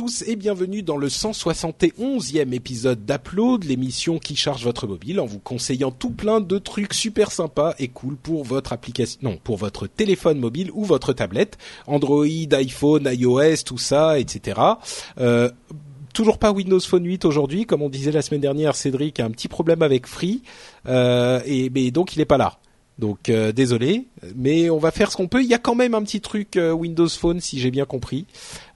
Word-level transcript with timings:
Tous 0.00 0.24
et 0.26 0.34
bienvenue 0.34 0.82
dans 0.82 0.96
le 0.96 1.08
171e 1.08 2.54
épisode 2.54 3.04
d'Upload, 3.04 3.64
l'émission 3.64 4.18
qui 4.18 4.34
charge 4.34 4.64
votre 4.64 4.86
mobile 4.86 5.20
en 5.20 5.26
vous 5.26 5.40
conseillant 5.40 5.90
tout 5.90 6.08
plein 6.08 6.40
de 6.40 6.56
trucs 6.56 6.94
super 6.94 7.30
sympas 7.30 7.74
et 7.78 7.88
cool 7.88 8.16
pour 8.16 8.42
votre 8.42 8.72
application, 8.72 9.18
non, 9.20 9.36
pour 9.36 9.58
votre 9.58 9.86
téléphone 9.86 10.38
mobile 10.38 10.70
ou 10.72 10.86
votre 10.86 11.12
tablette, 11.12 11.58
Android, 11.86 12.24
iPhone, 12.24 13.10
iOS, 13.12 13.56
tout 13.66 13.76
ça, 13.76 14.18
etc. 14.18 14.58
Euh, 15.18 15.50
toujours 16.14 16.38
pas 16.38 16.50
Windows 16.50 16.80
Phone 16.80 17.04
8 17.04 17.26
aujourd'hui, 17.26 17.66
comme 17.66 17.82
on 17.82 17.90
disait 17.90 18.10
la 18.10 18.22
semaine 18.22 18.40
dernière, 18.40 18.76
Cédric 18.76 19.20
a 19.20 19.26
un 19.26 19.30
petit 19.30 19.48
problème 19.48 19.82
avec 19.82 20.06
Free 20.06 20.40
euh, 20.88 21.42
et 21.44 21.68
mais 21.68 21.90
donc 21.90 22.16
il 22.16 22.22
est 22.22 22.24
pas 22.24 22.38
là. 22.38 22.59
Donc 23.00 23.30
euh, 23.30 23.50
désolé, 23.50 24.04
mais 24.36 24.68
on 24.68 24.78
va 24.78 24.90
faire 24.90 25.10
ce 25.10 25.16
qu'on 25.16 25.26
peut. 25.26 25.42
Il 25.42 25.48
y 25.48 25.54
a 25.54 25.58
quand 25.58 25.74
même 25.74 25.94
un 25.94 26.02
petit 26.02 26.20
truc 26.20 26.56
euh, 26.56 26.70
Windows 26.72 27.08
Phone, 27.08 27.40
si 27.40 27.58
j'ai 27.58 27.70
bien 27.70 27.86
compris. 27.86 28.26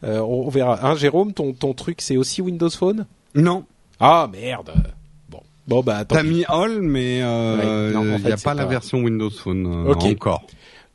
Euh, 0.02 0.20
on, 0.20 0.46
on 0.46 0.48
verra. 0.48 0.78
Hein, 0.86 0.96
Jérôme, 0.96 1.32
ton, 1.34 1.52
ton 1.52 1.74
truc, 1.74 2.00
c'est 2.00 2.16
aussi 2.16 2.40
Windows 2.40 2.70
Phone? 2.70 3.06
Non. 3.34 3.64
Ah 4.00 4.28
merde. 4.32 4.72
Bon, 5.28 5.40
bon 5.68 5.82
bah 5.82 5.98
attends. 5.98 6.16
T'as 6.16 6.22
mis 6.22 6.44
All, 6.48 6.80
mais 6.80 7.22
Ouais, 7.22 7.92
non, 7.92 8.00
en 8.00 8.04
il 8.16 8.18
fait, 8.22 8.26
n'y 8.28 8.32
a 8.32 8.36
pas 8.38 8.54
la 8.54 8.62
pas- 8.64 8.68
version 8.70 8.98
Windows 9.00 9.30
Phone 9.30 9.66
encore. 9.88 10.42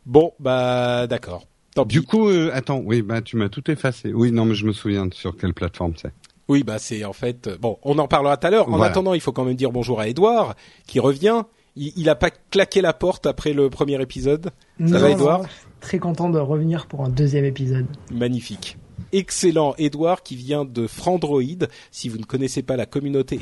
Bon 0.05 0.33
bah 0.39 1.05
d'accord. 1.07 1.45
Du 1.85 2.01
coup, 2.01 2.27
attends, 2.51 2.81
oui, 2.83 3.01
bah 3.03 3.21
tu 3.21 3.37
m'as 3.37 3.47
tout 3.49 3.69
effacé. 3.71 4.11
Oui, 4.11 4.31
non, 4.31 4.43
mais 4.45 4.55
je 4.55 4.65
me 4.65 4.73
souviens 4.73 5.07
sur 5.13 5.37
quelle 5.37 5.53
plateforme 5.53 5.93
c'est. 5.95 6.11
Oui 6.47 6.63
bah 6.63 6.79
c'est 6.79 7.05
en 7.05 7.13
fait 7.13 7.47
bon. 7.61 7.77
On 7.83 7.99
en 7.99 8.07
parlera 8.07 8.35
tout 8.37 8.47
à 8.47 8.49
l'heure. 8.49 8.67
En 8.67 8.71
Voilà. 8.71 8.85
attendant, 8.85 9.13
il 9.13 9.21
faut 9.21 9.31
quand 9.31 9.45
même 9.45 9.55
dire 9.55 9.71
bonjour 9.71 9.99
à 9.99 10.07
Edouard 10.07 10.55
qui 10.87 10.99
revient. 10.99 11.43
Il, 11.75 11.93
il 11.95 12.09
a 12.09 12.15
pas 12.15 12.29
claqué 12.51 12.81
la 12.81 12.93
porte 12.93 13.25
après 13.25 13.53
le 13.53 13.69
premier 13.69 14.01
épisode. 14.01 14.51
Non, 14.79 14.99
va, 14.99 15.07
non, 15.09 15.15
Edouard 15.15 15.41
Très 15.81 15.99
content 15.99 16.29
de 16.29 16.39
revenir 16.39 16.87
pour 16.87 17.03
un 17.05 17.09
deuxième 17.09 17.45
épisode. 17.45 17.85
Magnifique. 18.11 18.77
Excellent, 19.13 19.73
Edouard 19.77 20.21
qui 20.23 20.35
vient 20.35 20.65
de 20.65 20.85
Frandroid. 20.85 21.41
Si 21.89 22.09
vous 22.09 22.17
ne 22.17 22.23
connaissez 22.25 22.61
pas 22.61 22.75
la 22.75 22.85
communauté, 22.85 23.39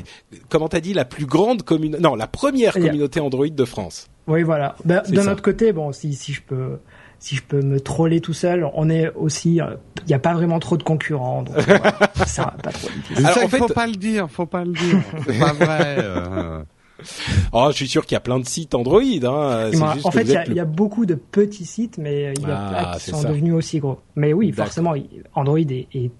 comment 0.48 0.68
t'as 0.68 0.80
dit 0.80 0.94
la 0.94 1.04
plus 1.04 1.26
grande 1.26 1.62
communauté 1.62 2.02
Non, 2.02 2.14
la 2.14 2.26
première 2.28 2.72
communauté 2.74 3.20
Android 3.20 3.48
de 3.48 3.64
France. 3.64 4.08
Oui, 4.28 4.42
voilà. 4.44 4.76
Ben, 4.84 5.02
D'un 5.08 5.32
autre 5.32 5.42
côté, 5.42 5.72
bon, 5.72 5.92
si, 5.92 6.14
si 6.14 6.32
je 6.32 6.42
peux, 6.42 6.78
si 7.18 7.34
je 7.34 7.42
peux 7.42 7.60
me 7.60 7.80
troller 7.80 8.20
tout 8.20 8.32
seul, 8.34 8.66
on 8.74 8.88
est 8.88 9.10
aussi, 9.14 9.56
il 9.56 9.78
n'y 10.06 10.14
a 10.14 10.18
pas 10.18 10.32
vraiment 10.34 10.58
trop 10.60 10.76
de 10.76 10.82
concurrents, 10.84 11.42
donc 11.42 11.56
voilà, 11.66 11.98
ça 12.26 12.42
va 12.44 12.50
pas 12.62 12.70
trop. 12.70 12.88
Alors, 13.16 13.30
ça, 13.32 13.40
en 13.40 13.42
il 13.44 13.48
faut 13.50 13.68
fait- 13.68 13.74
pas 13.74 13.86
le 13.86 13.96
dire, 13.96 14.30
faut 14.30 14.46
pas 14.46 14.64
le 14.64 14.72
dire. 14.72 15.02
c'est 15.26 15.38
pas 15.38 15.52
vrai. 15.52 15.96
euh. 15.98 16.62
Oh, 17.52 17.68
je 17.70 17.76
suis 17.76 17.88
sûr 17.88 18.04
qu'il 18.04 18.14
y 18.14 18.16
a 18.16 18.20
plein 18.20 18.38
de 18.40 18.46
sites 18.46 18.74
Android. 18.74 19.00
Hein. 19.02 19.70
Juste 19.70 20.04
en 20.06 20.10
fait, 20.10 20.22
il 20.22 20.30
y, 20.30 20.36
a- 20.36 20.40
êtes 20.42 20.48
il 20.48 20.50
le- 20.50 20.56
y 20.56 20.60
a 20.60 20.64
beaucoup 20.64 21.06
de 21.06 21.14
petits 21.14 21.64
sites, 21.64 21.98
mais 21.98 22.32
il 22.36 22.42
y 22.42 22.50
a 22.50 22.90
Ah, 22.92 22.96
qui 22.98 23.10
sont 23.10 23.18
ça. 23.22 23.28
devenus 23.28 23.54
aussi 23.54 23.78
gros. 23.78 23.98
Mais 24.16 24.32
oui, 24.32 24.52
forcément, 24.52 24.94
Android 25.34 25.58
est, 25.58 25.86
est 25.94 26.10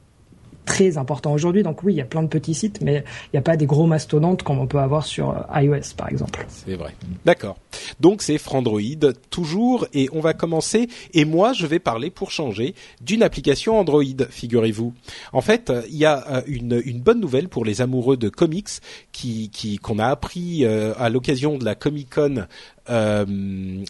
très 0.68 0.98
important 0.98 1.32
aujourd'hui, 1.32 1.62
donc 1.62 1.82
oui, 1.82 1.94
il 1.94 1.96
y 1.96 2.02
a 2.02 2.04
plein 2.04 2.22
de 2.22 2.28
petits 2.28 2.52
sites, 2.52 2.82
mais 2.82 3.02
il 3.24 3.30
n'y 3.32 3.38
a 3.38 3.42
pas 3.42 3.56
des 3.56 3.64
gros 3.64 3.86
mastodontes 3.86 4.42
comme 4.42 4.58
on 4.58 4.66
peut 4.66 4.78
avoir 4.78 5.06
sur 5.06 5.30
euh, 5.30 5.60
iOS, 5.62 5.94
par 5.96 6.10
exemple. 6.10 6.44
C'est 6.48 6.74
vrai. 6.74 6.94
D'accord. 7.24 7.56
Donc 8.00 8.20
c'est 8.20 8.36
Frandroid 8.36 9.12
toujours 9.30 9.86
et 9.94 10.10
on 10.12 10.20
va 10.20 10.34
commencer 10.34 10.88
et 11.14 11.24
moi 11.24 11.54
je 11.54 11.66
vais 11.66 11.78
parler 11.78 12.10
pour 12.10 12.30
changer 12.30 12.74
d'une 13.00 13.22
application 13.22 13.78
Android, 13.78 14.02
figurez-vous. 14.28 14.92
En 15.32 15.40
fait, 15.40 15.70
euh, 15.70 15.82
il 15.88 15.96
y 15.96 16.04
a 16.04 16.22
euh, 16.28 16.42
une, 16.46 16.82
une 16.84 17.00
bonne 17.00 17.20
nouvelle 17.20 17.48
pour 17.48 17.64
les 17.64 17.80
amoureux 17.80 18.18
de 18.18 18.28
comics 18.28 18.68
qui 19.10 19.50
qu'on 19.82 19.98
a 19.98 20.06
appris 20.06 20.64
à 20.64 21.08
l'occasion 21.08 21.58
de 21.58 21.64
la 21.64 21.74
Comic 21.74 22.14
Con. 22.14 22.46
Euh, 22.90 23.24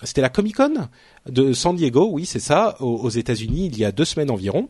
C'était 0.03 0.20
la 0.20 0.28
Comic 0.28 0.56
Con 0.56 0.88
de 1.28 1.53
San 1.53 1.76
Diego, 1.76 2.09
oui 2.10 2.25
c'est 2.25 2.38
ça, 2.41 2.76
aux, 2.81 2.97
aux 2.97 3.10
États-Unis 3.10 3.66
il 3.70 3.78
y 3.78 3.84
a 3.84 3.92
deux 3.92 4.04
semaines 4.06 4.31
environ. 4.31 4.69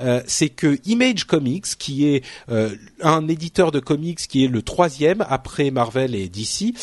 Euh, 0.00 0.22
c'est 0.26 0.48
que 0.48 0.78
Image 0.86 1.24
Comics, 1.24 1.66
qui 1.78 2.06
est 2.06 2.24
euh, 2.50 2.74
un 3.02 3.28
éditeur 3.28 3.70
de 3.72 3.78
comics 3.80 4.18
qui 4.26 4.44
est 4.44 4.48
le 4.48 4.62
troisième 4.62 5.24
après 5.28 5.70
Marvel 5.70 6.14
et 6.14 6.28
DC, 6.28 6.74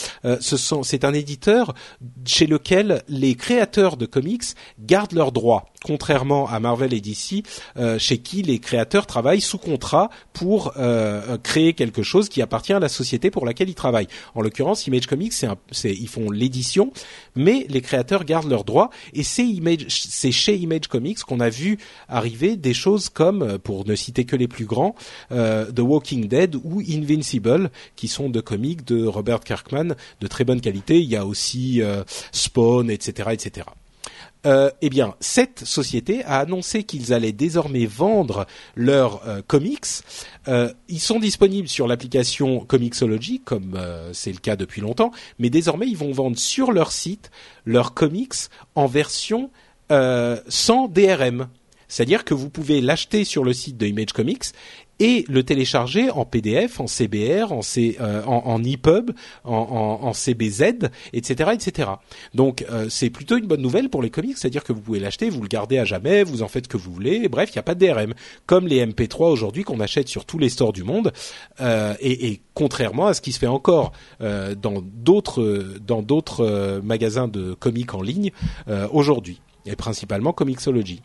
c'est 0.42 1.04
un 1.06 1.14
éditeur 1.14 1.74
chez 2.26 2.46
lequel 2.48 3.04
les 3.10 3.36
créateurs 3.36 3.98
de 3.98 4.06
comics 4.06 4.44
gardent 4.80 5.14
leurs 5.14 5.32
droits, 5.32 5.66
contrairement 5.84 6.48
à 6.48 6.60
Marvel 6.60 6.94
et 6.94 7.02
DC, 7.02 7.44
chez 7.98 8.18
qui 8.20 8.42
les 8.44 8.60
créateurs 8.60 9.08
travaillent 9.08 9.42
sous 9.42 9.58
contrat 9.58 10.10
pour 10.34 10.74
créer 11.44 11.74
quelque 11.74 12.04
chose 12.04 12.30
qui 12.30 12.42
appartient 12.42 12.74
à 12.74 12.80
la 12.80 12.90
société 12.90 13.32
pour 13.32 13.46
laquelle 13.46 13.70
ils 13.70 13.76
travaillent. 13.76 14.08
En 14.36 14.42
l'occurrence, 14.42 14.86
Image 14.88 15.08
Comics, 15.08 15.34
c'est, 15.34 15.48
un- 15.48 15.58
c'est 15.72 15.94
ils 15.94 16.08
font 16.10 16.30
l'édition, 16.30 16.85
mais 17.36 17.66
les 17.70 17.82
créateurs 17.82 18.26
gardent 18.26 18.50
leurs 18.50 18.64
droits 18.64 18.90
et 19.14 19.24
c'est 19.24 20.32
chez 20.32 20.56
Image 20.56 20.88
Comics 20.88 21.20
qu'on 21.24 21.40
a 21.40 21.50
vu 21.50 21.78
arriver 22.08 22.56
des 22.56 22.74
choses 22.74 23.10
comme, 23.10 23.42
euh, 23.42 23.58
pour 23.58 23.86
ne 23.88 23.96
citer 23.96 24.26
que 24.26 24.36
les 24.36 24.48
plus 24.48 24.66
grands, 24.66 24.96
euh, 25.32 25.72
The 25.72 25.80
Walking 25.80 26.28
Dead 26.28 26.56
ou 26.64 26.82
Invincible, 26.82 27.72
qui 27.96 28.08
sont 28.08 28.30
de 28.30 28.42
comics 28.42 28.86
de 28.86 29.06
Robert 29.06 29.42
Kirkman 29.42 29.96
de 30.22 30.28
très 30.28 30.44
bonne 30.44 30.62
qualité. 30.62 31.00
Il 31.00 31.10
y 31.10 31.16
a 31.16 31.26
aussi 31.26 31.82
euh, 31.82 32.04
Spawn, 32.32 32.90
etc., 32.90 33.30
etc. 33.34 33.66
Euh, 34.46 34.70
eh 34.82 34.90
bien, 34.90 35.16
cette 35.20 35.66
société 35.66 36.24
a 36.24 36.40
annoncé 36.40 36.84
qu'ils 36.84 37.14
allaient 37.14 37.32
désormais 37.32 37.86
vendre 37.86 38.46
leurs 38.76 39.28
euh, 39.28 39.42
comics. 39.46 39.86
Euh, 40.48 40.72
ils 40.88 41.00
sont 41.00 41.20
disponibles 41.20 41.68
sur 41.68 41.88
l'application 41.88 42.60
Comixology, 42.60 43.40
comme 43.40 43.76
euh, 43.76 44.12
c'est 44.14 44.32
le 44.32 44.38
cas 44.38 44.56
depuis 44.56 44.82
longtemps, 44.82 45.12
mais 45.40 45.50
désormais 45.50 45.88
ils 45.88 45.98
vont 45.98 46.12
vendre 46.12 46.38
sur 46.38 46.72
leur 46.72 46.92
site 46.92 47.32
leurs 47.66 47.94
comics 47.94 48.36
en 48.76 48.88
version 48.88 49.50
sans 50.48 50.88
DRM. 50.88 51.48
C'est-à-dire 51.88 52.26
que 52.26 52.34
vous 52.34 52.50
pouvez 52.50 52.82
l'acheter 52.82 53.24
sur 53.24 53.44
le 53.44 53.54
site 53.54 53.78
de 53.78 53.86
Image 53.86 54.14
Comics 54.14 54.46
et 55.00 55.26
le 55.28 55.44
télécharger 55.44 56.10
en 56.10 56.26
PDF, 56.26 56.80
en 56.80 56.88
CBR, 56.88 57.52
en, 57.52 58.64
EPUB, 58.64 59.12
en, 59.44 60.14
CBZ, 60.14 60.90
etc., 61.14 61.52
etc. 61.54 61.90
Donc 62.34 62.66
euh, 62.70 62.88
c'est 62.90 63.10
plutôt 63.10 63.38
une 63.38 63.48
bonne 63.48 63.62
nouvelle 63.62 63.90
pour 63.90 64.02
les 64.02 64.10
comics, 64.10 64.38
c'est-à-dire 64.38 64.64
que 64.64 64.74
vous 64.74 64.82
pouvez 64.82 65.00
l'acheter, 65.00 65.30
vous 65.30 65.42
le 65.42 65.48
gardez 65.48 65.78
à 65.78 65.86
jamais, 65.86 66.24
vous 66.24 66.44
en 66.44 66.48
faites 66.48 66.68
que 66.68 66.78
vous 66.78 66.92
voulez. 66.92 67.28
Bref, 67.28 67.50
il 67.52 67.58
n'y 67.58 67.60
a 67.60 67.64
pas 67.64 67.76
de 67.76 67.86
DRM, 67.86 68.14
comme 68.46 68.68
les 68.68 68.86
MP3 68.86 69.30
aujourd'hui 69.32 69.64
qu'on 69.64 69.80
achète 69.80 70.08
sur 70.08 70.26
tous 70.26 70.38
les 70.38 70.50
stores 70.50 70.74
du 70.74 70.84
monde. 70.84 71.12
Euh, 71.62 71.94
et, 72.00 72.42
contrairement 72.54 73.08
à 73.08 73.14
ce 73.14 73.22
qui 73.22 73.32
se 73.32 73.40
fait 73.40 73.48
encore 73.48 73.92
euh, 74.22 74.56
dans 74.56 74.82
d'autres 74.82 75.76
dans 75.86 76.02
d'autres 76.02 76.46
euh, 76.46 76.82
magasins 76.82 77.28
de 77.28 77.54
comics 77.54 77.94
en 77.94 78.02
ligne 78.02 78.32
aujourd'hui, 78.92 79.42
et 79.66 79.76
principalement 79.76 80.32
Comixology. 80.32 81.02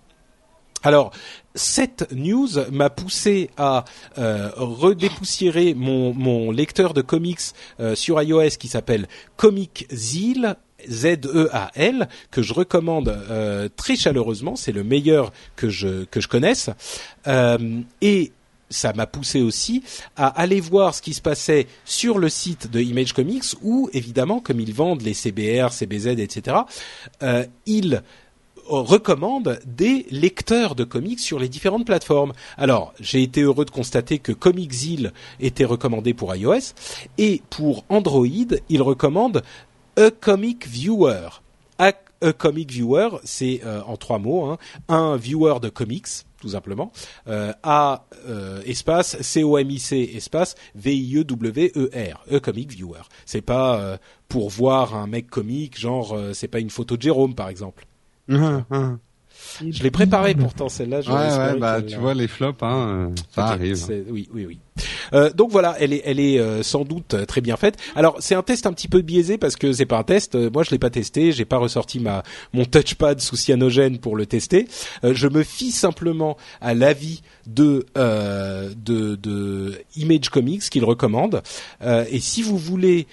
Alors, 0.83 1.13
cette 1.55 2.11
news 2.13 2.49
m'a 2.71 2.91
poussé 2.91 3.51
à 3.57 3.85
euh, 4.19 4.51
redépoussiérer 4.57 5.75
mon, 5.75 6.51
lecteur 6.51 6.95
de 6.95 7.03
comics 7.03 7.41
euh, 7.81 7.95
sur 7.95 8.21
iOS 8.23 8.51
qui 8.59 8.69
s'appelle 8.69 9.07
Comic 9.37 9.87
Zeal. 9.93 10.57
Z-E-A-L 10.89 12.09
que 12.31 12.41
je 12.41 12.55
recommande 12.55 13.11
euh, 13.11 13.69
très 13.77 13.97
chaleureusement, 13.97 14.57
c'est 14.57 14.73
le 14.73 14.83
meilleur 14.83 15.31
que 15.55 15.69
je 15.69 16.05
que 16.05 16.23
je 16.23 16.29
connaisse 16.29 16.71
Euh, 17.27 17.83
et 18.01 18.33
ça 18.71 18.95
m'a 18.95 19.07
poussé 19.07 19.43
aussi 19.43 19.83
à 20.17 20.29
aller 20.29 20.59
voir 20.59 20.95
ce 20.95 21.03
qui 21.03 21.13
se 21.13 21.21
passait 21.21 21.67
sur 21.85 22.19
le 22.19 22.31
site 22.31 22.71
de 22.71 22.81
Image 22.81 23.13
Comics 23.13 23.45
où 23.61 23.91
évidemment 23.93 24.41
comme 24.41 24.59
ils 24.59 24.73
vendent 24.73 25.03
les 25.03 25.13
CBR, 25.13 25.71
CBZ, 25.71 26.19
etc. 26.19 26.57
Ils 27.67 28.03
recommande 28.71 29.61
des 29.67 30.07
lecteurs 30.11 30.75
de 30.75 30.85
comics 30.85 31.21
sur 31.21 31.39
les 31.39 31.49
différentes 31.49 31.85
plateformes. 31.85 32.33
Alors, 32.57 32.95
j'ai 33.01 33.23
été 33.23 33.43
heureux 33.43 33.65
de 33.65 33.71
constater 33.71 34.19
que 34.19 34.33
Comixil 34.33 35.13
était 35.41 35.65
recommandé 35.65 36.15
pour 36.15 36.35
iOS 36.35 36.75
et 37.19 37.43
pour 37.51 37.85
Android, 37.89 38.27
il 38.69 38.83
recommande 38.83 39.43
A 39.97 40.11
Comic 40.11 40.67
Viewer. 40.67 41.29
A, 41.79 41.93
Comic 42.37 42.71
Viewer, 42.71 43.09
c'est 43.25 43.63
euh, 43.65 43.81
en 43.87 43.97
trois 43.97 44.19
mots, 44.19 44.45
hein, 44.45 44.59
un 44.89 45.17
viewer 45.17 45.59
de 45.61 45.71
comics 45.71 46.27
tout 46.41 46.51
simplement. 46.51 46.91
Euh, 47.29 47.53
A 47.63 48.07
euh, 48.27 48.63
espace 48.65 49.21
C 49.21 49.45
O 49.45 49.59
M 49.59 49.71
I 49.71 49.79
C 49.79 50.11
espace 50.15 50.55
V 50.75 50.97
I 50.97 51.19
E 51.19 51.25
E 52.33 52.39
Comic 52.39 52.73
Viewer. 52.73 53.03
C'est 53.27 53.43
pas 53.43 53.79
euh, 53.79 53.97
pour 54.29 54.51
voir 54.51 54.95
un 54.95 55.07
mec 55.07 55.29
comique, 55.29 55.79
genre 55.79 56.15
euh, 56.15 56.33
c'est 56.33 56.49
pas 56.49 56.61
une 56.61 56.71
photo 56.71 56.97
de 56.97 57.03
Jérôme 57.03 57.35
par 57.35 57.49
exemple. 57.49 57.87
Hum, 58.35 58.65
hum. 58.71 58.99
Je 59.61 59.83
l'ai 59.83 59.91
préparé 59.91 60.35
pourtant 60.35 60.69
celle-là. 60.69 61.01
Ouais, 61.01 61.53
ouais, 61.55 61.59
bah 61.59 61.83
tu 61.83 61.97
vois 61.97 62.15
les 62.15 62.29
flops, 62.29 62.63
hein, 62.63 63.11
ça 63.35 63.49
arrive. 63.49 63.77
Oui, 64.09 64.29
oui, 64.33 64.47
oui. 64.47 64.61
Euh, 65.13 65.33
donc 65.33 65.51
voilà, 65.51 65.77
elle 65.81 65.93
est, 65.93 66.03
elle 66.05 66.21
est 66.21 66.39
euh, 66.39 66.63
sans 66.63 66.85
doute 66.85 67.15
euh, 67.15 67.25
très 67.25 67.41
bien 67.41 67.57
faite. 67.57 67.77
Alors 67.95 68.17
c'est 68.21 68.35
un 68.35 68.43
test 68.43 68.67
un 68.67 68.73
petit 68.73 68.89
peu 68.89 69.01
biaisé 69.01 69.39
parce 69.39 69.57
que 69.57 69.73
c'est 69.73 69.87
pas 69.87 69.99
un 69.99 70.05
test. 70.05 70.35
Moi 70.35 70.63
je 70.63 70.71
l'ai 70.71 70.79
pas 70.79 70.91
testé, 70.91 71.33
j'ai 71.33 71.45
pas 71.45 71.59
ressorti 71.59 72.01
ma 72.01 72.23
mon 72.53 72.65
touchpad 72.65 73.21
sous 73.21 73.37
cyanogène 73.37 73.99
pour 73.99 74.17
le 74.17 74.27
tester. 74.27 74.67
je 75.03 75.29
me 75.29 75.43
fie 75.43 75.71
simplement 75.71 76.37
à 76.61 76.75
l'avis 76.75 77.23
de, 77.47 77.87
de 77.97 79.17
de 79.17 79.75
Image 79.97 80.29
Comics 80.31 80.63
qu'il 80.71 80.85
recommande. 80.85 81.43
et 81.83 82.21
si 82.21 82.43
vous 82.43 82.59
voulez 82.59 83.07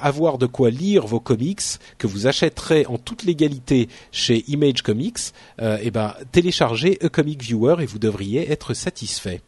avoir 0.00 0.38
de 0.38 0.46
quoi 0.46 0.70
lire 0.70 1.06
vos 1.06 1.20
comics 1.20 1.62
que 1.98 2.06
vous 2.06 2.26
achèterez 2.26 2.86
en 2.86 2.98
toute 2.98 3.24
légalité 3.24 3.88
chez 4.12 4.44
Image 4.48 4.82
Comics, 4.82 5.32
eh 5.60 5.90
ben 5.90 6.14
téléchargez 6.32 6.98
A 7.02 7.08
Comic 7.08 7.42
Viewer 7.42 7.76
et 7.80 7.86
vous 7.86 7.98
devriez 7.98 8.50
être 8.50 8.74
satisfait. 8.74 9.40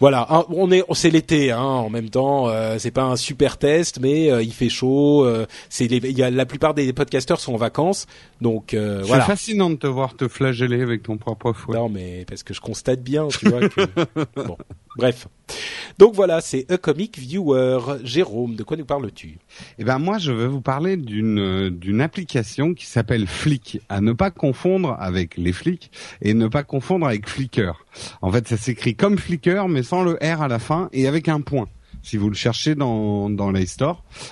Voilà, 0.00 0.26
hein, 0.30 0.46
on 0.48 0.72
est, 0.72 0.82
c'est 0.94 1.10
l'été, 1.10 1.52
hein, 1.52 1.60
en 1.60 1.90
même 1.90 2.08
temps, 2.08 2.48
euh, 2.48 2.76
c'est 2.78 2.90
pas 2.90 3.04
un 3.04 3.16
super 3.16 3.58
test, 3.58 4.00
mais 4.00 4.30
euh, 4.30 4.42
il 4.42 4.52
fait 4.52 4.70
chaud. 4.70 5.26
Euh, 5.26 5.46
c'est, 5.68 5.84
il 5.84 6.18
y 6.18 6.22
a 6.22 6.30
la 6.30 6.46
plupart 6.46 6.72
des 6.72 6.90
podcasteurs 6.94 7.38
sont 7.38 7.52
en 7.52 7.58
vacances, 7.58 8.06
donc 8.40 8.72
euh, 8.72 9.02
voilà. 9.04 9.24
C'est 9.24 9.32
fascinant 9.32 9.68
de 9.68 9.74
te 9.74 9.86
voir 9.86 10.16
te 10.16 10.26
flageller 10.26 10.80
avec 10.80 11.02
ton 11.02 11.18
propre 11.18 11.52
fouet. 11.52 11.76
Non, 11.76 11.90
mais 11.90 12.24
parce 12.26 12.42
que 12.42 12.54
je 12.54 12.62
constate 12.62 13.02
bien, 13.02 13.28
tu 13.28 13.50
vois. 13.50 13.68
Que... 13.68 13.82
bon, 14.42 14.56
bref. 14.96 15.28
Donc 15.98 16.14
voilà, 16.14 16.40
c'est 16.40 16.70
A 16.70 16.78
Comic 16.78 17.18
Viewer. 17.18 17.78
Jérôme, 18.04 18.54
de 18.54 18.62
quoi 18.62 18.76
nous 18.76 18.84
parles-tu? 18.84 19.38
Eh 19.78 19.84
ben 19.84 19.98
moi, 19.98 20.18
je 20.18 20.32
vais 20.32 20.46
vous 20.46 20.60
parler 20.60 20.96
d'une 20.96 21.70
d'une 21.70 22.00
application 22.00 22.72
qui 22.74 22.86
s'appelle 22.86 23.26
Flick, 23.26 23.80
à 23.88 24.00
ne 24.00 24.12
pas 24.12 24.30
confondre 24.30 24.96
avec 24.98 25.36
les 25.36 25.52
flics 25.52 25.90
et 26.22 26.34
ne 26.34 26.48
pas 26.48 26.62
confondre 26.62 27.06
avec 27.06 27.28
Flickr. 27.28 27.84
En 28.22 28.30
fait, 28.30 28.48
ça 28.48 28.56
s'écrit 28.56 28.94
comme 28.94 29.18
Flickr, 29.18 29.68
mais 29.68 29.82
sans 29.82 30.02
le 30.02 30.14
R 30.22 30.42
à 30.42 30.48
la 30.48 30.58
fin 30.58 30.88
et 30.92 31.06
avec 31.06 31.28
un 31.28 31.40
point 31.40 31.68
si 32.02 32.16
vous 32.16 32.30
le 32.30 32.36
cherchez 32.36 32.74
dans 32.74 33.28
dans 33.28 33.52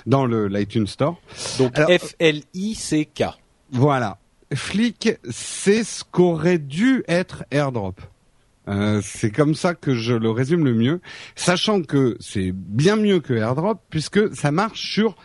dans 0.05 0.25
le 0.25 0.47
l'iTunes 0.47 0.87
Store. 0.87 1.21
Donc 1.59 1.77
F 1.77 2.15
L 2.19 2.41
I 2.53 2.73
C 2.73 3.05
K. 3.05 3.25
Voilà. 3.71 4.17
Flick, 4.51 5.11
c'est 5.29 5.83
ce 5.83 6.03
qu'aurait 6.03 6.57
dû 6.57 7.03
être 7.07 7.43
AirDrop. 7.51 8.01
Euh, 8.69 9.01
c'est 9.03 9.31
comme 9.31 9.55
ça 9.55 9.73
que 9.73 9.95
je 9.95 10.13
le 10.13 10.29
résume 10.29 10.63
le 10.63 10.73
mieux, 10.73 11.01
sachant 11.35 11.81
que 11.81 12.17
c'est 12.19 12.51
bien 12.53 12.95
mieux 12.95 13.19
que 13.19 13.33
AirDrop 13.33 13.79
puisque 13.89 14.35
ça 14.35 14.51
marche 14.51 14.91
sur 14.91 15.15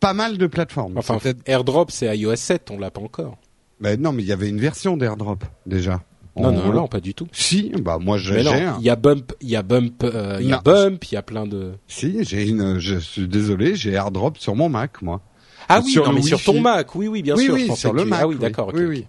pas 0.00 0.14
mal 0.14 0.38
de 0.38 0.46
plateformes. 0.46 0.96
Enfin, 0.96 1.18
AirDrop 1.46 1.90
c'est 1.90 2.16
iOS 2.16 2.36
7, 2.36 2.70
on 2.70 2.78
l'a 2.78 2.90
pas 2.90 3.02
encore. 3.02 3.38
Ben 3.80 4.00
non, 4.00 4.12
mais 4.12 4.22
il 4.22 4.28
y 4.28 4.32
avait 4.32 4.48
une 4.48 4.60
version 4.60 4.96
d'AirDrop 4.96 5.44
déjà. 5.66 6.02
Non, 6.34 6.50
non, 6.50 6.72
non, 6.72 6.88
pas 6.88 7.00
du 7.00 7.12
tout. 7.12 7.28
Si, 7.32 7.72
bah 7.82 7.98
moi 8.00 8.16
j'ai. 8.16 8.40
Il 8.40 8.84
y 8.84 8.88
a 8.88 8.96
Bump, 8.96 9.32
il 9.42 9.50
y 9.50 9.56
a 9.56 9.62
Bump, 9.62 10.02
euh, 10.02 10.38
il 10.40 10.48
y 10.48 10.52
a 10.52 10.62
Bump, 10.62 11.04
il 11.04 11.14
y 11.14 11.18
a 11.18 11.22
plein 11.22 11.46
de. 11.46 11.72
Si, 11.88 12.24
j'ai 12.24 12.48
une. 12.48 12.78
Je 12.78 12.96
suis 12.96 13.28
désolé, 13.28 13.74
j'ai 13.74 13.92
AirDrop 13.92 14.38
sur 14.38 14.56
mon 14.56 14.70
Mac, 14.70 15.02
moi. 15.02 15.20
Ah 15.68 15.80
oui, 15.84 15.94
non, 15.96 16.12
mais 16.12 16.22
sur 16.22 16.42
ton 16.42 16.60
Mac, 16.60 16.94
oui, 16.94 17.08
oui, 17.08 17.22
bien 17.22 17.36
sûr. 17.36 17.54
Oui, 17.54 17.70
sur 17.76 17.92
le 17.92 18.04
Mac. 18.04 18.20
Ah 18.22 18.28
oui, 18.28 18.36
d'accord. 18.36 18.70
Oui, 18.74 18.84
oui. 18.84 19.06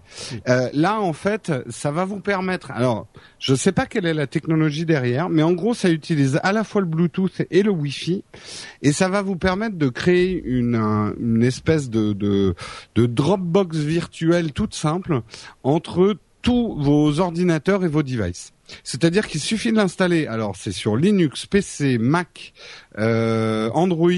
Euh, 0.48 0.68
là, 0.72 1.00
en 1.00 1.12
fait, 1.12 1.52
ça 1.68 1.90
va 1.90 2.04
vous 2.04 2.20
permettre. 2.20 2.70
Alors, 2.70 3.06
je 3.38 3.52
ne 3.52 3.56
sais 3.56 3.72
pas 3.72 3.86
quelle 3.86 4.06
est 4.06 4.14
la 4.14 4.26
technologie 4.26 4.84
derrière, 4.86 5.28
mais 5.28 5.42
en 5.42 5.52
gros, 5.52 5.74
ça 5.74 5.90
utilise 5.90 6.40
à 6.42 6.52
la 6.52 6.64
fois 6.64 6.80
le 6.80 6.86
Bluetooth 6.86 7.42
et 7.50 7.62
le 7.62 7.70
Wi-Fi, 7.70 8.24
et 8.82 8.92
ça 8.92 9.08
va 9.08 9.22
vous 9.22 9.36
permettre 9.36 9.76
de 9.76 9.88
créer 9.88 10.42
une, 10.44 10.76
une 11.20 11.42
espèce 11.42 11.90
de, 11.90 12.12
de, 12.12 12.54
de 12.94 13.06
Dropbox 13.06 13.76
virtuelle 13.76 14.52
toute 14.52 14.74
simple 14.74 15.20
entre 15.62 16.16
tous 16.42 16.76
vos 16.78 17.20
ordinateurs 17.20 17.84
et 17.84 17.88
vos 17.88 18.02
devices. 18.02 18.52
C'est-à-dire 18.82 19.26
qu'il 19.26 19.40
suffit 19.40 19.72
de 19.72 19.76
l'installer. 19.76 20.26
Alors, 20.26 20.56
c'est 20.56 20.72
sur 20.72 20.96
Linux, 20.96 21.46
PC, 21.46 21.98
Mac, 21.98 22.52
euh, 22.98 23.70
Android 23.74 24.10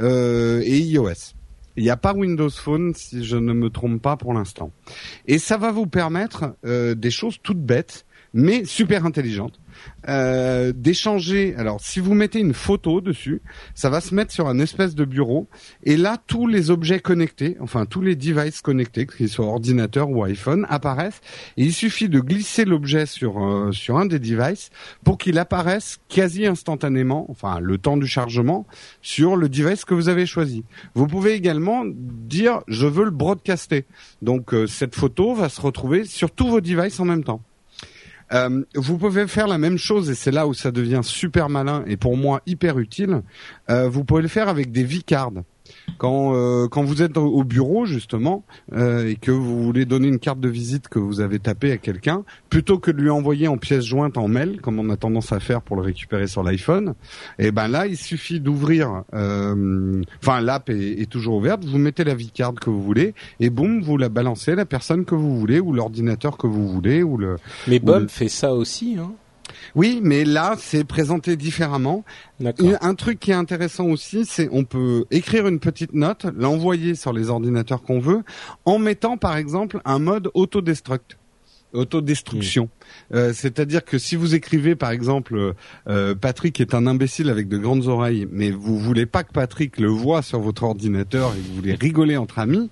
euh, 0.00 0.62
et 0.64 0.78
iOS. 0.78 1.34
Il 1.80 1.84
n'y 1.84 1.90
a 1.90 1.96
pas 1.96 2.12
Windows 2.12 2.50
Phone, 2.50 2.92
si 2.94 3.24
je 3.24 3.38
ne 3.38 3.54
me 3.54 3.70
trompe 3.70 4.02
pas 4.02 4.18
pour 4.18 4.34
l'instant. 4.34 4.70
Et 5.26 5.38
ça 5.38 5.56
va 5.56 5.72
vous 5.72 5.86
permettre 5.86 6.54
euh, 6.66 6.94
des 6.94 7.10
choses 7.10 7.38
toutes 7.42 7.64
bêtes, 7.64 8.04
mais 8.34 8.66
super 8.66 9.06
intelligentes. 9.06 9.58
Euh, 10.08 10.72
d'échanger. 10.74 11.54
Alors, 11.58 11.80
si 11.80 12.00
vous 12.00 12.14
mettez 12.14 12.40
une 12.40 12.54
photo 12.54 13.02
dessus, 13.02 13.42
ça 13.74 13.90
va 13.90 14.00
se 14.00 14.14
mettre 14.14 14.32
sur 14.32 14.48
un 14.48 14.58
espèce 14.58 14.94
de 14.94 15.04
bureau. 15.04 15.46
Et 15.84 15.98
là, 15.98 16.16
tous 16.26 16.46
les 16.46 16.70
objets 16.70 17.00
connectés, 17.00 17.58
enfin 17.60 17.84
tous 17.84 18.00
les 18.00 18.16
devices 18.16 18.62
connectés, 18.62 19.06
qu'ils 19.06 19.28
soient 19.28 19.46
ordinateur 19.46 20.08
ou 20.08 20.24
iPhone, 20.24 20.66
apparaissent. 20.70 21.20
Et 21.58 21.64
il 21.64 21.74
suffit 21.74 22.08
de 22.08 22.18
glisser 22.20 22.64
l'objet 22.64 23.04
sur 23.04 23.44
euh, 23.44 23.72
sur 23.72 23.98
un 23.98 24.06
des 24.06 24.18
devices 24.18 24.70
pour 25.04 25.18
qu'il 25.18 25.38
apparaisse 25.38 25.98
quasi 26.08 26.46
instantanément, 26.46 27.26
enfin 27.30 27.60
le 27.60 27.76
temps 27.76 27.98
du 27.98 28.06
chargement, 28.06 28.66
sur 29.02 29.36
le 29.36 29.50
device 29.50 29.84
que 29.84 29.92
vous 29.92 30.08
avez 30.08 30.24
choisi. 30.24 30.64
Vous 30.94 31.06
pouvez 31.06 31.34
également 31.34 31.84
dire 31.86 32.62
je 32.68 32.86
veux 32.86 33.04
le 33.04 33.10
broadcaster. 33.10 33.84
Donc 34.22 34.54
euh, 34.54 34.66
cette 34.66 34.94
photo 34.94 35.34
va 35.34 35.50
se 35.50 35.60
retrouver 35.60 36.06
sur 36.06 36.30
tous 36.30 36.48
vos 36.48 36.62
devices 36.62 36.98
en 37.00 37.04
même 37.04 37.22
temps. 37.22 37.42
Euh, 38.32 38.62
vous 38.74 38.98
pouvez 38.98 39.26
faire 39.26 39.46
la 39.46 39.58
même 39.58 39.78
chose 39.78 40.10
et 40.10 40.14
c'est 40.14 40.30
là 40.30 40.46
où 40.46 40.54
ça 40.54 40.70
devient 40.70 41.00
super 41.02 41.48
malin 41.48 41.82
et 41.86 41.96
pour 41.96 42.16
moi 42.16 42.42
hyper 42.46 42.78
utile. 42.78 43.22
Euh, 43.68 43.88
vous 43.88 44.04
pouvez 44.04 44.22
le 44.22 44.28
faire 44.28 44.48
avec 44.48 44.70
des 44.70 44.84
V-cards. 44.84 45.42
Quand 45.98 46.34
euh, 46.34 46.68
quand 46.68 46.82
vous 46.82 47.02
êtes 47.02 47.16
au 47.16 47.44
bureau 47.44 47.84
justement 47.84 48.44
euh, 48.72 49.08
et 49.08 49.16
que 49.16 49.30
vous 49.30 49.62
voulez 49.62 49.84
donner 49.84 50.08
une 50.08 50.18
carte 50.18 50.40
de 50.40 50.48
visite 50.48 50.88
que 50.88 50.98
vous 50.98 51.20
avez 51.20 51.38
tapée 51.38 51.72
à 51.72 51.78
quelqu'un, 51.78 52.24
plutôt 52.48 52.78
que 52.78 52.90
de 52.90 53.00
lui 53.00 53.10
envoyer 53.10 53.48
en 53.48 53.58
pièce 53.58 53.84
jointe 53.84 54.16
en 54.16 54.28
mail, 54.28 54.60
comme 54.60 54.78
on 54.78 54.90
a 54.90 54.96
tendance 54.96 55.32
à 55.32 55.40
faire 55.40 55.62
pour 55.62 55.76
le 55.76 55.82
récupérer 55.82 56.26
sur 56.26 56.42
l'iPhone, 56.42 56.94
et 57.38 57.46
eh 57.46 57.50
ben 57.50 57.68
là 57.68 57.86
il 57.86 57.96
suffit 57.96 58.40
d'ouvrir, 58.40 59.02
euh, 59.14 60.02
enfin 60.22 60.40
l'app 60.40 60.70
est, 60.70 61.00
est, 61.00 61.10
toujours 61.10 61.36
ouverte, 61.36 61.64
vous 61.64 61.78
mettez 61.78 62.04
la 62.04 62.14
V-card 62.14 62.54
que 62.54 62.70
vous 62.70 62.82
voulez 62.82 63.14
et 63.38 63.50
boum 63.50 63.82
vous 63.82 63.96
la 63.96 64.08
balancez 64.08 64.52
à 64.52 64.56
la 64.56 64.66
personne 64.66 65.04
que 65.04 65.14
vous 65.14 65.38
voulez 65.38 65.60
ou 65.60 65.72
l'ordinateur 65.72 66.36
que 66.36 66.46
vous 66.46 66.68
voulez 66.68 67.02
ou 67.02 67.16
le. 67.16 67.36
Mais 67.68 67.78
Bob 67.78 68.08
fait 68.08 68.28
ça 68.28 68.54
aussi, 68.54 68.96
hein 68.98 69.12
oui, 69.74 70.00
mais 70.02 70.24
là, 70.24 70.56
c'est 70.58 70.84
présenté 70.84 71.36
différemment. 71.36 72.04
Un 72.80 72.94
truc 72.94 73.20
qui 73.20 73.30
est 73.30 73.34
intéressant 73.34 73.86
aussi, 73.86 74.24
c'est 74.24 74.48
on 74.52 74.64
peut 74.64 75.04
écrire 75.10 75.46
une 75.46 75.60
petite 75.60 75.92
note, 75.92 76.26
l'envoyer 76.36 76.94
sur 76.94 77.12
les 77.12 77.30
ordinateurs 77.30 77.82
qu'on 77.82 78.00
veut, 78.00 78.22
en 78.64 78.78
mettant 78.78 79.16
par 79.16 79.36
exemple 79.36 79.80
un 79.84 79.98
mode 79.98 80.30
autodestruct 80.34 81.16
autodestruction. 81.72 82.68
Euh, 83.14 83.32
C'est-à-dire 83.32 83.84
que 83.84 83.98
si 83.98 84.16
vous 84.16 84.34
écrivez 84.34 84.74
par 84.74 84.90
exemple 84.90 85.54
euh, 85.88 86.14
Patrick 86.14 86.60
est 86.60 86.74
un 86.74 86.86
imbécile 86.86 87.30
avec 87.30 87.48
de 87.48 87.58
grandes 87.58 87.86
oreilles, 87.86 88.26
mais 88.30 88.50
vous 88.50 88.78
voulez 88.78 89.06
pas 89.06 89.22
que 89.22 89.32
Patrick 89.32 89.78
le 89.78 89.88
voit 89.88 90.22
sur 90.22 90.40
votre 90.40 90.64
ordinateur 90.64 91.32
et 91.32 91.40
que 91.40 91.46
vous 91.46 91.54
voulez 91.54 91.74
rigoler 91.74 92.16
entre 92.16 92.38
amis, 92.38 92.70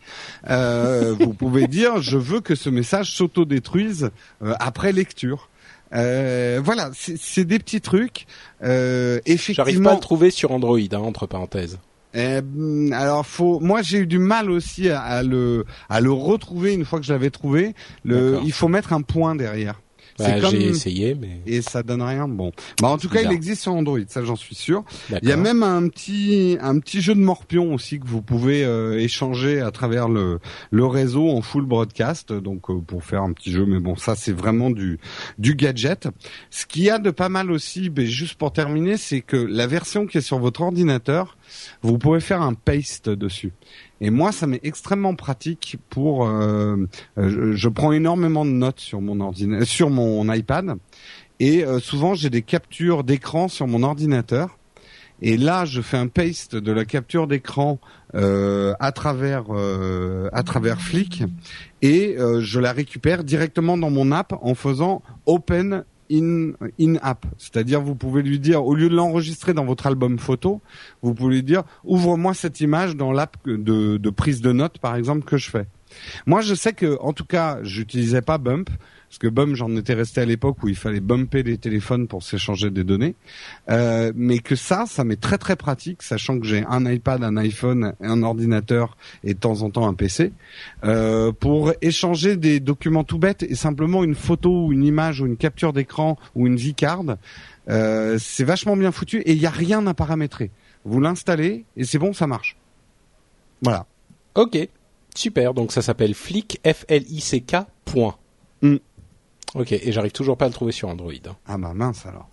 euh, 0.50 1.14
vous 1.18 1.32
pouvez 1.32 1.68
dire 1.68 2.02
je 2.02 2.18
veux 2.18 2.40
que 2.40 2.54
ce 2.54 2.70
message 2.70 3.12
s'autodétruise 3.12 4.10
euh, 4.42 4.54
après 4.58 4.92
lecture. 4.92 5.48
Euh, 5.94 6.60
voilà, 6.62 6.90
c'est 6.94 7.44
des 7.44 7.58
petits 7.58 7.80
trucs. 7.80 8.26
Euh, 8.62 9.20
effectivement, 9.26 9.64
j'arrive 9.64 9.82
pas 9.82 9.90
à 9.92 9.94
le 9.94 10.00
trouver 10.00 10.30
sur 10.30 10.52
Android, 10.52 10.78
hein, 10.78 10.98
entre 10.98 11.26
parenthèses. 11.26 11.78
Euh, 12.16 12.40
alors 12.92 13.26
faut, 13.26 13.60
moi 13.60 13.82
j'ai 13.82 13.98
eu 13.98 14.06
du 14.06 14.18
mal 14.18 14.50
aussi 14.50 14.88
à, 14.88 15.02
à, 15.02 15.22
le 15.22 15.66
à 15.90 16.00
le 16.00 16.10
retrouver 16.10 16.72
une 16.72 16.86
fois 16.86 17.00
que 17.00 17.04
je 17.04 17.12
l'avais 17.12 17.28
trouvé. 17.30 17.74
Le, 18.02 18.38
il 18.44 18.52
faut 18.52 18.68
mettre 18.68 18.94
un 18.94 19.02
point 19.02 19.34
derrière. 19.34 19.80
Bah, 20.18 20.40
j'ai 20.50 20.66
essayé, 20.66 21.14
mais 21.14 21.40
et 21.46 21.62
ça 21.62 21.82
donne 21.82 22.02
rien. 22.02 22.28
Bon, 22.28 22.52
bah 22.80 22.88
en 22.88 22.98
tout 22.98 23.08
cas, 23.08 23.22
il 23.22 23.32
existe 23.32 23.62
sur 23.62 23.72
Android, 23.72 23.98
ça 24.08 24.24
j'en 24.24 24.36
suis 24.36 24.54
sûr. 24.54 24.84
Il 25.22 25.28
y 25.28 25.32
a 25.32 25.36
même 25.36 25.62
un 25.62 25.88
petit 25.88 26.58
un 26.60 26.78
petit 26.78 27.00
jeu 27.00 27.14
de 27.14 27.20
morpion 27.20 27.74
aussi 27.74 28.00
que 28.00 28.06
vous 28.06 28.22
pouvez 28.22 28.64
euh, 28.64 28.98
échanger 28.98 29.60
à 29.60 29.70
travers 29.70 30.08
le 30.08 30.40
le 30.70 30.86
réseau 30.86 31.28
en 31.30 31.42
full 31.42 31.64
broadcast, 31.64 32.32
donc 32.32 32.70
euh, 32.70 32.80
pour 32.80 33.04
faire 33.04 33.22
un 33.22 33.32
petit 33.32 33.52
jeu. 33.52 33.64
Mais 33.66 33.80
bon, 33.80 33.96
ça 33.96 34.14
c'est 34.14 34.32
vraiment 34.32 34.70
du 34.70 34.98
du 35.38 35.54
gadget. 35.54 36.08
Ce 36.50 36.66
qu'il 36.66 36.82
y 36.82 36.90
a 36.90 36.98
de 36.98 37.10
pas 37.10 37.28
mal 37.28 37.50
aussi, 37.50 37.90
mais 37.94 38.06
juste 38.06 38.34
pour 38.34 38.52
terminer, 38.52 38.96
c'est 38.96 39.20
que 39.20 39.36
la 39.36 39.66
version 39.66 40.06
qui 40.06 40.18
est 40.18 40.22
sur 40.22 40.38
votre 40.38 40.62
ordinateur, 40.62 41.36
vous 41.82 41.98
pouvez 41.98 42.20
faire 42.20 42.42
un 42.42 42.54
paste 42.54 43.08
dessus. 43.08 43.52
Et 44.00 44.10
moi, 44.10 44.32
ça 44.32 44.46
m'est 44.46 44.60
extrêmement 44.62 45.14
pratique 45.14 45.76
pour. 45.90 46.26
Euh, 46.26 46.76
euh, 47.18 47.54
je, 47.54 47.68
prends 47.68 47.92
énormément 47.92 48.44
de 48.44 48.50
notes 48.50 48.80
sur 48.80 49.00
mon 49.00 49.20
ordinateur, 49.20 49.66
sur 49.66 49.90
mon 49.90 50.32
iPad, 50.32 50.76
et 51.40 51.64
euh, 51.64 51.80
souvent 51.80 52.14
j'ai 52.14 52.30
des 52.30 52.42
captures 52.42 53.04
d'écran 53.04 53.48
sur 53.48 53.66
mon 53.66 53.82
ordinateur. 53.82 54.56
Et 55.20 55.36
là, 55.36 55.64
je 55.64 55.80
fais 55.80 55.96
un 55.96 56.06
paste 56.06 56.54
de 56.54 56.70
la 56.70 56.84
capture 56.84 57.26
d'écran 57.26 57.80
à 58.14 58.92
travers 58.92 59.46
à 60.32 60.42
travers 60.44 60.80
Flick, 60.80 61.24
et 61.82 62.16
je 62.38 62.60
la 62.60 62.70
récupère 62.70 63.24
directement 63.24 63.76
dans 63.76 63.90
mon 63.90 64.12
app 64.12 64.32
en 64.40 64.54
faisant 64.54 65.02
Open 65.26 65.82
in, 66.10 66.52
app. 67.02 67.26
C'est-à-dire, 67.36 67.80
vous 67.80 67.94
pouvez 67.94 68.22
lui 68.22 68.38
dire, 68.38 68.64
au 68.64 68.74
lieu 68.74 68.88
de 68.88 68.94
l'enregistrer 68.94 69.54
dans 69.54 69.64
votre 69.64 69.86
album 69.86 70.18
photo, 70.18 70.60
vous 71.02 71.14
pouvez 71.14 71.36
lui 71.36 71.42
dire, 71.42 71.62
ouvre-moi 71.84 72.34
cette 72.34 72.60
image 72.60 72.96
dans 72.96 73.12
l'app 73.12 73.36
de, 73.46 73.96
de, 73.96 74.10
prise 74.10 74.40
de 74.40 74.52
notes, 74.52 74.78
par 74.78 74.96
exemple, 74.96 75.24
que 75.24 75.36
je 75.36 75.50
fais. 75.50 75.66
Moi, 76.26 76.40
je 76.40 76.54
sais 76.54 76.72
que, 76.72 76.98
en 77.00 77.12
tout 77.12 77.24
cas, 77.24 77.58
j'utilisais 77.62 78.22
pas 78.22 78.38
Bump 78.38 78.70
parce 79.08 79.18
que 79.18 79.28
Bump, 79.28 79.54
j'en 79.54 79.74
étais 79.74 79.94
resté 79.94 80.20
à 80.20 80.26
l'époque 80.26 80.62
où 80.62 80.68
il 80.68 80.76
fallait 80.76 81.00
bumper 81.00 81.42
les 81.42 81.56
téléphones 81.56 82.08
pour 82.08 82.22
s'échanger 82.22 82.70
des 82.70 82.84
données, 82.84 83.14
euh, 83.70 84.12
mais 84.14 84.38
que 84.38 84.54
ça, 84.54 84.84
ça 84.86 85.02
m'est 85.02 85.18
très 85.18 85.38
très 85.38 85.56
pratique, 85.56 86.02
sachant 86.02 86.38
que 86.38 86.46
j'ai 86.46 86.62
un 86.68 86.84
iPad, 86.84 87.24
un 87.24 87.38
iPhone, 87.38 87.94
un 88.02 88.22
ordinateur 88.22 88.98
et 89.24 89.32
de 89.32 89.38
temps 89.38 89.62
en 89.62 89.70
temps 89.70 89.88
un 89.88 89.94
PC, 89.94 90.32
euh, 90.84 91.32
pour 91.32 91.72
échanger 91.80 92.36
des 92.36 92.60
documents 92.60 93.04
tout 93.04 93.18
bêtes 93.18 93.42
et 93.42 93.54
simplement 93.54 94.04
une 94.04 94.14
photo 94.14 94.66
ou 94.66 94.72
une 94.74 94.84
image 94.84 95.22
ou 95.22 95.26
une 95.26 95.38
capture 95.38 95.72
d'écran 95.72 96.18
ou 96.34 96.46
une 96.46 96.56
V-card. 96.56 97.16
Euh, 97.70 98.18
c'est 98.20 98.44
vachement 98.44 98.76
bien 98.76 98.92
foutu 98.92 99.20
et 99.20 99.32
il 99.32 99.38
n'y 99.38 99.46
a 99.46 99.50
rien 99.50 99.86
à 99.86 99.94
paramétrer. 99.94 100.50
Vous 100.84 101.00
l'installez 101.00 101.64
et 101.78 101.84
c'est 101.84 101.98
bon, 101.98 102.12
ça 102.12 102.26
marche. 102.26 102.56
Voilà. 103.62 103.86
Ok, 104.34 104.68
super. 105.14 105.54
Donc 105.54 105.72
ça 105.72 105.82
s'appelle 105.82 106.14
Flick, 106.14 106.60
F-L-I-C-K. 106.64 107.56
Point. 107.84 108.14
Mm. 108.62 108.76
Ok, 109.54 109.72
et 109.72 109.92
j'arrive 109.92 110.12
toujours 110.12 110.36
pas 110.36 110.44
à 110.44 110.48
le 110.48 110.54
trouver 110.54 110.72
sur 110.72 110.88
Android. 110.88 111.12
hein. 111.26 111.36
Ah 111.46 111.56
bah 111.58 111.72
mince 111.74 112.04
alors. 112.06 112.28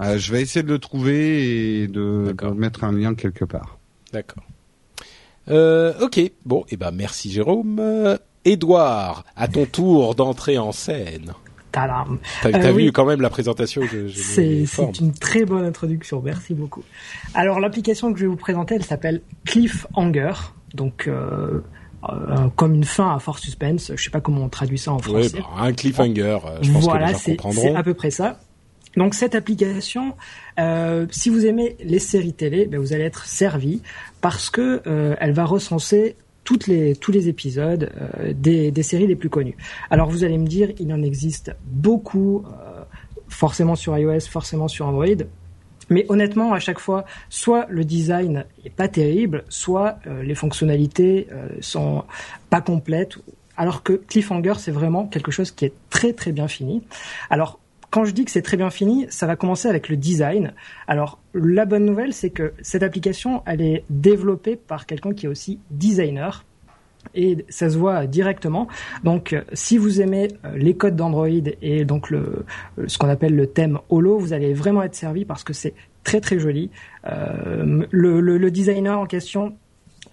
Euh, 0.00 0.18
je 0.18 0.32
vais 0.32 0.42
essayer 0.42 0.62
de 0.62 0.68
le 0.72 0.78
trouver 0.78 1.82
et 1.82 1.88
de, 1.88 2.34
mettre 2.56 2.84
un 2.84 2.92
lien 2.92 3.14
quelque 3.14 3.44
part. 3.44 3.78
D'accord. 4.12 4.42
Euh, 5.48 5.92
ok, 6.00 6.20
bon, 6.44 6.64
et 6.70 6.76
ben 6.76 6.90
merci 6.90 7.30
Jérôme. 7.30 7.78
Euh, 7.80 8.16
Édouard, 8.44 9.24
à 9.36 9.48
ton 9.48 9.66
tour 9.66 10.14
d'entrer 10.14 10.58
en 10.58 10.72
scène. 10.72 11.32
Tadam. 11.72 12.18
T'as 12.42 12.50
Euh, 12.50 12.72
oui. 12.72 12.84
vu 12.86 12.92
quand 12.92 13.04
même 13.04 13.20
la 13.20 13.30
présentation 13.30 13.82
C'est 14.14 14.64
une 15.00 15.12
très 15.12 15.44
bonne 15.44 15.64
introduction, 15.64 16.20
merci 16.22 16.54
beaucoup. 16.54 16.82
Alors 17.34 17.58
l'application 17.58 18.12
que 18.12 18.18
je 18.18 18.24
vais 18.24 18.30
vous 18.30 18.36
présenter, 18.36 18.76
elle 18.76 18.84
s'appelle 18.84 19.22
Cliffhanger, 19.44 20.32
donc 20.74 21.08
euh, 21.08 21.60
euh, 22.10 22.48
comme 22.56 22.74
une 22.74 22.84
fin 22.84 23.14
à 23.14 23.18
fort 23.18 23.38
suspense. 23.38 23.92
Je 23.94 24.02
sais 24.02 24.10
pas 24.10 24.20
comment 24.20 24.42
on 24.42 24.48
traduit 24.48 24.78
ça 24.78 24.92
en 24.92 24.98
français. 24.98 25.38
bah, 25.38 25.46
un 25.58 25.72
cliffhanger, 25.72 26.38
euh, 26.44 26.58
je 26.62 26.72
pense 26.72 26.84
voilà, 26.84 27.12
que 27.12 27.30
les 27.30 27.36
gens 27.36 27.52
c'est 27.52 27.74
à 27.74 27.82
peu 27.82 27.94
près 27.94 28.10
ça. 28.10 28.38
Donc 28.96 29.14
cette 29.14 29.34
application, 29.34 30.14
euh, 30.60 31.06
si 31.10 31.28
vous 31.28 31.46
aimez 31.46 31.76
les 31.82 31.98
séries 31.98 32.32
télé, 32.32 32.66
ben, 32.66 32.78
vous 32.78 32.92
allez 32.92 33.04
être 33.04 33.26
servi 33.26 33.82
parce 34.20 34.50
que 34.50 34.82
euh, 34.86 35.16
elle 35.18 35.32
va 35.32 35.44
recenser 35.44 36.16
toutes 36.44 36.66
les, 36.66 36.94
tous 36.94 37.10
les 37.10 37.28
épisodes 37.28 37.90
des, 38.34 38.70
des 38.70 38.82
séries 38.82 39.06
les 39.06 39.16
plus 39.16 39.30
connues. 39.30 39.56
Alors 39.90 40.10
vous 40.10 40.24
allez 40.24 40.36
me 40.36 40.46
dire, 40.46 40.70
il 40.78 40.92
en 40.92 41.02
existe 41.02 41.56
beaucoup, 41.64 42.44
forcément 43.28 43.76
sur 43.76 43.96
iOS, 43.96 44.20
forcément 44.28 44.68
sur 44.68 44.86
Android. 44.86 45.06
Mais 45.90 46.06
honnêtement, 46.08 46.52
à 46.52 46.60
chaque 46.60 46.78
fois, 46.78 47.04
soit 47.28 47.66
le 47.68 47.84
design 47.84 48.44
est 48.64 48.70
pas 48.70 48.88
terrible, 48.88 49.44
soit 49.48 49.98
euh, 50.06 50.22
les 50.22 50.34
fonctionnalités 50.34 51.28
euh, 51.32 51.48
sont 51.60 52.04
pas 52.50 52.60
complètes. 52.60 53.18
Alors 53.56 53.82
que 53.82 53.92
Cliffhanger, 53.92 54.54
c'est 54.58 54.72
vraiment 54.72 55.06
quelque 55.06 55.30
chose 55.30 55.50
qui 55.50 55.64
est 55.64 55.74
très 55.90 56.12
très 56.12 56.32
bien 56.32 56.48
fini. 56.48 56.82
Alors, 57.30 57.60
quand 57.90 58.04
je 58.04 58.10
dis 58.10 58.24
que 58.24 58.32
c'est 58.32 58.42
très 58.42 58.56
bien 58.56 58.70
fini, 58.70 59.06
ça 59.08 59.26
va 59.26 59.36
commencer 59.36 59.68
avec 59.68 59.88
le 59.88 59.96
design. 59.96 60.52
Alors, 60.88 61.20
la 61.32 61.64
bonne 61.64 61.84
nouvelle, 61.84 62.12
c'est 62.12 62.30
que 62.30 62.52
cette 62.60 62.82
application, 62.82 63.44
elle 63.46 63.60
est 63.60 63.84
développée 63.88 64.56
par 64.56 64.86
quelqu'un 64.86 65.12
qui 65.12 65.26
est 65.26 65.28
aussi 65.28 65.60
designer 65.70 66.44
et 67.14 67.44
ça 67.48 67.70
se 67.70 67.76
voit 67.76 68.06
directement. 68.06 68.68
Donc, 69.02 69.32
euh, 69.32 69.42
si 69.52 69.78
vous 69.78 70.00
aimez 70.00 70.28
euh, 70.44 70.56
les 70.56 70.76
codes 70.76 70.96
d'Android 70.96 71.28
et 71.62 71.84
donc 71.84 72.12
euh, 72.12 72.44
ce 72.86 72.98
qu'on 72.98 73.08
appelle 73.08 73.34
le 73.34 73.46
thème 73.46 73.78
Holo, 73.88 74.18
vous 74.18 74.32
allez 74.32 74.54
vraiment 74.54 74.82
être 74.82 74.94
servi 74.94 75.24
parce 75.24 75.44
que 75.44 75.52
c'est 75.52 75.74
très 76.02 76.20
très 76.20 76.38
joli. 76.38 76.70
Le 77.02 78.48
designer 78.50 78.98
en 78.98 79.06
question 79.06 79.54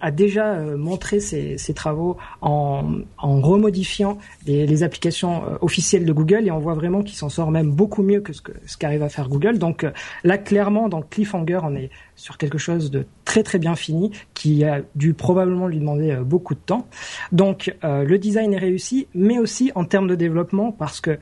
a 0.02 0.10
déjà 0.10 0.54
euh, 0.54 0.76
montré 0.76 1.20
ses, 1.20 1.56
ses 1.56 1.72
travaux 1.72 2.16
en, 2.42 2.84
en 3.18 3.40
remodifiant 3.40 4.18
les, 4.46 4.66
les 4.66 4.82
applications 4.82 5.44
euh, 5.44 5.56
officielles 5.60 6.04
de 6.04 6.12
Google 6.12 6.46
et 6.46 6.50
on 6.50 6.58
voit 6.58 6.74
vraiment 6.74 7.02
qu'il 7.02 7.16
s'en 7.16 7.28
sort 7.28 7.50
même 7.50 7.70
beaucoup 7.70 8.02
mieux 8.02 8.20
que 8.20 8.32
ce 8.32 8.42
que 8.42 8.52
ce 8.66 8.76
qu'arrive 8.76 9.02
à 9.02 9.08
faire 9.08 9.28
Google. 9.28 9.58
Donc 9.58 9.84
euh, 9.84 9.92
là 10.24 10.38
clairement 10.38 10.88
dans 10.88 11.02
Cliffhanger 11.02 11.60
on 11.62 11.74
est 11.76 11.90
sur 12.16 12.36
quelque 12.36 12.58
chose 12.58 12.90
de 12.90 13.06
très 13.24 13.44
très 13.44 13.58
bien 13.58 13.76
fini 13.76 14.10
qui 14.34 14.64
a 14.64 14.82
dû 14.96 15.14
probablement 15.14 15.68
lui 15.68 15.78
demander 15.78 16.16
beaucoup 16.16 16.54
de 16.54 16.60
temps. 16.60 16.88
Donc 17.30 17.74
euh, 17.84 18.04
le 18.04 18.18
design 18.18 18.52
est 18.52 18.58
réussi 18.58 19.06
mais 19.14 19.38
aussi 19.38 19.70
en 19.76 19.84
termes 19.84 20.08
de 20.08 20.16
développement 20.16 20.72
parce 20.72 21.00
que 21.00 21.18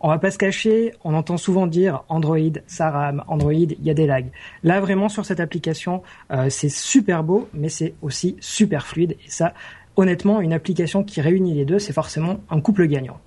on 0.00 0.08
va 0.08 0.18
pas 0.18 0.30
se 0.30 0.38
cacher, 0.38 0.92
on 1.02 1.14
entend 1.14 1.36
souvent 1.36 1.66
dire 1.66 2.04
Android, 2.08 2.38
ça 2.66 2.90
rame, 2.90 3.24
Android, 3.26 3.52
il 3.52 3.82
y 3.82 3.90
a 3.90 3.94
des 3.94 4.06
lags. 4.06 4.30
Là, 4.62 4.80
vraiment, 4.80 5.08
sur 5.08 5.24
cette 5.24 5.40
application, 5.40 6.02
euh, 6.30 6.50
c'est 6.50 6.68
super 6.68 7.24
beau, 7.24 7.48
mais 7.54 7.68
c'est 7.68 7.94
aussi 8.02 8.36
super 8.40 8.86
fluide. 8.86 9.16
Et 9.24 9.30
ça, 9.30 9.54
honnêtement, 9.96 10.40
une 10.40 10.52
application 10.52 11.04
qui 11.04 11.20
réunit 11.20 11.54
les 11.54 11.64
deux, 11.64 11.78
c'est 11.78 11.92
forcément 11.92 12.40
un 12.50 12.60
couple 12.60 12.86
gagnant. 12.86 13.18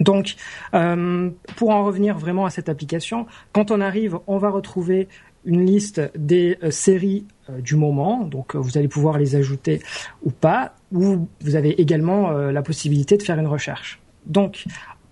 Donc, 0.00 0.36
euh, 0.74 1.30
pour 1.56 1.70
en 1.70 1.84
revenir 1.84 2.16
vraiment 2.16 2.46
à 2.46 2.50
cette 2.50 2.68
application, 2.68 3.26
quand 3.52 3.70
on 3.70 3.80
arrive, 3.80 4.18
on 4.26 4.38
va 4.38 4.48
retrouver 4.48 5.08
une 5.44 5.66
liste 5.66 6.00
des 6.16 6.56
euh, 6.62 6.70
séries 6.70 7.26
du 7.58 7.76
moment. 7.76 8.24
Donc, 8.24 8.54
vous 8.54 8.78
allez 8.78 8.88
pouvoir 8.88 9.18
les 9.18 9.36
ajouter 9.36 9.82
ou 10.22 10.30
pas. 10.30 10.74
Ou 10.92 11.28
vous 11.42 11.54
avez 11.56 11.80
également 11.80 12.30
la 12.30 12.62
possibilité 12.62 13.18
de 13.18 13.22
faire 13.22 13.38
une 13.38 13.46
recherche. 13.46 14.00
Donc, 14.26 14.64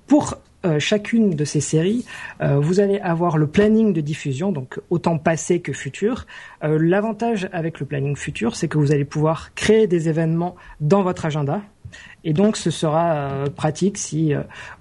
pour 0.06 0.38
euh, 0.66 0.78
chacune 0.78 1.30
de 1.30 1.44
ces 1.44 1.60
séries, 1.60 2.04
euh, 2.40 2.58
vous 2.58 2.80
allez 2.80 2.98
avoir 2.98 3.38
le 3.38 3.46
planning 3.46 3.92
de 3.92 4.00
diffusion, 4.00 4.52
donc 4.52 4.80
autant 4.90 5.18
passé 5.18 5.60
que 5.60 5.72
futur. 5.72 6.26
Euh, 6.64 6.78
L'avantage 6.80 7.48
avec 7.52 7.80
le 7.80 7.86
planning 7.86 8.16
futur, 8.16 8.56
c'est 8.56 8.68
que 8.68 8.78
vous 8.78 8.92
allez 8.92 9.04
pouvoir 9.04 9.54
créer 9.54 9.86
des 9.86 10.08
événements 10.08 10.56
dans 10.80 11.02
votre 11.02 11.24
agenda. 11.24 11.62
Et 12.24 12.32
donc, 12.32 12.56
ce 12.56 12.70
sera 12.70 13.44
pratique 13.54 13.96
si 13.96 14.32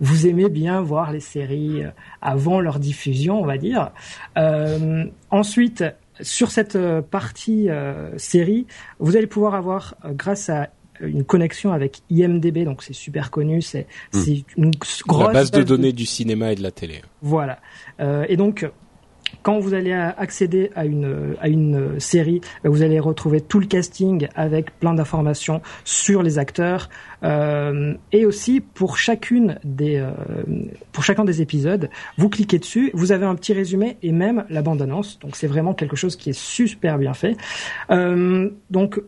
vous 0.02 0.26
aimez 0.26 0.50
bien 0.50 0.82
voir 0.82 1.12
les 1.12 1.20
séries 1.20 1.84
avant 2.20 2.60
leur 2.60 2.80
diffusion, 2.80 3.40
on 3.40 3.46
va 3.46 3.58
dire. 3.60 3.92
Ensuite, 5.30 5.84
sur 6.20 6.50
cette 6.50 6.78
partie 7.12 7.70
série, 8.18 8.66
vous 9.00 9.16
allez 9.16 9.28
pouvoir 9.28 9.54
avoir, 9.54 9.96
grâce 10.04 10.50
à 10.50 10.70
une 11.02 11.24
connexion 11.24 11.72
avec 11.74 12.02
IMDB, 12.10 12.64
donc 12.66 12.84
c'est 12.84 12.94
super 12.94 13.32
connu, 13.32 13.62
c'est 13.62 13.88
c'est 14.12 14.44
une 14.58 14.72
grosse 14.72 15.28
La 15.28 15.34
base 15.34 15.52
de 15.52 15.64
données 15.64 15.94
du 15.94 16.06
cinéma 16.06 16.52
et 16.52 16.56
de 16.56 16.64
la 16.64 16.72
télé. 16.72 17.02
voilà. 17.22 17.60
Euh, 18.00 18.26
et 18.30 18.38
donc, 18.38 18.70
quand 19.42 19.60
vous 19.60 19.74
allez 19.74 19.92
a- 19.92 20.10
accéder 20.18 20.72
à 20.76 20.86
une, 20.86 21.36
à 21.42 21.50
une 21.50 22.00
série, 22.00 22.42
euh, 22.64 22.70
vous 22.70 22.82
allez 22.84 23.00
retrouver 23.00 23.42
tout 23.42 23.60
le 23.60 23.66
casting 23.66 24.28
avec 24.36 24.78
plein 24.80 24.94
d'informations 24.94 25.62
sur 25.84 26.24
les 26.24 26.38
acteurs. 26.38 26.90
Euh, 27.24 27.96
et 28.12 28.26
aussi, 28.26 28.62
pour 28.62 28.98
chacune 28.98 29.60
des, 29.64 29.98
euh, 29.98 30.12
pour 30.92 31.04
chacun 31.04 31.26
des 31.26 31.42
épisodes, 31.42 31.90
vous 32.18 32.30
cliquez 32.30 32.60
dessus, 32.60 32.92
vous 32.94 33.12
avez 33.12 33.26
un 33.26 33.36
petit 33.36 33.54
résumé 33.54 33.98
et 34.04 34.12
même 34.12 34.46
la 34.50 34.62
bande-annonce. 34.62 35.20
Donc, 35.20 35.36
c'est 35.36 35.48
vraiment 35.48 35.74
quelque 35.74 35.96
chose 35.96 36.16
qui 36.16 36.30
est 36.30 36.40
super 36.40 36.98
bien 36.98 37.14
fait. 37.14 37.36
Euh, 37.92 38.50
donc, 38.70 39.02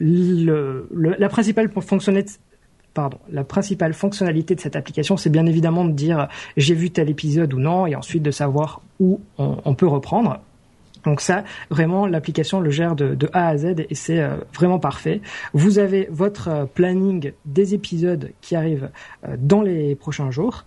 la 0.00 1.28
principale 3.44 3.94
fonctionnalité 3.94 4.54
de 4.54 4.60
cette 4.60 4.76
application, 4.76 5.16
c'est 5.16 5.30
bien 5.30 5.46
évidemment 5.46 5.84
de 5.84 5.92
dire 5.92 6.28
j'ai 6.56 6.74
vu 6.74 6.90
tel 6.90 7.10
épisode 7.10 7.52
ou 7.54 7.58
non, 7.58 7.86
et 7.86 7.94
ensuite 7.94 8.22
de 8.22 8.30
savoir 8.30 8.82
où 8.98 9.20
on, 9.38 9.74
peut 9.74 9.86
reprendre. 9.86 10.40
Donc 11.04 11.20
ça, 11.20 11.44
vraiment, 11.70 12.06
l'application 12.06 12.60
le 12.60 12.70
gère 12.70 12.94
de, 12.94 13.16
A 13.32 13.48
à 13.48 13.56
Z 13.56 13.86
et 13.88 13.94
c'est 13.94 14.20
euh, 14.20 14.36
vraiment 14.54 14.78
parfait. 14.78 15.22
Vous 15.54 15.78
avez 15.78 16.08
votre 16.10 16.48
euh, 16.48 16.64
planning 16.66 17.32
des 17.46 17.72
épisodes 17.72 18.32
qui 18.42 18.54
arrivent 18.54 18.90
euh, 19.26 19.36
dans 19.38 19.62
les 19.62 19.94
prochains 19.94 20.30
jours. 20.30 20.66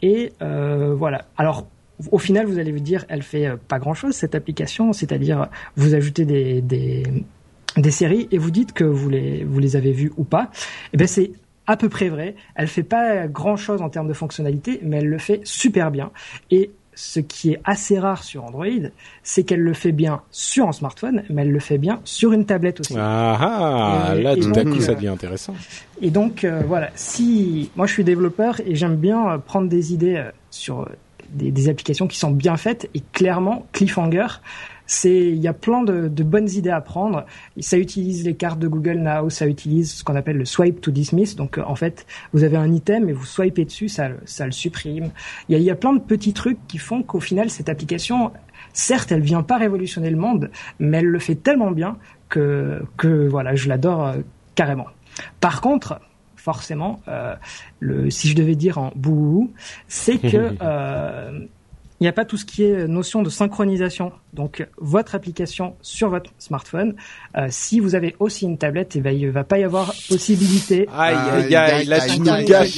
Et 0.00 0.32
voilà. 0.40 1.26
Alors, 1.36 1.66
au 2.10 2.18
final, 2.18 2.46
vous 2.46 2.58
allez 2.58 2.72
vous 2.72 2.80
dire, 2.80 3.04
elle 3.08 3.22
fait 3.22 3.50
pas 3.68 3.78
grand-chose, 3.78 4.14
cette 4.14 4.34
application, 4.34 4.92
c'est-à-dire 4.92 5.48
vous 5.76 5.94
ajoutez 5.94 6.24
des, 6.24 7.04
des 7.76 7.90
séries 7.90 8.28
et 8.30 8.38
vous 8.38 8.50
dites 8.50 8.72
que 8.72 8.84
vous 8.84 9.08
les, 9.08 9.44
vous 9.44 9.58
les 9.58 9.76
avez 9.76 9.92
vues 9.92 10.12
ou 10.16 10.24
pas. 10.24 10.50
Et 10.92 10.96
ben 10.96 11.06
c'est 11.06 11.32
à 11.66 11.76
peu 11.76 11.88
près 11.88 12.08
vrai. 12.08 12.34
Elle 12.54 12.68
fait 12.68 12.82
pas 12.82 13.26
grand 13.26 13.56
chose 13.56 13.80
en 13.82 13.88
termes 13.88 14.08
de 14.08 14.12
fonctionnalité, 14.12 14.80
mais 14.82 14.98
elle 14.98 15.08
le 15.08 15.18
fait 15.18 15.40
super 15.44 15.90
bien. 15.90 16.10
Et 16.50 16.70
ce 16.96 17.18
qui 17.18 17.50
est 17.52 17.60
assez 17.64 17.98
rare 17.98 18.22
sur 18.22 18.44
Android, 18.44 18.66
c'est 19.24 19.42
qu'elle 19.42 19.62
le 19.62 19.72
fait 19.72 19.90
bien 19.90 20.20
sur 20.30 20.68
un 20.68 20.72
smartphone, 20.72 21.24
mais 21.28 21.42
elle 21.42 21.50
le 21.50 21.58
fait 21.58 21.78
bien 21.78 22.00
sur 22.04 22.32
une 22.32 22.46
tablette 22.46 22.80
aussi. 22.80 22.94
Ah 22.96 23.36
ah, 23.40 24.14
Et- 24.16 24.22
là 24.22 24.34
et 24.36 24.40
tout 24.40 24.50
à 24.54 24.62
donc, 24.62 24.74
coup 24.74 24.80
ça 24.80 24.92
euh, 24.92 24.94
devient 24.94 25.08
intéressant. 25.08 25.54
Et 26.00 26.10
donc 26.10 26.44
euh, 26.44 26.62
voilà, 26.68 26.90
si 26.94 27.70
moi 27.74 27.86
je 27.86 27.92
suis 27.94 28.04
développeur 28.04 28.60
et 28.64 28.76
j'aime 28.76 28.96
bien 28.96 29.28
euh, 29.28 29.38
prendre 29.38 29.68
des 29.68 29.92
idées 29.92 30.22
sur 30.50 30.88
des, 31.30 31.50
des 31.50 31.68
applications 31.68 32.06
qui 32.06 32.18
sont 32.18 32.30
bien 32.30 32.56
faites 32.56 32.88
et 32.94 33.02
clairement 33.12 33.66
Cliffhanger, 33.72 34.26
c'est 34.86 35.28
il 35.28 35.36
y 35.38 35.48
a 35.48 35.52
plein 35.52 35.82
de, 35.82 36.08
de 36.08 36.22
bonnes 36.22 36.48
idées 36.50 36.70
à 36.70 36.80
prendre. 36.80 37.24
Ça 37.60 37.78
utilise 37.78 38.24
les 38.24 38.34
cartes 38.34 38.58
de 38.58 38.68
Google 38.68 38.98
Now, 38.98 39.30
ça 39.30 39.46
utilise 39.46 39.92
ce 39.94 40.04
qu'on 40.04 40.16
appelle 40.16 40.36
le 40.36 40.44
swipe 40.44 40.80
to 40.80 40.90
dismiss. 40.90 41.36
Donc 41.36 41.58
euh, 41.58 41.62
en 41.66 41.74
fait, 41.76 42.06
vous 42.32 42.44
avez 42.44 42.56
un 42.56 42.72
item 42.72 43.08
et 43.08 43.12
vous 43.12 43.24
swipez 43.24 43.64
dessus, 43.64 43.88
ça 43.88 44.08
le- 44.08 44.18
ça 44.24 44.44
le 44.46 44.52
supprime. 44.52 45.10
Il 45.48 45.52
y 45.52 45.54
a, 45.56 45.58
il 45.58 45.64
y 45.64 45.70
a 45.70 45.74
plein 45.76 45.92
de 45.94 46.00
petits 46.00 46.32
trucs 46.32 46.58
qui 46.68 46.78
font 46.78 47.02
qu'au 47.02 47.20
final 47.20 47.50
cette 47.50 47.68
application 47.68 48.30
Certes, 48.76 49.12
elle 49.12 49.20
vient 49.20 49.42
pas 49.44 49.56
révolutionner 49.56 50.10
le 50.10 50.16
monde, 50.16 50.50
mais 50.80 50.98
elle 50.98 51.06
le 51.06 51.18
fait 51.20 51.36
tellement 51.36 51.70
bien 51.70 51.96
que, 52.28 52.82
que 52.96 53.28
voilà, 53.28 53.54
je 53.54 53.68
l'adore 53.68 54.04
euh, 54.04 54.16
carrément. 54.56 54.86
Par 55.40 55.60
contre, 55.60 56.00
forcément, 56.34 57.00
euh, 57.06 57.34
le, 57.78 58.10
si 58.10 58.26
je 58.28 58.34
devais 58.34 58.56
dire 58.56 58.78
en 58.78 58.90
bouhou, 58.96 59.52
c'est 59.86 60.18
que 60.18 60.54
euh, 60.62 61.46
il 62.04 62.06
n'y 62.06 62.10
a 62.10 62.12
pas 62.12 62.26
tout 62.26 62.36
ce 62.36 62.44
qui 62.44 62.62
est 62.64 62.86
notion 62.86 63.22
de 63.22 63.30
synchronisation. 63.30 64.12
Donc, 64.34 64.66
votre 64.76 65.14
application 65.14 65.74
sur 65.80 66.10
votre 66.10 66.30
smartphone, 66.38 66.96
euh, 67.34 67.46
si 67.48 67.80
vous 67.80 67.94
avez 67.94 68.14
aussi 68.18 68.44
une 68.44 68.58
tablette, 68.58 68.94
eh 68.96 69.00
ben, 69.00 69.16
il 69.18 69.30
va 69.30 69.42
pas 69.42 69.58
y 69.58 69.64
avoir 69.64 69.94
possibilité. 70.10 70.86
Aïe, 70.94 71.14
aïe, 71.14 71.56
aïe, 71.56 71.84
là, 71.86 72.00
tu 72.06 72.18
nous 72.18 72.24
gâches. 72.44 72.76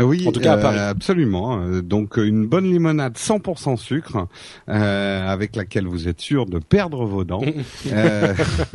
Euh, 0.00 0.04
Oui, 0.04 0.24
En 0.26 0.32
tout 0.32 0.40
cas, 0.40 0.54
à 0.54 0.56
euh, 0.56 0.62
Paris. 0.62 0.78
absolument. 0.78 1.60
Euh, 1.62 1.82
Donc 1.82 2.16
une 2.16 2.46
bonne 2.46 2.64
limonade 2.64 3.14
100% 3.16 3.76
sucre, 3.76 4.26
euh, 4.68 5.28
avec 5.28 5.56
laquelle 5.56 5.86
vous 5.86 6.08
êtes 6.08 6.20
sûr 6.20 6.46
de 6.46 6.58
perdre 6.58 7.04
vos 7.04 7.24
dents. 7.24 7.42
Euh, 7.92 8.34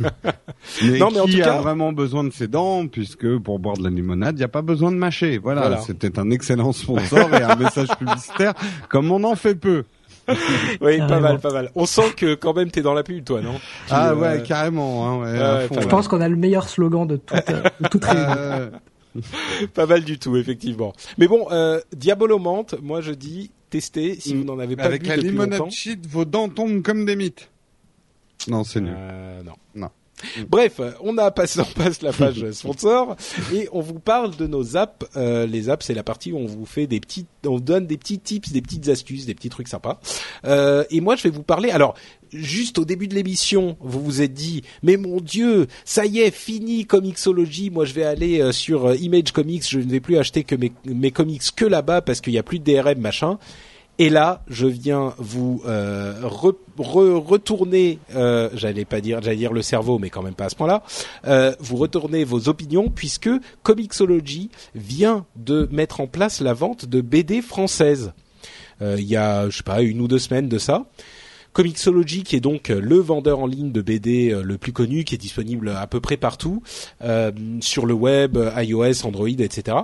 mais 0.84 0.98
Non, 0.98 1.10
mais 1.12 1.20
en 1.20 1.24
qui 1.26 1.32
tout 1.38 1.38
cas- 1.42 1.54
a 1.58 1.60
vraiment 1.60 1.92
besoin 1.92 2.24
de 2.24 2.30
ses 2.32 2.48
dents, 2.48 2.86
puisque 2.86 3.38
pour 3.38 3.58
boire 3.58 3.76
de 3.76 3.84
la 3.84 3.90
limonade, 3.90 4.34
il 4.36 4.38
n'y 4.38 4.44
a 4.44 4.48
pas 4.48 4.62
besoin 4.62 4.90
de 4.92 4.96
mâcher. 4.96 5.38
Voilà, 5.38 5.62
Voilà. 5.62 5.78
c'était 5.78 6.18
un 6.18 6.30
excellent 6.30 6.72
sponsor 6.72 7.32
et 7.34 7.42
un 7.42 7.56
message 7.56 7.88
publicitaire, 7.98 8.52
comme 8.88 9.10
on 9.10 9.22
en 9.24 9.36
fait 9.36 9.54
peu. 9.54 9.84
Oui, 10.80 10.98
pas 10.98 11.20
mal, 11.20 11.38
pas 11.38 11.52
mal. 11.52 11.70
On 11.76 11.86
sent 11.86 12.12
que 12.16 12.34
quand 12.34 12.52
même 12.54 12.70
t'es 12.70 12.82
dans 12.82 12.94
la 12.94 13.04
pub, 13.04 13.24
toi, 13.24 13.40
non? 13.42 13.54
Tu, 13.54 13.60
Ah 13.92 14.10
euh, 14.10 14.14
ouais, 14.16 14.42
carrément. 14.42 15.22
Hein, 15.22 15.58
ouais, 15.60 15.66
fond, 15.68 15.74
Je 15.76 15.80
ouais. 15.80 15.86
pense 15.86 16.08
qu'on 16.08 16.20
a 16.20 16.28
le 16.28 16.36
meilleur 16.36 16.68
slogan 16.68 17.06
de 17.06 17.16
toute, 17.16 17.50
euh, 17.50 17.62
de 17.80 17.88
toute 17.88 18.04
réunion. 18.04 18.70
pas 19.74 19.86
mal 19.86 20.04
du 20.04 20.18
tout, 20.18 20.36
effectivement. 20.36 20.92
Mais 21.18 21.28
bon, 21.28 21.46
euh, 21.50 21.80
diabolomante, 21.94 22.74
moi 22.80 23.00
je 23.00 23.12
dis 23.12 23.50
testez 23.70 24.18
si 24.20 24.34
vous 24.34 24.44
n'en 24.44 24.58
avez 24.58 24.76
pas 24.76 24.84
avec 24.84 25.02
bu 25.02 25.08
la 25.08 25.16
depuis 25.16 25.28
limonade 25.30 25.58
longtemps. 25.58 25.74
vos 26.08 26.24
dents 26.24 26.48
tombent 26.48 26.82
comme 26.82 27.04
des 27.04 27.16
mythes. 27.16 27.50
Non, 28.48 28.64
c'est 28.64 28.80
nul. 28.80 28.94
Euh, 28.96 29.42
non. 29.42 29.54
Non. 29.74 29.90
Bref, 30.48 30.80
on 31.00 31.16
a 31.18 31.30
passé, 31.30 31.60
on 31.60 31.64
passe 31.64 32.02
la 32.02 32.12
page 32.12 32.50
sponsor 32.52 33.16
et 33.52 33.68
on 33.72 33.80
vous 33.80 33.98
parle 33.98 34.36
de 34.36 34.46
nos 34.46 34.76
apps. 34.76 35.06
Euh, 35.16 35.46
les 35.46 35.68
apps, 35.68 35.86
c'est 35.86 35.94
la 35.94 36.02
partie 36.02 36.32
où 36.32 36.38
on 36.38 36.46
vous 36.46 36.66
fait 36.66 36.86
des 36.86 37.00
petites, 37.00 37.28
on 37.46 37.58
donne 37.58 37.86
des 37.86 37.96
petits 37.96 38.18
tips, 38.18 38.52
des 38.52 38.62
petites 38.62 38.88
astuces, 38.88 39.26
des 39.26 39.34
petits 39.34 39.50
trucs 39.50 39.68
sympas. 39.68 40.00
Euh, 40.44 40.84
et 40.90 41.00
moi, 41.00 41.16
je 41.16 41.22
vais 41.24 41.30
vous 41.30 41.42
parler. 41.42 41.70
Alors, 41.70 41.94
juste 42.32 42.78
au 42.78 42.84
début 42.84 43.08
de 43.08 43.14
l'émission, 43.14 43.76
vous 43.80 44.02
vous 44.02 44.22
êtes 44.22 44.32
dit, 44.34 44.62
mais 44.82 44.96
mon 44.96 45.20
Dieu, 45.20 45.66
ça 45.84 46.06
y 46.06 46.20
est, 46.20 46.30
fini 46.30 46.86
Comixology. 46.86 47.70
Moi, 47.70 47.84
je 47.84 47.94
vais 47.94 48.04
aller 48.04 48.40
euh, 48.40 48.52
sur 48.52 48.86
euh, 48.86 48.96
Image 48.96 49.32
Comics. 49.32 49.68
Je 49.68 49.78
ne 49.78 49.90
vais 49.90 50.00
plus 50.00 50.18
acheter 50.18 50.44
que 50.44 50.54
mes, 50.54 50.72
mes 50.84 51.10
comics 51.10 51.42
que 51.54 51.64
là-bas 51.64 52.02
parce 52.02 52.20
qu'il 52.20 52.32
n'y 52.32 52.38
a 52.38 52.42
plus 52.42 52.58
de 52.58 52.64
DRM 52.64 52.98
machin. 52.98 53.38
Et 53.98 54.10
là, 54.10 54.42
je 54.48 54.66
viens 54.66 55.14
vous 55.16 55.62
euh, 55.66 56.20
re- 56.22 56.54
re- 56.78 57.14
retourner, 57.16 57.98
euh, 58.14 58.50
j'allais 58.52 58.84
pas 58.84 59.00
dire, 59.00 59.22
j'allais 59.22 59.36
dire 59.38 59.54
le 59.54 59.62
cerveau, 59.62 59.98
mais 59.98 60.10
quand 60.10 60.22
même 60.22 60.34
pas 60.34 60.44
à 60.44 60.48
ce 60.50 60.54
point-là. 60.56 60.82
Euh, 61.26 61.54
vous 61.60 61.76
retournez 61.76 62.24
vos 62.24 62.48
opinions 62.50 62.90
puisque 62.90 63.30
Comixology 63.62 64.50
vient 64.74 65.24
de 65.36 65.66
mettre 65.72 66.00
en 66.00 66.06
place 66.06 66.40
la 66.42 66.52
vente 66.52 66.84
de 66.84 67.00
BD 67.00 67.40
françaises. 67.40 68.12
Euh, 68.82 68.96
Il 68.98 69.06
y 69.06 69.16
a, 69.16 69.48
je 69.48 69.56
sais 69.56 69.62
pas, 69.62 69.80
une 69.80 70.02
ou 70.02 70.08
deux 70.08 70.18
semaines 70.18 70.48
de 70.50 70.58
ça. 70.58 70.84
Comixology, 71.54 72.22
qui 72.22 72.36
est 72.36 72.40
donc 72.40 72.68
le 72.68 72.96
vendeur 72.98 73.38
en 73.38 73.46
ligne 73.46 73.72
de 73.72 73.80
BD 73.80 74.30
euh, 74.30 74.42
le 74.42 74.58
plus 74.58 74.72
connu, 74.74 75.04
qui 75.04 75.14
est 75.14 75.18
disponible 75.18 75.70
à 75.70 75.86
peu 75.86 76.00
près 76.00 76.18
partout 76.18 76.62
euh, 77.02 77.32
sur 77.62 77.86
le 77.86 77.94
web, 77.94 78.36
iOS, 78.58 79.06
Android, 79.06 79.28
etc. 79.28 79.78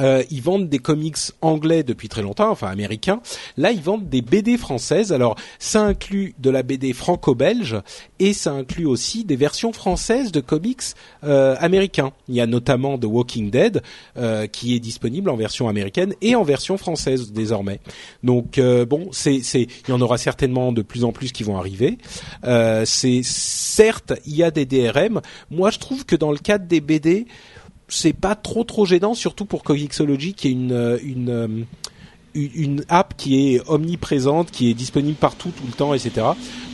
Euh, 0.00 0.22
ils 0.30 0.42
vendent 0.42 0.68
des 0.68 0.78
comics 0.78 1.16
anglais 1.40 1.82
depuis 1.82 2.08
très 2.08 2.22
longtemps, 2.22 2.50
enfin 2.50 2.68
américains. 2.68 3.20
Là, 3.56 3.72
ils 3.72 3.82
vendent 3.82 4.08
des 4.08 4.22
BD 4.22 4.56
françaises. 4.56 5.12
Alors, 5.12 5.36
ça 5.58 5.82
inclut 5.82 6.34
de 6.38 6.50
la 6.50 6.62
BD 6.62 6.92
franco-belge 6.92 7.76
et 8.18 8.32
ça 8.32 8.52
inclut 8.52 8.86
aussi 8.86 9.24
des 9.24 9.36
versions 9.36 9.72
françaises 9.72 10.32
de 10.32 10.40
comics 10.40 10.82
euh, 11.24 11.56
américains. 11.58 12.12
Il 12.28 12.34
y 12.34 12.40
a 12.40 12.46
notamment 12.46 12.98
The 12.98 13.04
Walking 13.04 13.50
Dead 13.50 13.82
euh, 14.16 14.46
qui 14.46 14.74
est 14.74 14.80
disponible 14.80 15.30
en 15.30 15.36
version 15.36 15.68
américaine 15.68 16.14
et 16.20 16.34
en 16.34 16.42
version 16.42 16.76
française 16.76 17.32
désormais. 17.32 17.80
Donc 18.22 18.58
euh, 18.58 18.84
bon, 18.84 19.08
c'est 19.12 19.40
c'est 19.42 19.62
il 19.62 19.90
y 19.90 19.92
en 19.92 20.00
aura 20.00 20.18
certainement 20.18 20.72
de 20.72 20.82
plus 20.82 21.04
en 21.04 21.12
plus 21.12 21.32
qui 21.32 21.42
vont 21.42 21.56
arriver. 21.56 21.98
Euh, 22.44 22.84
c'est 22.84 23.22
certes 23.22 24.12
il 24.26 24.36
y 24.36 24.42
a 24.42 24.50
des 24.50 24.66
DRM. 24.66 25.20
Moi, 25.50 25.70
je 25.70 25.78
trouve 25.78 26.04
que 26.04 26.16
dans 26.16 26.32
le 26.32 26.38
cadre 26.38 26.66
des 26.66 26.80
BD 26.80 27.26
c'est 27.90 28.12
pas 28.12 28.34
trop 28.34 28.64
trop 28.64 28.86
gênant, 28.86 29.14
surtout 29.14 29.44
pour 29.44 29.62
Comixology 29.62 30.34
qui 30.34 30.48
est 30.48 30.52
une 30.52 30.72
euh, 30.72 30.98
une 31.02 31.28
euh, 31.28 31.48
une 32.34 32.84
app 32.88 33.14
qui 33.16 33.54
est 33.54 33.62
omniprésente, 33.68 34.50
qui 34.50 34.70
est 34.70 34.74
disponible 34.74 35.16
partout 35.16 35.50
tout 35.56 35.64
le 35.66 35.72
temps, 35.72 35.94
etc. 35.94 36.26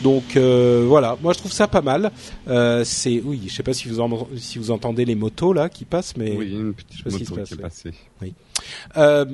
Donc 0.02 0.36
euh, 0.36 0.84
voilà, 0.86 1.16
moi 1.22 1.32
je 1.32 1.38
trouve 1.38 1.52
ça 1.52 1.66
pas 1.68 1.82
mal. 1.82 2.10
Euh, 2.48 2.82
c'est 2.84 3.22
oui, 3.24 3.42
je 3.48 3.54
sais 3.54 3.62
pas 3.62 3.72
si 3.72 3.88
vous 3.88 4.00
en- 4.00 4.28
si 4.36 4.58
vous 4.58 4.70
entendez 4.70 5.04
les 5.04 5.14
motos 5.14 5.52
là 5.52 5.68
qui 5.68 5.84
passent, 5.84 6.14
mais 6.16 6.36
Oui, 6.36 6.50
une 6.52 6.74
petite 6.74 6.92
sais 6.98 7.02
pas 7.04 7.10
ce 7.10 7.16
qui 7.18 7.24
se 7.24 7.54
passe, 7.56 7.82
qui 7.82 7.88
est 7.88 7.92
oui. 8.22 8.34
euh, 8.96 9.24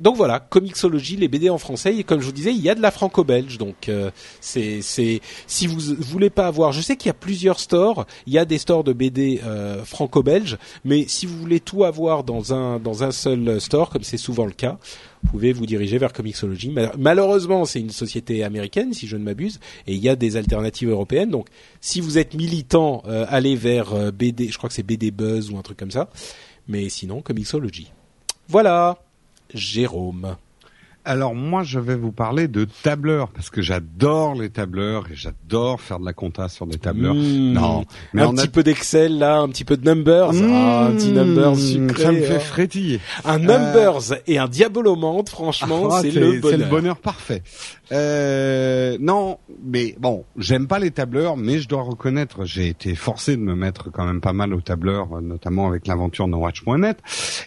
donc 0.00 0.16
voilà, 0.16 0.40
Comixology, 0.40 1.16
les 1.16 1.28
BD 1.28 1.50
en 1.50 1.58
français. 1.58 1.94
Et 1.96 2.04
comme 2.04 2.20
je 2.20 2.26
vous 2.26 2.32
disais, 2.32 2.52
il 2.52 2.60
y 2.60 2.70
a 2.70 2.74
de 2.74 2.80
la 2.82 2.90
franco-belge. 2.90 3.58
Donc 3.58 3.88
euh, 3.88 4.10
c'est 4.40 4.80
c'est 4.82 5.20
si 5.46 5.66
vous 5.66 5.78
voulez 6.00 6.30
pas 6.30 6.46
avoir, 6.46 6.72
je 6.72 6.80
sais 6.80 6.96
qu'il 6.96 7.08
y 7.08 7.10
a 7.10 7.14
plusieurs 7.14 7.60
stores. 7.60 8.06
Il 8.26 8.32
y 8.32 8.38
a 8.38 8.44
des 8.44 8.58
stores 8.58 8.84
de 8.84 8.92
BD 8.92 9.40
euh, 9.44 9.84
franco-belges, 9.84 10.58
mais 10.84 11.06
si 11.08 11.26
vous 11.26 11.36
voulez 11.38 11.60
tout 11.60 11.84
avoir 11.84 12.24
dans 12.24 12.52
un 12.54 12.78
dans 12.78 13.04
un 13.04 13.10
seul 13.10 13.60
store, 13.60 13.90
comme 13.90 14.02
c'est 14.02 14.16
souvent 14.16 14.46
le 14.46 14.52
cas, 14.52 14.78
vous 15.22 15.30
pouvez 15.30 15.52
vous 15.52 15.66
diriger 15.66 15.98
vers 15.98 16.12
Comixology. 16.12 16.70
Mal- 16.70 16.92
Malheureusement, 16.98 17.64
c'est 17.64 17.80
une 17.80 17.90
société 17.90 18.42
américaine, 18.42 18.92
si 18.94 19.06
je 19.06 19.16
ne 19.16 19.22
m'abuse, 19.22 19.60
et 19.86 19.94
il 19.94 20.00
y 20.00 20.08
a 20.08 20.16
des 20.16 20.36
alternatives 20.36 20.88
européennes. 20.88 21.30
Donc, 21.30 21.46
si 21.80 22.00
vous 22.00 22.18
êtes 22.18 22.34
militant, 22.34 23.02
euh, 23.06 23.26
allez 23.28 23.56
vers 23.56 23.92
euh, 23.92 24.10
BD. 24.10 24.48
Je 24.48 24.56
crois 24.58 24.68
que 24.68 24.74
c'est 24.74 24.82
BD 24.82 25.10
Buzz 25.10 25.50
ou 25.50 25.58
un 25.58 25.62
truc 25.62 25.78
comme 25.78 25.90
ça. 25.90 26.08
Mais 26.68 26.88
sinon, 26.88 27.20
Comixology. 27.22 27.90
Voilà, 28.48 28.98
Jérôme. 29.54 30.36
Alors 31.10 31.34
moi, 31.34 31.64
je 31.64 31.80
vais 31.80 31.96
vous 31.96 32.12
parler 32.12 32.46
de 32.46 32.68
tableurs 32.84 33.30
parce 33.30 33.50
que 33.50 33.62
j'adore 33.62 34.36
les 34.36 34.48
tableurs 34.48 35.06
et 35.10 35.16
j'adore 35.16 35.80
faire 35.80 35.98
de 35.98 36.04
la 36.04 36.12
compta 36.12 36.48
sur 36.48 36.68
des 36.68 36.78
tableurs. 36.78 37.16
Mmh. 37.16 37.52
Non, 37.52 37.84
mais 38.12 38.22
un 38.22 38.32
petit 38.32 38.46
a 38.46 38.46
peu 38.46 38.62
d'Excel 38.62 39.18
là, 39.18 39.38
un 39.38 39.48
petit 39.48 39.64
peu 39.64 39.76
de 39.76 39.84
Numbers, 39.84 40.30
ah, 40.32 40.86
un 40.86 40.92
petit 40.92 41.10
Numbers 41.10 41.56
sucré. 41.56 42.02
Ça 42.04 42.12
me 42.12 42.20
fait 42.20 42.36
hein. 42.36 42.38
frétiller. 42.38 43.00
Un 43.24 43.40
Numbers 43.40 44.20
et 44.28 44.38
un 44.38 44.46
Diabolomante, 44.46 45.30
franchement, 45.30 45.88
Ah, 45.90 45.98
c'est 46.00 46.12
le 46.12 46.40
C'est 46.44 46.56
le 46.56 46.66
bonheur 46.66 46.96
parfait. 46.96 47.42
Euh, 47.92 48.96
non, 49.00 49.38
mais 49.64 49.96
bon, 49.98 50.24
j'aime 50.36 50.66
pas 50.66 50.78
les 50.78 50.90
tableurs, 50.90 51.36
mais 51.36 51.58
je 51.58 51.68
dois 51.68 51.82
reconnaître, 51.82 52.44
j'ai 52.44 52.68
été 52.68 52.94
forcé 52.94 53.36
de 53.36 53.42
me 53.42 53.54
mettre 53.54 53.90
quand 53.90 54.06
même 54.06 54.20
pas 54.20 54.32
mal 54.32 54.54
aux 54.54 54.60
tableurs, 54.60 55.16
euh, 55.16 55.20
notamment 55.20 55.66
avec 55.66 55.86
l'aventure 55.86 56.28
NoWatch.net. 56.28 56.98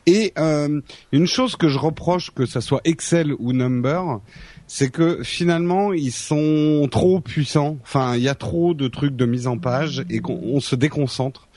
Et 0.06 0.34
euh, 0.38 0.82
une 1.12 1.28
chose 1.28 1.56
que 1.56 1.70
je 1.70 1.80
reproche, 1.80 2.32
que 2.32 2.46
ça 2.46 2.62
soit 2.62 2.82
Excel 2.84 3.34
ou 3.40 3.54
Number, 3.54 4.20
c'est 4.68 4.90
que 4.90 5.24
finalement 5.24 5.94
ils 5.94 6.12
sont 6.12 6.88
trop 6.92 7.20
puissants. 7.20 7.78
Enfin, 7.84 8.16
il 8.16 8.24
y 8.24 8.30
a 8.30 8.36
trop 8.36 8.74
de 8.74 8.88
trucs 8.88 9.16
de 9.16 9.26
mise 9.26 9.48
en 9.48 9.58
page 9.58 10.04
et 10.10 10.20
qu'on 10.20 10.40
on 10.44 10.60
se 10.60 10.76
déconcentre 10.76 11.48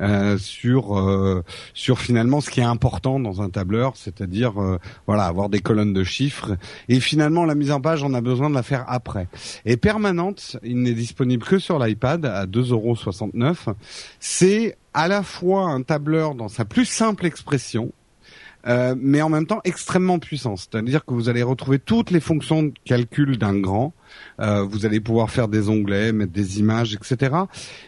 euh, 0.00 0.38
sur 0.38 0.98
euh, 0.98 1.44
sur 1.72 2.00
finalement 2.00 2.40
ce 2.40 2.50
qui 2.50 2.60
est 2.60 2.64
important 2.64 3.20
dans 3.20 3.42
un 3.42 3.50
tableur, 3.50 3.92
c'est-à-dire 3.96 4.60
euh, 4.60 4.78
voilà 5.06 5.24
avoir 5.24 5.48
des 5.48 5.60
colonnes 5.60 5.92
de 5.92 6.04
chiffres. 6.04 6.56
Et 6.88 7.00
finalement, 7.00 7.44
la 7.44 7.54
mise 7.54 7.70
en 7.70 7.80
page, 7.80 8.02
on 8.02 8.14
a 8.14 8.20
besoin 8.20 8.50
de 8.50 8.54
la 8.54 8.62
faire 8.62 8.84
après. 8.88 9.28
Et 9.64 9.76
permanente, 9.76 10.56
il 10.62 10.82
n'est 10.82 10.94
disponible 10.94 11.44
que 11.44 11.58
sur 11.58 11.78
l'iPad 11.78 12.26
à 12.26 12.46
2,69€. 12.46 13.74
C'est 14.20 14.76
à 14.92 15.08
la 15.08 15.22
fois 15.22 15.66
un 15.66 15.82
tableur 15.82 16.34
dans 16.34 16.48
sa 16.48 16.64
plus 16.64 16.84
simple 16.84 17.26
expression, 17.26 17.92
euh, 18.66 18.94
mais 18.98 19.22
en 19.22 19.28
même 19.28 19.46
temps 19.46 19.60
extrêmement 19.64 20.18
puissant. 20.18 20.56
C'est-à-dire 20.56 21.04
que 21.04 21.14
vous 21.14 21.28
allez 21.28 21.42
retrouver 21.42 21.78
toutes 21.78 22.10
les 22.10 22.20
fonctions 22.20 22.64
de 22.64 22.72
calcul 22.84 23.38
d'un 23.38 23.58
grand. 23.58 23.92
Euh, 24.40 24.62
vous 24.62 24.86
allez 24.86 25.00
pouvoir 25.00 25.30
faire 25.30 25.48
des 25.48 25.68
onglets, 25.68 26.12
mettre 26.12 26.32
des 26.32 26.60
images, 26.60 26.94
etc. 26.94 27.34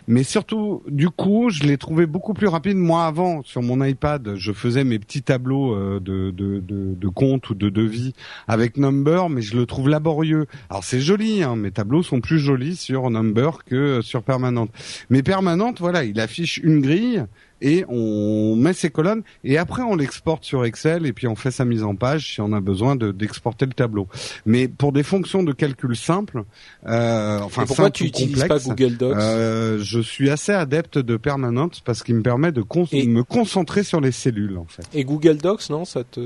Mais 0.09 0.23
surtout, 0.23 0.83
du 0.89 1.09
coup, 1.09 1.51
je 1.51 1.63
l'ai 1.65 1.79
trouvé 1.79 2.07
beaucoup 2.07 2.35
plus 2.35 2.49
rapide. 2.49 2.77
Moi, 2.77 3.05
avant, 3.05 3.43
sur 3.43 3.63
mon 3.63 3.83
iPad, 3.85 4.35
je 4.37 4.53
faisais 4.53 4.85
mes 4.85 4.99
petits 4.99 5.23
tableaux 5.23 5.75
euh, 5.75 6.01
de, 6.01 6.31
de, 6.31 6.61
de, 6.61 6.95
de 6.95 7.09
compte 7.09 7.51
ou 7.51 7.55
de 7.55 7.69
devis 7.69 8.15
avec 8.49 8.77
Number, 8.77 9.29
mais 9.29 9.43
je 9.43 9.57
le 9.57 9.67
trouve 9.67 9.89
laborieux. 9.89 10.47
Alors 10.71 10.85
c'est 10.85 11.01
joli, 11.01 11.43
hein, 11.43 11.57
mes 11.57 11.71
tableaux 11.71 12.03
sont 12.03 12.21
plus 12.21 12.39
jolis 12.39 12.77
sur 12.77 13.11
Number 13.11 13.65
que 13.65 14.01
sur 14.03 14.23
Permanente. 14.23 14.71
Mais 15.11 15.23
Permanente, 15.23 15.81
voilà, 15.81 16.05
il 16.05 16.21
affiche 16.21 16.59
une 16.59 16.81
grille 16.81 17.25
et 17.61 17.85
on 17.89 18.57
met 18.57 18.73
ses 18.73 18.91
colonnes 18.91 19.23
et 19.45 19.59
après 19.59 19.83
on 19.83 19.97
l'exporte 19.97 20.45
sur 20.45 20.65
Excel 20.65 21.07
et 21.07 21.13
puis 21.13 21.27
on 21.27 21.37
fait 21.37 21.51
sa 21.51 21.65
mise 21.65 21.83
en 21.83 21.95
page 21.95 22.35
si 22.35 22.41
on 22.41 22.53
a 22.53 22.61
besoin 22.61 22.97
d'exporter 22.97 23.67
le 23.67 23.73
tableau. 23.73 24.09
Mais 24.45 24.69
pour 24.69 24.93
des 24.93 25.03
fonctions 25.03 25.43
de 25.43 25.53
calcul 25.53 25.97
simples, 25.97 26.45
euh, 26.87 27.41
enfin 27.41 27.63
et 27.63 27.67
pourquoi 27.67 27.91
tu 27.91 28.05
n'utilises 28.05 28.45
pas 28.45 28.59
Google 28.59 28.97
Docs 28.97 29.17
euh, 29.17 29.79
Je 29.81 30.01
suis 30.01 30.31
assez 30.31 30.53
adepte 30.53 30.99
de 30.99 31.17
Permanente 31.17 31.83
parce 31.85 32.03
qu'il 32.03 32.17
me 32.17 32.23
permet 32.23 32.53
de 32.53 32.61
me 32.61 33.23
concentrer 33.23 33.83
sur 33.83 34.01
les 34.01 34.13
cellules 34.13 34.59
en 34.59 34.67
fait. 34.67 34.83
Et 34.95 35.05
Google 35.05 35.39
Docs, 35.39 35.71
non, 35.71 35.85
ça 35.85 36.05
te 36.05 36.21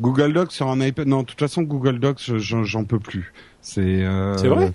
Google 0.00 0.32
Docs 0.32 0.52
sur 0.52 0.68
un 0.68 0.80
iPad 0.80 1.06
Non, 1.06 1.20
de 1.20 1.26
toute 1.26 1.38
façon 1.38 1.62
Google 1.62 1.98
Docs, 1.98 2.36
j'en 2.36 2.84
peux 2.84 2.98
plus. 2.98 3.32
C'est 3.62 3.80
euh... 3.80 4.36
C'est 4.36 4.48
vrai? 4.48 4.72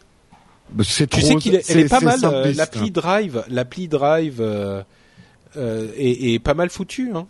C'est 0.84 1.08
tu 1.08 1.22
sais 1.22 1.36
qu'il 1.36 1.56
est, 1.56 1.70
est 1.70 1.90
pas 1.90 2.00
mal. 2.00 2.20
Euh, 2.24 2.52
l'appli 2.56 2.90
Drive, 2.92 3.44
l'appli 3.50 3.88
Drive 3.88 4.42
euh, 5.58 5.88
euh, 5.88 5.92
est, 5.98 6.40
pas 6.40 6.54
mal 6.54 6.70
foutu. 6.70 7.12
Hein. 7.14 7.26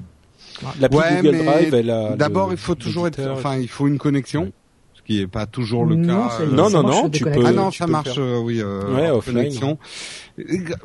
L'appli 0.79 0.97
ouais, 0.97 1.21
Google 1.21 1.43
Drive, 1.43 1.73
elle 1.73 1.89
a. 1.89 2.15
D'abord, 2.15 2.51
il 2.51 2.57
faut 2.57 2.75
toujours 2.75 3.07
être, 3.07 3.21
enfin, 3.31 3.57
il 3.57 3.67
faut 3.67 3.87
une 3.87 3.97
connexion. 3.97 4.45
Ce 4.45 4.51
qui 5.05 5.21
est 5.21 5.27
pas 5.27 5.45
toujours 5.45 5.85
le 5.85 5.95
non, 5.95 6.27
cas. 6.27 6.45
non, 6.45 6.69
non, 6.69 6.83
non, 6.83 7.09
tu 7.09 7.23
peux. 7.23 7.45
Ah 7.45 7.51
non, 7.51 7.69
tu 7.69 7.77
ça 7.79 7.85
peux 7.85 7.91
marche, 7.91 8.17
euh, 8.17 8.39
oui, 8.39 8.59
euh, 8.61 8.93
ouais, 8.93 9.09
en 9.09 9.17
offline. 9.17 9.35
connexion. 9.35 9.77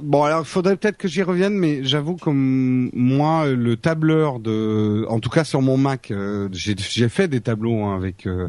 Bon, 0.00 0.22
alors 0.22 0.42
il 0.42 0.46
faudrait 0.46 0.76
peut-être 0.76 0.96
que 0.96 1.08
j'y 1.08 1.22
revienne, 1.22 1.54
mais 1.54 1.82
j'avoue 1.82 2.14
que 2.14 2.30
moi, 2.30 3.46
le 3.48 3.76
tableur 3.76 4.38
de, 4.38 5.04
en 5.08 5.18
tout 5.18 5.28
cas 5.30 5.42
sur 5.42 5.60
mon 5.60 5.76
Mac, 5.76 6.12
euh, 6.12 6.48
j'ai 6.52 7.08
fait 7.08 7.26
des 7.26 7.40
tableaux 7.40 7.82
hein, 7.82 7.96
avec 7.96 8.26
euh, 8.26 8.48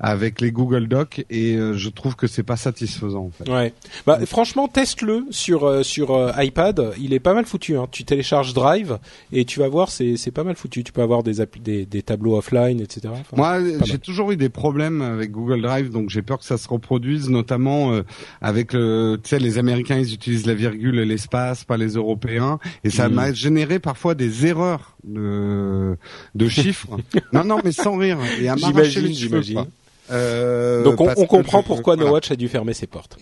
avec 0.00 0.40
les 0.40 0.50
Google 0.50 0.88
Docs 0.88 1.26
et 1.28 1.54
euh, 1.56 1.74
je 1.76 1.90
trouve 1.90 2.16
que 2.16 2.26
c'est 2.26 2.42
pas 2.44 2.56
satisfaisant. 2.56 3.26
En 3.26 3.30
fait. 3.30 3.50
Ouais. 3.50 3.74
Bah 4.06 4.18
franchement, 4.24 4.68
teste-le 4.68 5.26
sur 5.30 5.64
euh, 5.64 5.82
sur 5.82 6.12
euh, 6.14 6.32
iPad. 6.38 6.92
Il 6.98 7.12
est 7.12 7.20
pas 7.20 7.34
mal 7.34 7.44
foutu. 7.44 7.76
Hein. 7.76 7.86
Tu 7.90 8.04
télécharges 8.04 8.54
Drive 8.54 8.98
et 9.32 9.44
tu 9.44 9.60
vas 9.60 9.68
voir, 9.68 9.90
c'est 9.90 10.16
c'est 10.16 10.30
pas 10.30 10.44
mal 10.44 10.56
foutu. 10.56 10.82
Tu 10.82 10.92
peux 10.92 11.02
avoir 11.02 11.22
des 11.22 11.44
des, 11.62 11.84
des 11.84 12.02
tableaux 12.02 12.38
offline, 12.38 12.80
etc. 12.80 13.08
Enfin, 13.12 13.36
moi, 13.36 13.58
j'ai 13.84 13.98
toujours 13.98 14.30
eu 14.32 14.38
des 14.38 14.48
problèmes 14.48 15.02
avec 15.12 15.30
Google 15.30 15.62
Drive, 15.62 15.90
donc 15.90 16.10
j'ai 16.10 16.22
peur 16.22 16.38
que 16.38 16.44
ça 16.44 16.58
se 16.58 16.68
reproduise, 16.68 17.28
notamment 17.30 17.92
avec 18.40 18.72
le, 18.72 19.18
tu 19.22 19.30
sais, 19.30 19.38
les 19.38 19.58
Américains, 19.58 19.98
ils 19.98 20.12
utilisent 20.14 20.46
la 20.46 20.54
virgule 20.54 20.98
et 20.98 21.04
l'espace, 21.04 21.64
pas 21.64 21.76
les 21.76 21.94
Européens, 21.94 22.58
et 22.84 22.90
ça 22.90 23.08
Mm. 23.08 23.12
m'a 23.14 23.32
généré 23.32 23.78
parfois 23.78 24.14
des 24.14 24.46
erreurs 24.46 24.96
de, 25.04 25.96
de 26.34 26.48
chiffres. 26.48 26.88
non, 27.32 27.44
non, 27.44 27.58
mais 27.64 27.72
sans 27.72 27.96
rire. 27.96 28.18
Et 28.40 28.48
à 28.48 28.56
J'imagine, 28.56 29.12
j'imagine. 29.12 29.64
Euh, 30.10 30.82
Donc 30.84 31.00
on, 31.00 31.26
comprend 31.26 31.62
pourquoi 31.62 31.94
voilà. 31.94 32.08
No 32.10 32.14
Watch 32.14 32.30
a 32.30 32.36
dû 32.36 32.48
fermer 32.48 32.72
ses 32.74 32.86
portes. 32.86 33.18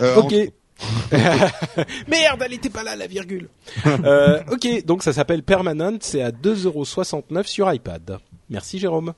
Euh, 0.00 0.16
ok. 0.16 0.34
Merde, 2.08 2.42
elle 2.44 2.54
était 2.54 2.70
pas 2.70 2.82
là 2.82 2.96
la 2.96 3.06
virgule. 3.06 3.48
euh, 3.86 4.40
ok, 4.50 4.84
donc 4.84 5.02
ça 5.02 5.12
s'appelle 5.12 5.42
Permanent, 5.42 5.96
c'est 6.00 6.22
à 6.22 6.30
2,69€ 6.30 7.46
sur 7.46 7.72
iPad. 7.72 8.18
Merci 8.50 8.78
Jérôme. 8.78 9.12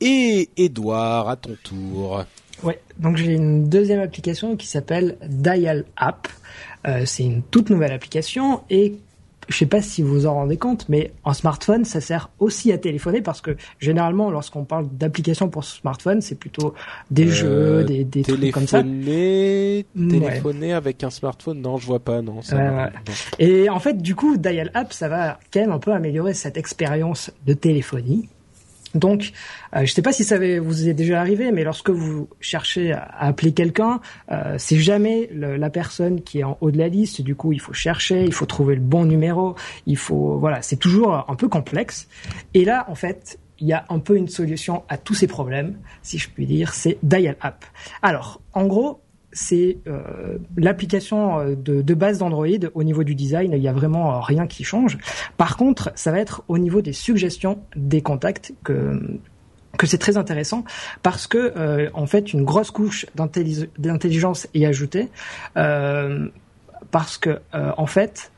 Et 0.00 0.50
Edouard, 0.56 1.28
à 1.28 1.36
ton 1.36 1.56
tour. 1.62 2.24
Ouais, 2.62 2.80
donc 2.98 3.16
j'ai 3.16 3.32
une 3.34 3.68
deuxième 3.68 4.00
application 4.00 4.56
qui 4.56 4.66
s'appelle 4.66 5.16
Dial 5.28 5.84
App. 5.96 6.28
Euh, 6.86 7.02
c'est 7.06 7.24
une 7.24 7.42
toute 7.42 7.70
nouvelle 7.70 7.92
application 7.92 8.62
et 8.70 8.94
je 9.48 9.56
sais 9.56 9.66
pas 9.66 9.80
si 9.80 10.02
vous 10.02 10.12
vous 10.12 10.26
en 10.26 10.34
rendez 10.34 10.56
compte, 10.56 10.88
mais 10.88 11.12
en 11.22 11.32
smartphone, 11.32 11.84
ça 11.84 12.00
sert 12.00 12.30
aussi 12.40 12.72
à 12.72 12.78
téléphoner 12.78 13.20
parce 13.22 13.40
que 13.40 13.56
généralement, 13.78 14.30
lorsqu'on 14.30 14.64
parle 14.64 14.88
d'applications 14.90 15.48
pour 15.48 15.64
smartphone, 15.64 16.20
c'est 16.20 16.34
plutôt 16.34 16.74
des 17.10 17.28
Euh, 17.28 17.30
jeux, 17.80 17.84
des, 17.84 18.04
des 18.04 18.22
trucs 18.22 18.50
comme 18.52 18.66
ça. 18.66 18.82
Téléphoner, 18.82 19.86
Ouais. 19.96 20.08
téléphoner 20.08 20.72
avec 20.72 21.04
un 21.04 21.10
smartphone, 21.10 21.60
non, 21.60 21.76
je 21.76 21.86
vois 21.86 22.00
pas, 22.00 22.22
non. 22.22 22.42
Ça 22.42 22.56
Ouais, 22.56 22.68
va. 22.68 22.84
ouais. 22.86 22.90
Non. 23.06 23.12
Et 23.38 23.68
en 23.70 23.78
fait, 23.78 24.02
du 24.02 24.14
coup, 24.16 24.36
Dial 24.36 24.70
App, 24.74 24.92
ça 24.92 25.08
va 25.08 25.38
quand 25.52 25.60
même 25.60 25.72
un 25.72 25.78
peu 25.78 25.92
améliorer 25.92 26.34
cette 26.34 26.56
expérience 26.56 27.30
de 27.46 27.52
téléphonie. 27.54 28.28
Donc, 28.94 29.32
euh, 29.74 29.84
je 29.84 29.92
sais 29.92 30.02
pas 30.02 30.12
si 30.12 30.24
ça 30.24 30.38
vous 30.38 30.88
est 30.88 30.94
déjà 30.94 31.20
arrivé, 31.20 31.52
mais 31.52 31.64
lorsque 31.64 31.90
vous 31.90 32.28
cherchez 32.40 32.92
à 32.92 33.02
à 33.18 33.28
appeler 33.28 33.52
quelqu'un, 33.52 34.00
euh, 34.30 34.56
c'est 34.58 34.78
jamais 34.78 35.28
le- 35.32 35.56
la 35.56 35.70
personne 35.70 36.22
qui 36.22 36.40
est 36.40 36.44
en 36.44 36.56
haut 36.60 36.70
de 36.70 36.78
la 36.78 36.88
liste. 36.88 37.22
Du 37.22 37.34
coup, 37.34 37.52
il 37.52 37.60
faut 37.60 37.72
chercher, 37.72 38.24
il 38.24 38.32
faut 38.32 38.46
trouver 38.46 38.74
le 38.74 38.80
bon 38.80 39.04
numéro, 39.04 39.54
il 39.86 39.96
faut, 39.96 40.38
voilà, 40.38 40.60
c'est 40.62 40.76
toujours 40.76 41.24
un 41.28 41.34
peu 41.34 41.48
complexe. 41.48 42.08
Et 42.54 42.64
là, 42.64 42.84
en 42.88 42.94
fait, 42.94 43.38
il 43.58 43.66
y 43.68 43.72
a 43.72 43.84
un 43.88 43.98
peu 43.98 44.16
une 44.16 44.28
solution 44.28 44.82
à 44.88 44.98
tous 44.98 45.14
ces 45.14 45.26
problèmes, 45.26 45.78
si 46.02 46.18
je 46.18 46.28
puis 46.28 46.44
dire, 46.46 46.74
c'est 46.74 46.98
Dial 47.02 47.36
App. 47.40 47.64
Alors, 48.02 48.40
en 48.52 48.66
gros, 48.66 49.00
c'est 49.36 49.76
euh, 49.86 50.38
l'application 50.56 51.38
euh, 51.38 51.54
de, 51.54 51.94
base 51.94 52.18
d'Android. 52.18 52.46
Au 52.74 52.82
niveau 52.82 53.04
du 53.04 53.14
design, 53.14 53.52
il 53.52 53.62
y 53.62 53.68
a 53.68 53.72
vraiment 53.72 54.16
euh, 54.16 54.20
rien 54.20 54.46
qui 54.46 54.64
change. 54.64 54.98
Par 55.36 55.56
contre, 55.56 55.92
ça 55.94 56.10
va 56.10 56.18
être 56.18 56.42
au 56.48 56.58
niveau 56.58 56.80
des 56.80 56.94
suggestions 56.94 57.60
des 57.76 58.02
contacts 58.02 58.52
que 58.64 59.18
que 59.76 59.86
c'est 59.86 59.98
très 59.98 60.16
intéressant 60.16 60.64
parce 61.02 61.26
que 61.26 61.90
en 61.92 62.06
fait 62.06 62.32
une 62.32 62.44
grosse 62.44 62.70
couche 62.70 63.04
d'intelligence 63.14 64.48
est 64.54 64.64
ajoutée 64.64 65.10
parce 65.52 67.18
que 67.18 67.40
en 67.52 67.84
fait 67.84 68.32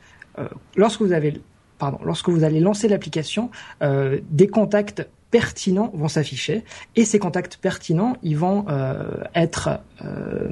lorsque 0.75 1.01
vous 1.01 1.13
avez 1.13 1.39
pardon 1.77 1.97
lorsque 2.03 2.27
vous 2.27 2.43
allez 2.43 2.59
lancer 2.59 2.89
l'application 2.89 3.51
des 3.81 4.47
contacts 4.47 5.07
pertinents 5.31 5.91
vont 5.93 6.07
s'afficher 6.07 6.63
et 6.95 7.05
ces 7.05 7.19
contacts 7.19 7.57
pertinents 7.57 8.17
ils 8.23 8.37
vont 8.37 8.65
euh, 8.69 9.03
être 9.35 9.69
euh, 10.03 10.47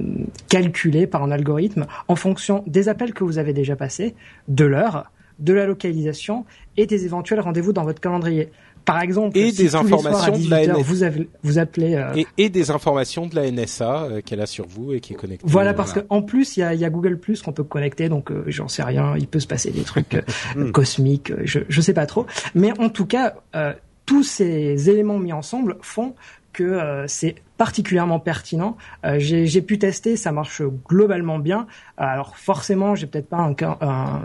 calculés 0.50 1.08
par 1.08 1.24
un 1.24 1.32
algorithme 1.32 1.86
en 2.08 2.16
fonction 2.16 2.64
des 2.68 2.90
appels 2.90 3.14
que 3.14 3.24
vous 3.24 3.38
avez 3.38 3.54
déjà 3.54 3.76
passés, 3.76 4.16
de 4.48 4.66
l'heure, 4.66 5.12
de 5.40 5.54
la 5.54 5.66
localisation 5.66 6.46
et 6.78 6.86
des 6.86 7.06
éventuels 7.06 7.40
rendez-vous 7.40 7.74
dans 7.74 7.84
votre 7.84 8.02
calendrier. 8.02 8.50
Par 8.86 9.02
exemple, 9.02 9.38
Et 9.38 9.52
si 9.52 9.64
des 9.64 9.76
à 9.76 9.80
informations 9.80 10.32
de 10.38 10.50
la 10.50 10.60
18 10.62 10.70
heures, 10.70 10.80
NS. 10.80 10.84
vous, 10.84 11.04
avez, 11.04 11.30
vous 11.44 11.58
appelez 11.60 11.96
euh, 11.96 12.14
Et, 12.16 12.26
et 12.38 12.48
des 12.50 12.72
informations 12.72 13.26
de 13.28 13.36
la 13.36 13.52
NSA 13.52 14.04
euh, 14.04 14.22
qu'elle 14.22 14.40
a 14.40 14.46
sur 14.46 14.66
vous 14.66 14.94
et 14.94 15.02
qui 15.02 15.12
est 15.12 15.16
connectée. 15.18 15.46
Voilà, 15.46 15.74
parce 15.74 15.92
Voilà. 15.92 16.08
qu'en 16.08 16.22
plus, 16.22 16.56
il 16.56 16.62
y 16.62 16.64
a, 16.64 16.74
il 16.74 16.80
y 16.80 16.86
a 16.86 16.90
Google 16.90 17.18
Plus 17.18 17.42
qu'on 17.42 17.52
peut 17.52 17.66
connecter, 17.66 18.08
donc 18.08 18.32
euh, 18.32 18.46
j'en 18.48 18.70
sais 18.70 18.84
rien, 18.84 19.16
il 19.18 19.28
peut 19.28 19.42
se 19.42 19.48
passer 19.48 19.72
des 19.72 19.82
trucs 19.82 20.16
Hmm. 20.56 20.72
cosmiques, 20.72 21.34
je, 21.44 21.60
je 21.68 21.82
sais 21.82 21.94
pas 21.94 22.06
trop. 22.06 22.26
Mais 22.56 22.72
en 22.80 22.88
tout 22.88 23.06
cas, 23.06 23.36
euh, 23.58 23.74
tous 24.08 24.24
ces 24.24 24.90
éléments 24.90 25.20
mis 25.20 25.34
ensemble 25.34 25.78
font 25.82 26.16
que 26.54 26.64
euh, 26.64 27.06
c'est 27.08 27.36
particulièrement 27.58 28.20
pertinent. 28.20 28.78
Euh, 29.06 29.18
j'ai 29.20 29.62
pu 29.62 29.78
tester, 29.78 30.16
ça 30.18 30.32
marche 30.32 30.64
globalement 30.88 31.38
bien. 31.38 31.68
Alors 31.98 32.36
forcément, 32.38 32.96
j'ai 32.96 33.06
peut-être 33.06 33.30
pas 33.30 33.38
un, 33.38 33.54
ca- 33.60 33.78
un, 33.82 34.22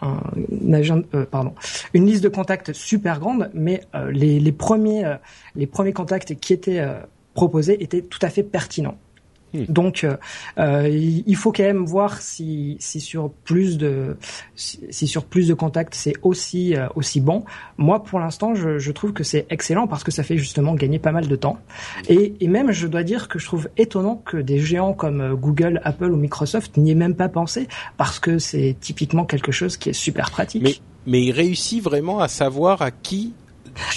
un 0.00 0.72
agent- 0.72 1.02
euh, 1.14 1.26
pardon, 1.26 1.54
une 1.92 2.06
liste 2.06 2.24
de 2.24 2.30
contacts 2.30 2.72
super 2.72 3.20
grande, 3.20 3.50
mais 3.52 3.82
euh, 3.94 4.10
les, 4.10 4.40
premiers, 4.52 5.04
euh, 5.04 5.16
les 5.56 5.66
premiers 5.66 5.92
contacts 5.92 6.34
qui 6.36 6.52
étaient 6.54 6.80
euh, 6.80 6.94
proposés 7.34 7.82
étaient 7.82 8.02
tout 8.02 8.20
à 8.22 8.30
fait 8.30 8.42
pertinents. 8.44 8.96
Donc, 9.68 10.04
euh, 10.04 10.16
euh, 10.58 10.88
il 10.88 11.36
faut 11.36 11.52
quand 11.52 11.62
même 11.62 11.84
voir 11.84 12.20
si, 12.20 12.76
si 12.80 13.00
sur 13.00 13.30
plus 13.30 13.78
de 13.78 14.16
si, 14.54 14.80
si 14.90 15.06
sur 15.06 15.24
plus 15.24 15.48
de 15.48 15.54
contacts 15.54 15.94
c'est 15.94 16.14
aussi 16.22 16.76
euh, 16.76 16.88
aussi 16.94 17.20
bon. 17.20 17.44
Moi, 17.78 18.02
pour 18.02 18.20
l'instant, 18.20 18.54
je, 18.54 18.78
je 18.78 18.92
trouve 18.92 19.12
que 19.12 19.24
c'est 19.24 19.46
excellent 19.50 19.86
parce 19.86 20.04
que 20.04 20.10
ça 20.10 20.22
fait 20.22 20.38
justement 20.38 20.74
gagner 20.74 20.98
pas 20.98 21.12
mal 21.12 21.28
de 21.28 21.36
temps. 21.36 21.58
Et, 22.08 22.34
et 22.40 22.48
même, 22.48 22.72
je 22.72 22.86
dois 22.86 23.02
dire 23.02 23.28
que 23.28 23.38
je 23.38 23.46
trouve 23.46 23.68
étonnant 23.76 24.16
que 24.24 24.36
des 24.36 24.58
géants 24.58 24.92
comme 24.92 25.20
euh, 25.20 25.34
Google, 25.34 25.80
Apple 25.84 26.10
ou 26.12 26.16
Microsoft 26.16 26.76
n'y 26.76 26.90
aient 26.90 26.96
même 26.96 27.14
pas 27.14 27.28
pensé 27.28 27.68
parce 27.96 28.18
que 28.18 28.38
c'est 28.38 28.76
typiquement 28.80 29.24
quelque 29.24 29.52
chose 29.52 29.76
qui 29.76 29.90
est 29.90 29.94
super 29.94 30.30
pratique. 30.30 30.62
Mais, 30.62 30.74
mais 31.06 31.22
il 31.22 31.32
réussit 31.32 31.82
vraiment 31.82 32.20
à 32.20 32.28
savoir 32.28 32.82
à 32.82 32.90
qui 32.90 33.34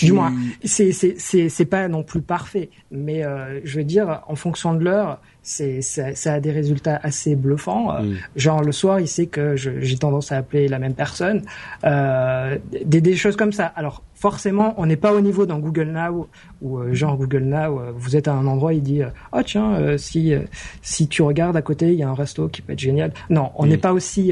Du 0.01 0.13
moins, 0.13 0.33
c'est 0.63 0.91
c'est 0.91 1.65
pas 1.65 1.87
non 1.87 2.03
plus 2.03 2.21
parfait, 2.21 2.69
mais 2.91 3.23
euh, 3.23 3.59
je 3.63 3.77
veux 3.77 3.83
dire, 3.83 4.21
en 4.27 4.35
fonction 4.35 4.73
de 4.73 4.83
l'heure, 4.83 5.19
c'est 5.41 5.81
ça, 5.81 6.13
ça 6.13 6.33
a 6.33 6.39
des 6.39 6.51
résultats 6.51 6.99
assez 7.03 7.35
bluffants. 7.35 8.01
Mm. 8.01 8.15
Genre 8.35 8.63
le 8.63 8.71
soir, 8.71 8.99
il 8.99 9.07
sait 9.07 9.27
que 9.27 9.55
j'ai 9.55 9.97
tendance 9.97 10.31
à 10.31 10.37
appeler 10.37 10.67
la 10.67 10.79
même 10.79 10.93
personne, 10.93 11.43
euh, 11.83 12.57
des 12.85 13.01
des 13.01 13.15
choses 13.15 13.35
comme 13.35 13.51
ça. 13.53 13.65
Alors 13.75 14.03
forcément, 14.13 14.73
on 14.77 14.85
n'est 14.87 14.97
pas 14.97 15.13
au 15.13 15.21
niveau 15.21 15.45
dans 15.45 15.59
Google 15.59 15.91
Now 15.91 16.27
où 16.61 16.79
euh, 16.79 16.93
genre 16.93 17.17
Google 17.17 17.43
Now, 17.43 17.79
euh, 17.79 17.91
vous 17.95 18.15
êtes 18.15 18.27
à 18.27 18.33
un 18.33 18.47
endroit, 18.47 18.73
il 18.73 18.81
dit 18.81 19.03
euh, 19.03 19.09
oh 19.31 19.41
tiens 19.45 19.97
si 19.97 20.33
si 20.81 21.07
tu 21.07 21.21
regardes 21.21 21.55
à 21.55 21.61
côté, 21.61 21.93
il 21.93 21.99
y 21.99 22.03
a 22.03 22.09
un 22.09 22.15
resto 22.15 22.47
qui 22.49 22.61
peut 22.61 22.73
être 22.73 22.79
génial. 22.79 23.13
Non, 23.29 23.51
on 23.55 23.65
Mm. 23.65 23.69
n'est 23.69 23.77
pas 23.77 23.93
aussi 23.93 24.31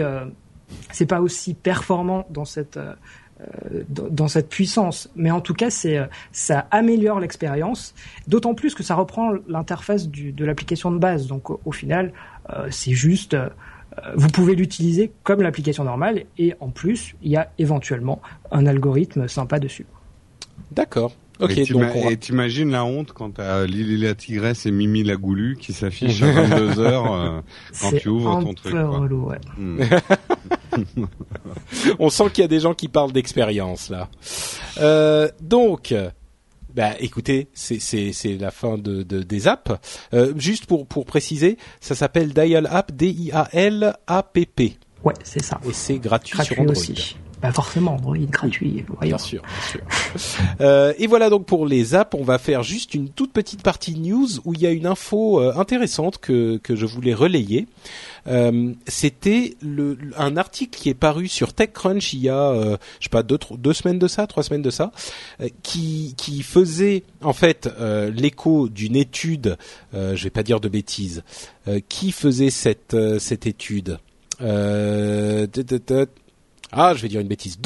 c'est 0.91 1.05
pas 1.05 1.21
aussi 1.21 1.53
performant 1.53 2.25
dans 2.31 2.45
cette 2.45 2.79
dans 3.89 4.27
cette 4.27 4.49
puissance, 4.49 5.09
mais 5.15 5.31
en 5.31 5.41
tout 5.41 5.53
cas, 5.53 5.69
c'est 5.69 5.97
euh, 5.97 6.05
ça 6.31 6.67
améliore 6.71 7.19
l'expérience. 7.19 7.93
D'autant 8.27 8.53
plus 8.53 8.75
que 8.75 8.83
ça 8.83 8.95
reprend 8.95 9.33
l'interface 9.47 10.07
de 10.09 10.45
l'application 10.45 10.91
de 10.91 10.97
base. 10.97 11.27
Donc 11.27 11.49
au, 11.49 11.59
au 11.65 11.71
final, 11.71 12.13
euh, 12.51 12.67
c'est 12.71 12.93
juste, 12.93 13.33
euh, 13.33 13.49
vous 14.15 14.27
pouvez 14.27 14.55
l'utiliser 14.55 15.11
comme 15.23 15.41
l'application 15.41 15.83
normale, 15.83 16.25
et 16.37 16.53
en 16.59 16.69
plus, 16.69 17.15
il 17.21 17.31
y 17.31 17.37
a 17.37 17.51
éventuellement 17.57 18.21
un 18.51 18.65
algorithme 18.65 19.27
sympa 19.27 19.59
dessus. 19.59 19.85
D'accord. 20.71 21.13
Ok, 21.39 21.57
et 21.57 21.65
on 21.73 22.15
t'imagines 22.15 22.71
la 22.71 22.85
honte 22.85 23.11
quand 23.11 23.31
t'as 23.31 23.65
Lily 23.65 23.97
la 23.97 24.15
tigresse 24.15 24.65
et 24.65 24.71
Mimi 24.71 25.03
la 25.03 25.17
goulue 25.17 25.57
qui 25.59 25.73
s'affichent 25.73 26.21
à 26.21 26.31
22 26.43 26.79
heures 26.79 27.13
euh, 27.13 27.41
quand 27.81 27.91
tu 27.97 28.07
ouvres 28.07 28.37
un 28.37 28.43
ton 28.43 28.53
peu 28.53 28.69
truc. 28.69 28.73
relou, 28.73 29.29
ouais. 29.29 29.39
Hmm. 29.57 29.81
on 31.99 32.09
sent 32.09 32.29
qu'il 32.33 32.41
y 32.41 32.45
a 32.45 32.47
des 32.47 32.59
gens 32.59 32.73
qui 32.73 32.87
parlent 32.87 33.11
d'expérience 33.13 33.89
là. 33.89 34.09
Euh, 34.79 35.27
donc, 35.41 35.93
bah 36.73 36.91
écoutez, 36.99 37.47
c'est 37.53 38.37
la 38.39 38.51
fin 38.51 38.77
de, 38.77 39.03
de 39.03 39.23
des 39.23 39.47
apps. 39.47 39.71
Euh, 40.13 40.33
juste 40.37 40.65
pour 40.65 40.85
pour 40.87 41.05
préciser, 41.05 41.57
ça 41.79 41.95
s'appelle 41.95 42.33
Dial 42.33 42.67
App, 42.71 42.91
D-I-A-L-A-P-P, 42.91 44.77
Ouais, 45.03 45.13
c'est 45.23 45.43
ça. 45.43 45.59
et 45.67 45.73
c'est 45.73 45.99
gratuit, 45.99 46.37
sur 46.43 46.59
Android. 46.59 46.71
aussi. 46.75 47.15
Bah 47.45 47.51
forcément, 47.51 47.93
Android 47.93 48.17
gratuit. 48.17 48.83
Voyons. 48.87 49.17
Bien 49.17 49.17
sûr, 49.19 49.41
bien 49.43 49.67
sûr. 49.69 49.81
Euh, 50.61 50.93
et 50.97 51.07
voilà 51.07 51.29
donc 51.29 51.45
pour 51.45 51.65
les 51.65 51.95
apps, 51.95 52.15
on 52.17 52.23
va 52.23 52.37
faire 52.37 52.63
juste 52.63 52.93
une 52.93 53.09
toute 53.09 53.33
petite 53.33 53.61
partie 53.61 53.99
news 53.99 54.27
où 54.45 54.53
il 54.53 54.61
y 54.61 54.65
a 54.65 54.71
une 54.71 54.85
info 54.85 55.41
euh, 55.41 55.53
intéressante 55.57 56.17
que 56.17 56.57
que 56.57 56.75
je 56.75 56.85
voulais 56.85 57.13
relayer. 57.13 57.67
Euh, 58.27 58.71
C'était 58.87 59.55
un 60.17 60.37
article 60.37 60.79
qui 60.79 60.89
est 60.89 60.93
paru 60.93 61.27
sur 61.27 61.53
TechCrunch 61.53 62.13
il 62.13 62.21
y 62.21 62.29
a 62.29 62.49
euh, 62.51 62.77
je 62.99 63.05
sais 63.05 63.09
pas 63.09 63.21
deux 63.21 63.37
deux 63.57 63.73
semaines 63.73 63.99
de 63.99 64.07
ça, 64.07 64.27
trois 64.27 64.43
semaines 64.43 64.61
de 64.61 64.69
ça, 64.69 64.91
qui 65.61 66.13
qui 66.15 66.41
faisait 66.41 67.03
en 67.21 67.33
fait 67.33 67.69
l'écho 68.13 68.69
d'une 68.69 68.95
étude, 68.95 69.57
je 69.93 70.23
vais 70.23 70.29
pas 70.29 70.43
dire 70.43 70.61
de 70.61 70.69
bêtises, 70.69 71.23
qui 71.89 72.11
faisait 72.11 72.49
cette 72.49 72.95
cette 73.19 73.45
étude. 73.45 73.99
Ah, 76.77 76.93
je 76.93 77.01
vais 77.01 77.07
dire 77.07 77.21
une 77.21 77.29
bêtise. 77.29 77.57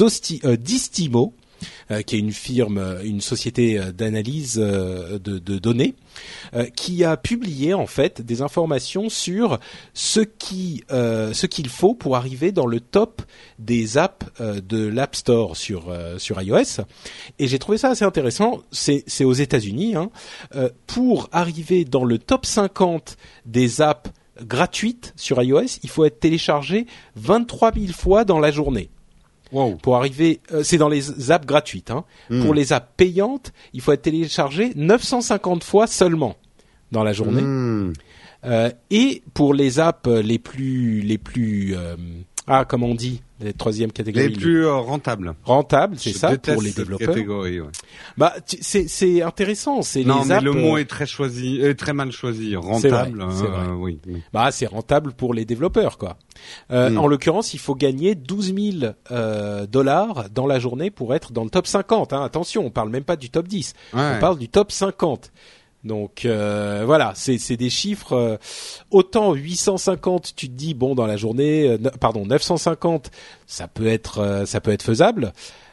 Euh, 0.44 0.56
Distimo, 0.56 1.34
euh, 1.90 2.02
qui 2.02 2.14
est 2.14 2.20
une 2.20 2.30
firme, 2.30 2.78
euh, 2.78 3.02
une 3.02 3.20
société 3.20 3.76
euh, 3.76 3.90
d'analyse 3.90 4.54
de, 4.54 5.18
de 5.18 5.58
données, 5.58 5.96
euh, 6.54 6.66
qui 6.76 7.02
a 7.02 7.16
publié 7.16 7.74
en 7.74 7.88
fait 7.88 8.22
des 8.22 8.40
informations 8.40 9.08
sur 9.08 9.58
ce 9.94 10.20
qui, 10.20 10.84
euh, 10.92 11.32
ce 11.32 11.46
qu'il 11.46 11.68
faut 11.68 11.92
pour 11.92 12.14
arriver 12.14 12.52
dans 12.52 12.66
le 12.66 12.78
top 12.78 13.22
des 13.58 13.98
apps 13.98 14.26
de 14.38 14.86
l'App 14.86 15.16
Store 15.16 15.56
sur 15.56 15.92
sur 16.18 16.40
iOS. 16.40 16.82
Et 17.40 17.48
j'ai 17.48 17.58
trouvé 17.58 17.78
ça 17.78 17.88
assez 17.88 18.04
intéressant. 18.04 18.60
C'est 18.70 19.02
c'est 19.08 19.24
aux 19.24 19.32
États-Unis. 19.32 19.96
Hein. 19.96 20.10
Pour 20.86 21.28
arriver 21.32 21.84
dans 21.84 22.04
le 22.04 22.18
top 22.18 22.46
50 22.46 23.16
des 23.44 23.80
apps 23.80 24.10
gratuites 24.40 25.12
sur 25.16 25.42
iOS, 25.42 25.80
il 25.82 25.90
faut 25.90 26.04
être 26.04 26.20
téléchargé 26.20 26.86
23 27.16 27.72
000 27.74 27.92
fois 27.92 28.24
dans 28.24 28.38
la 28.38 28.52
journée 28.52 28.88
Wow. 29.52 29.76
pour 29.76 29.96
arriver, 29.96 30.40
euh, 30.52 30.62
c'est 30.62 30.78
dans 30.78 30.88
les 30.88 31.30
apps 31.30 31.46
gratuites. 31.46 31.90
Hein. 31.90 32.04
Hmm. 32.28 32.44
Pour 32.44 32.54
les 32.54 32.72
apps 32.72 32.88
payantes, 32.96 33.52
il 33.72 33.80
faut 33.80 33.92
être 33.92 34.02
téléchargé 34.02 34.72
950 34.76 35.64
fois 35.64 35.86
seulement 35.86 36.36
dans 36.92 37.02
la 37.02 37.12
journée. 37.12 37.42
Hmm. 37.42 37.92
Euh, 38.44 38.70
et 38.90 39.22
pour 39.34 39.52
les 39.52 39.80
apps 39.80 40.08
les 40.08 40.38
plus, 40.38 41.00
les 41.00 41.18
plus, 41.18 41.76
euh, 41.76 41.96
ah, 42.50 42.64
comment 42.66 42.88
on 42.88 42.94
dit, 42.94 43.22
les 43.40 43.52
troisième 43.54 43.90
catégorie, 43.92 44.28
Les 44.28 44.34
plus 44.36 44.66
euh, 44.66 44.74
rentables. 44.74 45.34
rentables, 45.44 45.96
c'est 45.98 46.12
ça, 46.12 46.36
pour 46.36 46.60
les 46.60 46.72
développeurs. 46.72 47.08
catégorie, 47.08 47.60
ouais. 47.60 47.68
Bah, 48.18 48.34
tu- 48.46 48.58
c'est, 48.60 48.86
c'est 48.88 49.22
intéressant. 49.22 49.80
C'est 49.82 50.04
Non, 50.04 50.20
les 50.22 50.28
mais 50.28 50.34
apps. 50.34 50.44
le 50.44 50.52
mot 50.52 50.76
euh, 50.76 50.80
est 50.80 50.84
très 50.84 51.06
choisi, 51.06 51.60
est 51.60 51.74
très 51.74 51.92
mal 51.94 52.12
choisi. 52.12 52.50
C'est 52.50 52.56
Rentable, 52.56 53.22
vrai, 53.22 53.34
c'est 53.34 53.44
euh, 53.44 53.48
vrai. 53.48 53.66
oui. 53.78 53.98
Bah, 54.32 54.50
c'est 54.50 54.66
rentable 54.66 55.12
pour 55.12 55.32
les 55.32 55.44
développeurs, 55.44 55.96
quoi. 55.96 56.16
Euh, 56.70 56.90
Mm. 56.90 56.98
En 56.98 57.06
l'occurrence, 57.06 57.54
il 57.54 57.60
faut 57.60 57.74
gagner 57.74 58.14
12 58.14 58.54
000 58.80 58.92
euh, 59.10 59.66
dollars 59.66 60.28
dans 60.30 60.46
la 60.46 60.58
journée 60.58 60.90
pour 60.90 61.14
être 61.14 61.32
dans 61.32 61.44
le 61.44 61.50
top 61.50 61.66
50. 61.66 62.12
Hein. 62.12 62.22
Attention, 62.24 62.64
on 62.66 62.70
parle 62.70 62.88
même 62.90 63.04
pas 63.04 63.16
du 63.16 63.30
top 63.30 63.46
10. 63.48 63.74
Ouais. 63.94 64.00
On 64.16 64.20
parle 64.20 64.38
du 64.38 64.48
top 64.48 64.72
50. 64.72 65.30
Donc 65.84 66.24
euh, 66.24 66.82
voilà, 66.84 67.12
c'est 67.14 67.56
des 67.56 67.70
chiffres. 67.70 68.12
euh, 68.12 68.36
autant 68.90 69.32
850, 69.32 70.34
tu 70.36 70.48
te 70.48 70.52
dis 70.52 70.74
bon 70.74 70.94
dans 70.94 71.06
la 71.06 71.16
journée, 71.16 71.68
euh, 71.70 71.78
pardon 72.00 72.26
950, 72.26 73.10
ça 73.46 73.66
peut 73.68 73.86
être 73.86 74.18
euh, 74.18 74.46
ça 74.46 74.60
peut 74.60 74.72
être 74.72 74.82
faisable. 74.82 75.32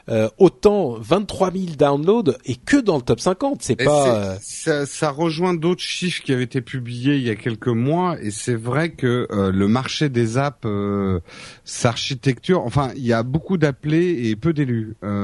Euh, 0.10 0.30
autant 0.38 0.96
23 1.02 1.52
000 1.52 1.65
downloads 1.78 2.34
et 2.46 2.56
que 2.56 2.78
dans 2.78 2.96
le 2.96 3.02
top 3.02 3.20
50, 3.20 3.62
c'est 3.62 3.76
pas. 3.76 4.15
euh, 4.34 4.38
ça, 4.41 4.86
ça 4.86 5.10
rejoint 5.12 5.54
d'autres 5.54 5.82
chiffres 5.82 6.24
qui 6.24 6.32
avaient 6.32 6.46
été 6.46 6.62
publiés 6.62 7.17
il 7.17 7.24
y 7.24 7.30
a 7.30 7.36
quelques 7.36 7.67
mois 7.67 8.15
et 8.22 8.32
c'est 8.32 8.56
vrai 8.56 8.91
que 8.91 9.28
euh, 9.32 9.52
le 9.52 9.67
marché 9.67 10.08
des 10.08 10.38
apps 10.38 10.60
euh, 10.65 11.20
s'architecture 11.65 12.62
enfin 12.62 12.91
il 12.96 13.06
y 13.06 13.13
a 13.13 13.22
beaucoup 13.24 13.58
d'appelés 13.58 14.30
et 14.30 14.36
peu 14.36 14.54
d'élus 14.54 14.96
euh, 15.04 15.24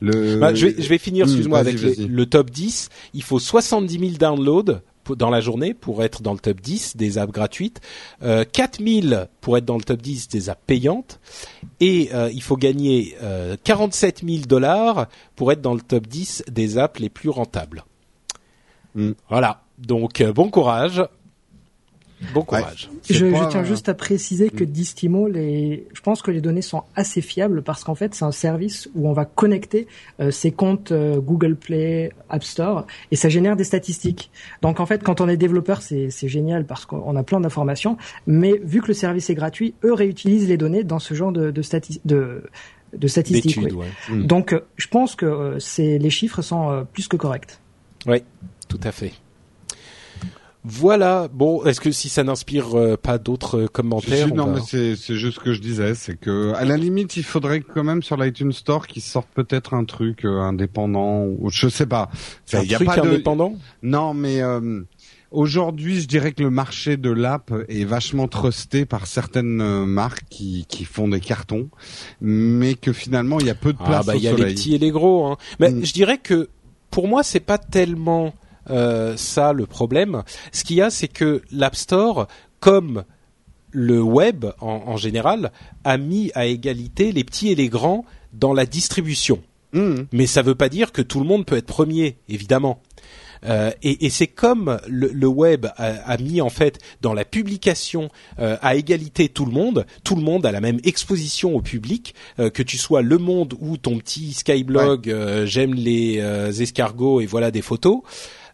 le 0.00 0.36
Bah, 0.38 0.52
je, 0.54 0.66
vais, 0.66 0.82
je 0.82 0.88
vais 0.88 0.98
finir, 0.98 1.26
Hmm, 1.26 1.28
excuse-moi, 1.28 1.58
avec 1.60 1.80
les- 1.80 2.06
le 2.08 2.26
top 2.26 2.50
10. 2.50 2.88
Il 3.14 3.22
faut 3.22 3.38
70 3.38 3.98
000 3.98 4.10
downloads 4.18 4.80
dans 5.12 5.30
la 5.30 5.40
journée 5.40 5.74
pour 5.74 6.02
être 6.02 6.22
dans 6.22 6.32
le 6.32 6.38
top 6.38 6.60
10 6.60 6.96
des 6.96 7.18
apps 7.18 7.32
gratuites, 7.32 7.80
euh, 8.22 8.44
4 8.50 8.82
000 8.82 9.24
pour 9.40 9.56
être 9.56 9.64
dans 9.64 9.76
le 9.76 9.82
top 9.82 10.00
10 10.00 10.28
des 10.28 10.48
apps 10.48 10.62
payantes, 10.66 11.20
et 11.80 12.10
euh, 12.14 12.30
il 12.32 12.42
faut 12.42 12.56
gagner 12.56 13.16
euh, 13.22 13.56
47 13.62 14.22
000 14.24 14.46
dollars 14.46 15.06
pour 15.36 15.52
être 15.52 15.60
dans 15.60 15.74
le 15.74 15.80
top 15.80 16.06
10 16.06 16.44
des 16.50 16.78
apps 16.78 16.98
les 17.00 17.10
plus 17.10 17.30
rentables. 17.30 17.84
Hmm. 18.94 19.12
Voilà, 19.28 19.62
donc 19.78 20.20
euh, 20.20 20.32
bon 20.32 20.50
courage. 20.50 21.02
Bon 22.32 22.42
courage. 22.42 22.90
Je, 23.10 23.26
pas, 23.26 23.44
je 23.44 23.48
tiens 23.50 23.60
euh, 23.60 23.64
juste 23.64 23.88
à 23.88 23.94
préciser 23.94 24.50
que 24.50 24.64
Distimo, 24.64 25.28
les, 25.28 25.86
je 25.92 26.00
pense 26.00 26.22
que 26.22 26.30
les 26.30 26.40
données 26.40 26.62
sont 26.62 26.84
assez 26.96 27.20
fiables 27.20 27.62
parce 27.62 27.84
qu'en 27.84 27.94
fait, 27.94 28.14
c'est 28.14 28.24
un 28.24 28.32
service 28.32 28.88
où 28.94 29.08
on 29.08 29.12
va 29.12 29.24
connecter 29.24 29.86
euh, 30.20 30.30
ses 30.30 30.50
comptes 30.52 30.92
euh, 30.92 31.20
Google 31.20 31.56
Play, 31.56 32.10
App 32.28 32.44
Store, 32.44 32.86
et 33.10 33.16
ça 33.16 33.28
génère 33.28 33.56
des 33.56 33.64
statistiques. 33.64 34.30
Donc 34.62 34.80
en 34.80 34.86
fait, 34.86 35.02
quand 35.02 35.20
on 35.20 35.28
est 35.28 35.36
développeur, 35.36 35.82
c'est 35.82 36.10
génial 36.28 36.64
parce 36.66 36.86
qu'on 36.86 37.16
a 37.16 37.22
plein 37.22 37.40
d'informations, 37.40 37.96
mais 38.26 38.60
vu 38.64 38.80
que 38.80 38.88
le 38.88 38.94
service 38.94 39.30
est 39.30 39.34
gratuit, 39.34 39.74
eux 39.84 39.92
réutilisent 39.92 40.48
les 40.48 40.56
données 40.56 40.84
dans 40.84 40.98
ce 40.98 41.14
genre 41.14 41.32
de, 41.32 41.50
de, 41.50 41.62
stati- 41.62 42.00
de, 42.04 42.44
de 42.96 43.06
statistiques. 43.08 43.60
D'études, 43.60 43.72
oui. 43.72 43.86
ouais. 44.10 44.16
Mm. 44.16 44.26
Donc 44.26 44.52
euh, 44.52 44.60
je 44.76 44.88
pense 44.88 45.14
que 45.14 45.26
euh, 45.26 45.58
c'est 45.58 45.98
les 45.98 46.10
chiffres 46.10 46.42
sont 46.42 46.70
euh, 46.70 46.84
plus 46.84 47.08
que 47.08 47.16
corrects. 47.16 47.58
Oui, 48.06 48.22
tout 48.68 48.80
à 48.82 48.92
fait. 48.92 49.12
Voilà. 50.64 51.28
Bon, 51.32 51.62
est-ce 51.64 51.80
que 51.80 51.90
si 51.92 52.08
ça 52.08 52.24
n'inspire 52.24 52.74
euh, 52.74 52.96
pas 52.96 53.18
d'autres 53.18 53.60
euh, 53.64 53.66
commentaires 53.66 54.28
non, 54.34 54.46
va- 54.46 54.52
mais 54.54 54.60
c'est 54.66 54.96
c'est 54.96 55.14
juste 55.14 55.38
ce 55.38 55.44
que 55.44 55.52
je 55.52 55.60
disais, 55.60 55.94
c'est 55.94 56.16
que 56.18 56.52
à 56.54 56.64
la 56.64 56.76
limite, 56.78 57.16
il 57.18 57.22
faudrait 57.22 57.60
quand 57.60 57.84
même 57.84 58.02
sur 58.02 58.16
l'iTunes 58.16 58.52
Store 58.52 58.86
qu'ils 58.86 59.02
sortent 59.02 59.28
peut-être 59.34 59.74
un 59.74 59.84
truc 59.84 60.24
euh, 60.24 60.40
indépendant 60.40 61.24
ou 61.24 61.50
je 61.50 61.68
sais 61.68 61.84
pas. 61.86 62.08
un 62.54 62.62
Il 62.62 62.70
y 62.70 62.74
a 62.74 62.78
truc 62.78 62.88
pas 62.88 62.96
de 62.96 63.08
indépendant? 63.08 63.54
Non, 63.82 64.14
mais 64.14 64.40
euh, 64.40 64.80
aujourd'hui, 65.30 66.00
je 66.00 66.08
dirais 66.08 66.32
que 66.32 66.42
le 66.42 66.48
marché 66.50 66.96
de 66.96 67.10
l'app 67.10 67.52
est 67.68 67.84
vachement 67.84 68.26
trusté 68.26 68.86
par 68.86 69.06
certaines 69.06 69.84
marques 69.84 70.24
qui 70.30 70.64
qui 70.68 70.84
font 70.86 71.08
des 71.08 71.20
cartons, 71.20 71.68
mais 72.22 72.74
que 72.74 72.94
finalement, 72.94 73.38
il 73.38 73.46
y 73.46 73.50
a 73.50 73.54
peu 73.54 73.74
de 73.74 73.78
Ah 73.82 73.84
place 73.86 74.06
bah 74.06 74.14
au 74.14 74.16
il 74.16 74.22
y 74.22 74.28
a 74.28 74.30
soleil. 74.30 74.46
les 74.46 74.54
petits 74.54 74.74
et 74.74 74.78
les 74.78 74.90
gros. 74.90 75.26
Hein. 75.26 75.36
Mais 75.60 75.70
Mm. 75.70 75.84
je 75.84 75.92
dirais 75.92 76.16
que 76.18 76.48
pour 76.90 77.06
moi 77.08 77.22
c'est 77.22 77.40
pas 77.40 77.58
tellement 77.58 78.32
euh, 78.70 79.16
ça 79.16 79.52
le 79.52 79.66
problème. 79.66 80.22
Ce 80.52 80.64
qu'il 80.64 80.76
y 80.76 80.82
a 80.82 80.90
c'est 80.90 81.08
que 81.08 81.42
l'App 81.50 81.76
Store, 81.76 82.26
comme 82.60 83.04
le 83.70 84.00
web 84.00 84.46
en, 84.60 84.82
en 84.86 84.96
général, 84.96 85.50
a 85.82 85.98
mis 85.98 86.30
à 86.34 86.46
égalité 86.46 87.12
les 87.12 87.24
petits 87.24 87.50
et 87.50 87.54
les 87.54 87.68
grands 87.68 88.04
dans 88.32 88.52
la 88.52 88.66
distribution. 88.66 89.42
Mmh. 89.72 90.02
Mais 90.12 90.26
ça 90.26 90.42
veut 90.42 90.54
pas 90.54 90.68
dire 90.68 90.92
que 90.92 91.02
tout 91.02 91.18
le 91.18 91.26
monde 91.26 91.44
peut 91.44 91.56
être 91.56 91.66
premier, 91.66 92.16
évidemment. 92.28 92.80
Euh, 93.44 93.72
et, 93.82 94.06
et 94.06 94.10
c'est 94.10 94.26
comme 94.26 94.78
le, 94.88 95.08
le 95.08 95.26
web 95.26 95.66
a, 95.76 95.86
a, 95.86 96.16
mis 96.16 96.40
en 96.40 96.48
fait 96.48 96.78
dans 97.02 97.12
la 97.12 97.24
publication 97.24 98.08
euh, 98.38 98.56
à 98.62 98.74
égalité 98.74 99.28
tout 99.28 99.44
le 99.44 99.52
monde, 99.52 99.84
tout 100.02 100.16
le 100.16 100.22
monde 100.22 100.46
a 100.46 100.52
la 100.52 100.60
même 100.60 100.80
exposition 100.84 101.54
au 101.54 101.60
public, 101.60 102.14
euh, 102.38 102.48
que 102.48 102.62
tu 102.62 102.78
sois 102.78 103.02
Le 103.02 103.18
Monde 103.18 103.54
ou 103.60 103.76
ton 103.76 103.98
petit 103.98 104.32
Skyblog, 104.32 105.10
euh, 105.10 105.44
j'aime 105.44 105.74
les 105.74 106.22
escargots 106.62 107.20
et 107.20 107.26
voilà 107.26 107.50
des 107.50 107.62
photos. 107.62 108.00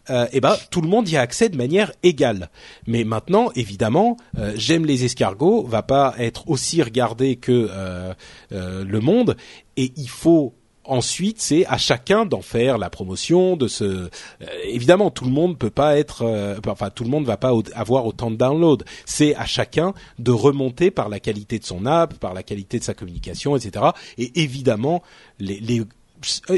Euh, 0.09 0.27
eh 0.31 0.41
ben 0.41 0.55
tout 0.71 0.81
le 0.81 0.87
monde 0.87 1.07
y 1.09 1.17
a 1.17 1.21
accès 1.21 1.49
de 1.49 1.57
manière 1.57 1.91
égale. 2.03 2.49
Mais 2.87 3.03
maintenant, 3.03 3.51
évidemment, 3.55 4.17
euh, 4.37 4.53
j'aime 4.55 4.85
les 4.85 5.05
escargots 5.05 5.63
va 5.63 5.83
pas 5.83 6.15
être 6.17 6.49
aussi 6.49 6.81
regardé 6.81 7.35
que 7.35 7.69
euh, 7.69 8.13
le 8.49 8.99
monde, 8.99 9.37
et 9.77 9.91
il 9.95 10.09
faut 10.09 10.55
ensuite 10.83 11.39
c'est 11.39 11.63
à 11.67 11.77
chacun 11.77 12.25
d'en 12.25 12.41
faire 12.41 12.79
la 12.79 12.89
promotion 12.89 13.55
de 13.55 13.67
ce 13.67 14.09
évidemment 14.63 15.11
tout 15.11 15.25
le 15.25 15.31
monde 15.31 15.55
peut 15.59 15.69
pas 15.69 15.95
être 15.95 16.25
enfin 16.67 16.89
tout 16.89 17.03
le 17.03 17.09
monde 17.11 17.23
va 17.23 17.37
pas 17.37 17.53
avoir 17.75 18.07
autant 18.07 18.31
de 18.31 18.35
downloads. 18.35 18.83
C'est 19.05 19.35
à 19.35 19.45
chacun 19.45 19.93
de 20.17 20.31
remonter 20.31 20.89
par 20.89 21.07
la 21.07 21.19
qualité 21.19 21.59
de 21.59 21.65
son 21.65 21.85
app 21.85 22.15
par 22.15 22.33
la 22.33 22.41
qualité 22.41 22.79
de 22.79 22.83
sa 22.83 22.95
communication 22.95 23.55
etc 23.55 23.85
et 24.17 24.41
évidemment 24.41 25.03
les, 25.39 25.59
les 25.59 25.81
euh, 25.81 25.85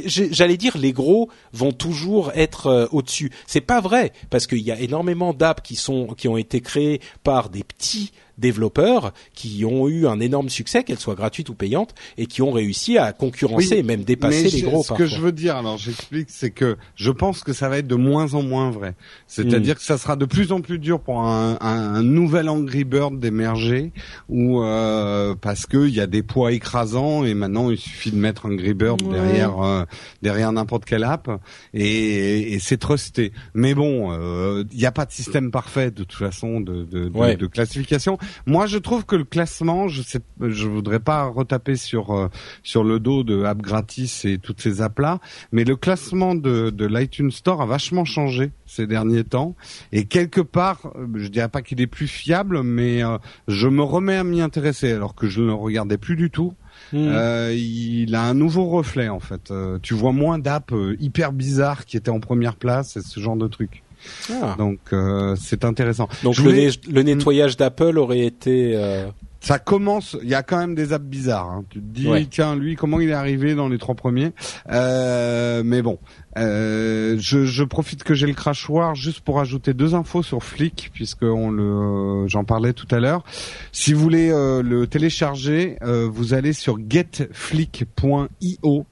j'allais 0.06 0.58
dire 0.58 0.78
les 0.78 0.93
gros 0.93 1.30
vont 1.52 1.71
toujours 1.71 2.32
être 2.36 2.67
euh, 2.67 2.88
au-dessus. 2.91 3.32
C'est 3.47 3.62
pas 3.62 3.82
vrai 3.82 4.12
parce 4.30 4.47
qu'il 4.47 4.60
y 4.60 4.71
a 4.71 4.80
énormément 4.80 5.34
d'apps 5.34 5.62
qui 5.62 5.80
qui 6.17 6.28
ont 6.28 6.38
été 6.38 6.62
créées 6.62 7.02
par 7.23 7.49
des 7.49 7.63
petits 7.63 8.12
développeurs 8.38 9.13
qui 9.34 9.65
ont 9.65 9.88
eu 9.88 10.08
un 10.08 10.19
énorme 10.19 10.50
succès, 10.50 10.84
qu'elles 10.84 11.00
soient 11.00 11.15
gratuites 11.15 11.50
ou 11.50 11.56
payantes, 11.56 11.93
et 12.17 12.26
qui 12.26 12.41
ont 12.41 12.52
réussi 12.52 12.98
à 12.98 13.12
concurrencer 13.13 13.78
et 13.78 13.84
même 13.84 14.04
dépasser 14.04 14.50
les 14.50 14.62
gros. 14.62 14.84
Ce 14.84 14.93
que 14.93 15.06
je 15.06 15.19
veux 15.19 15.32
dire, 15.32 15.56
alors 15.56 15.78
j'explique, 15.78 16.30
c'est 16.30 16.52
que 16.52 16.78
je 16.96 17.12
pense 17.12 17.43
que 17.43 17.54
ça 17.54 17.69
va 17.69 17.78
être 17.80 17.88
de 17.88 17.96
moins 17.96 18.34
en 18.34 18.43
moins 18.43 18.72
vrai. 18.72 18.96
C'est-à-dire 19.28 19.76
hmm. 19.76 19.78
que 19.78 19.84
ça 19.84 19.98
sera 19.98 20.15
de 20.15 20.26
plus 20.26 20.52
en 20.52 20.62
plus 20.62 20.80
dur 20.80 21.00
pour 21.00 21.22
un, 21.22 21.58
un, 21.62 21.96
un 21.96 22.04
nouvel 22.04 22.50
Angry 22.50 22.84
Bird 22.84 23.19
d'émerger, 23.19 23.91
ou 24.30 24.62
euh, 24.62 25.36
parce 25.39 25.65
qu'il 25.65 25.89
y 25.89 26.00
a 26.00 26.08
des 26.08 26.24
poids 26.24 26.52
écrasants 26.52 27.24
et 27.24 27.34
maintenant 27.34 27.69
il 27.69 27.78
suffit 27.78 28.12
de 28.12 28.17
mettre 28.17 28.46
Angry 28.46 28.74
Bird 28.74 29.02
derrière 29.10 29.62
euh, 29.62 29.84
derrière 30.22 30.52
n'importe 30.52 30.86
quelle 30.86 31.04
app 31.04 31.30
et, 31.74 32.54
et 32.54 32.60
c'est 32.60 32.78
trusté. 32.78 33.32
Mais 33.54 33.74
bon, 33.74 34.12
euh, 34.12 34.63
il 34.72 34.78
n'y 34.78 34.86
a 34.86 34.91
pas 34.91 35.06
de 35.06 35.12
système 35.12 35.52
parfait 35.52 35.91
de 35.91 36.04
toute 36.04 36.13
façon 36.13 36.60
de, 36.60 36.84
de, 36.84 37.10
de, 37.10 37.34
de 37.36 37.48
classification. 37.48 38.17
Moi, 38.45 38.65
je 38.65 38.77
trouve 38.77 39.05
que 39.05 39.15
le 39.15 39.23
classement, 39.23 39.88
je 39.88 40.01
sais, 40.01 40.19
je 40.41 40.67
voudrais 40.67 40.99
pas 40.99 41.25
retaper 41.25 41.75
sur 41.75 42.12
euh, 42.12 42.27
sur 42.63 42.83
le 42.83 42.99
dos 42.99 43.23
de 43.23 43.43
App 43.43 43.62
Gratis 43.62 44.25
et 44.25 44.38
toutes 44.38 44.62
ces 44.62 44.81
apps 44.81 44.99
là, 44.99 45.19
mais 45.51 45.63
le 45.63 45.75
classement 45.75 46.36
de, 46.36 46.69
de 46.69 46.86
l'iTunes 46.86 47.31
Store 47.31 47.62
a 47.62 47.65
vachement 47.65 48.05
changé 48.05 48.51
ces 48.65 48.88
derniers 48.88 49.23
temps 49.23 49.55
et 49.91 50.05
quelque 50.05 50.41
part, 50.41 50.91
euh, 50.95 51.07
je 51.15 51.27
dirais 51.27 51.49
pas 51.49 51.62
qu'il 51.62 51.81
est 51.81 51.88
plus 51.88 52.07
fiable, 52.07 52.63
mais 52.63 53.03
euh, 53.03 53.17
je 53.47 53.67
me 53.67 53.83
remets 53.83 54.17
à 54.17 54.23
m'y 54.23 54.41
intéresser 54.41 54.91
alors 54.91 55.15
que 55.15 55.27
je 55.27 55.41
ne 55.41 55.47
le 55.47 55.53
regardais 55.53 55.97
plus 55.97 56.15
du 56.15 56.29
tout. 56.29 56.53
Hmm. 56.91 57.12
il 57.51 58.15
a 58.15 58.23
un 58.23 58.33
nouveau 58.33 58.65
reflet 58.65 59.07
en 59.07 59.19
fait. 59.19 59.53
tu 59.83 59.93
vois 59.93 60.12
moins 60.12 60.39
d'apps 60.39 60.73
hyper 60.99 61.31
bizarres 61.31 61.86
qui 61.86 61.97
étaient 61.97 62.09
en 62.09 62.19
première 62.19 62.55
place 62.55 62.97
et 62.97 63.01
ce 63.01 63.19
genre 63.19 63.36
de 63.36 63.47
trucs. 63.47 63.83
Ah. 64.32 64.56
Donc 64.58 64.80
euh, 64.92 65.36
c'est 65.39 65.66
intéressant. 65.66 66.08
Donc 66.24 66.38
le, 66.38 66.70
le, 66.92 67.04
nettoyage 67.04 67.58
d'Apple 67.58 67.98
aurait 67.98 68.26
été. 68.26 68.74
Euh... 68.76 69.08
Ça 69.44 69.60
commence. 69.60 70.18
Il 70.24 70.30
y 70.30 70.36
a 70.36 70.42
quand 70.42 70.58
même 70.58 70.74
des 70.74 70.94
apps 70.94 71.04
bizarres. 71.04 71.50
Hein. 71.50 71.66
Tu 71.70 71.80
te 71.80 71.86
dis 71.86 72.08
tiens 72.30 72.56
lui 72.56 72.78
comment 72.78 73.02
il 73.02 73.10
est 73.10 73.13
arrivé 73.13 73.56
dans 73.56 73.68
les 73.68 73.78
trois 73.78 73.94
premiers. 73.94 74.32
Euh, 74.72 75.63
mais 75.66 75.82
bon, 75.82 76.00
euh, 76.38 77.18
je, 77.20 77.44
je, 77.44 77.63
profite 77.66 78.06
que 78.06 78.13
j'ai 78.13 78.26
le 78.26 78.36
crachoir 78.36 78.96
juste 78.96 79.20
pour 79.20 79.42
ajouter 79.42 79.74
deux 79.74 79.96
infos 79.96 80.24
sur 80.24 80.44
Flick 80.44 80.92
puisque 80.94 81.24
on 81.24 81.52
le 81.52 82.26
j'en 82.30 82.46
parlais 82.46 82.72
tout 82.72 82.88
à 82.89 83.02
l'heure. 83.02 83.26
Si 83.74 83.92
vous 83.92 84.00
voulez 84.00 84.32
euh, 84.32 84.63
le 84.63 84.88
télécharger, 84.88 85.76
euh, 85.82 86.08
vous 86.10 86.34
allez 86.34 86.54
sur 86.54 86.78
getflick.io 86.80 88.86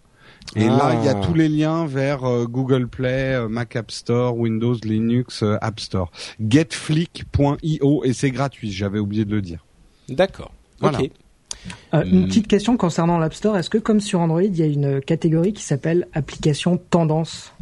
et 0.55 0.65
là, 0.65 0.95
il 0.99 1.05
y 1.05 1.07
a 1.07 1.17
ah. 1.17 1.25
tous 1.25 1.33
les 1.33 1.47
liens 1.47 1.85
vers 1.85 2.23
euh, 2.25 2.45
Google 2.45 2.87
Play, 2.87 3.35
euh, 3.35 3.47
Mac 3.47 3.75
App 3.75 3.91
Store, 3.91 4.37
Windows, 4.37 4.75
Linux, 4.83 5.43
euh, 5.43 5.57
App 5.61 5.79
Store. 5.79 6.11
Getflick.io 6.41 8.03
et 8.03 8.13
c'est 8.13 8.31
gratuit. 8.31 8.71
J'avais 8.71 8.99
oublié 8.99 9.25
de 9.25 9.31
le 9.31 9.41
dire. 9.41 9.65
D'accord. 10.09 10.51
Ok. 10.81 11.11
une 11.93 12.27
petite 12.27 12.47
question 12.47 12.75
concernant 12.75 13.17
l'App 13.17 13.33
Store. 13.33 13.57
Est-ce 13.57 13.69
que 13.69 13.77
comme 13.77 13.99
sur 13.99 14.19
Android, 14.19 14.43
il 14.43 14.57
y 14.57 14.63
a 14.63 14.65
une 14.65 14.99
catégorie 14.99 15.53
qui 15.53 15.63
s'appelle 15.63 16.07
application 16.13 16.77
tendance? 16.77 17.53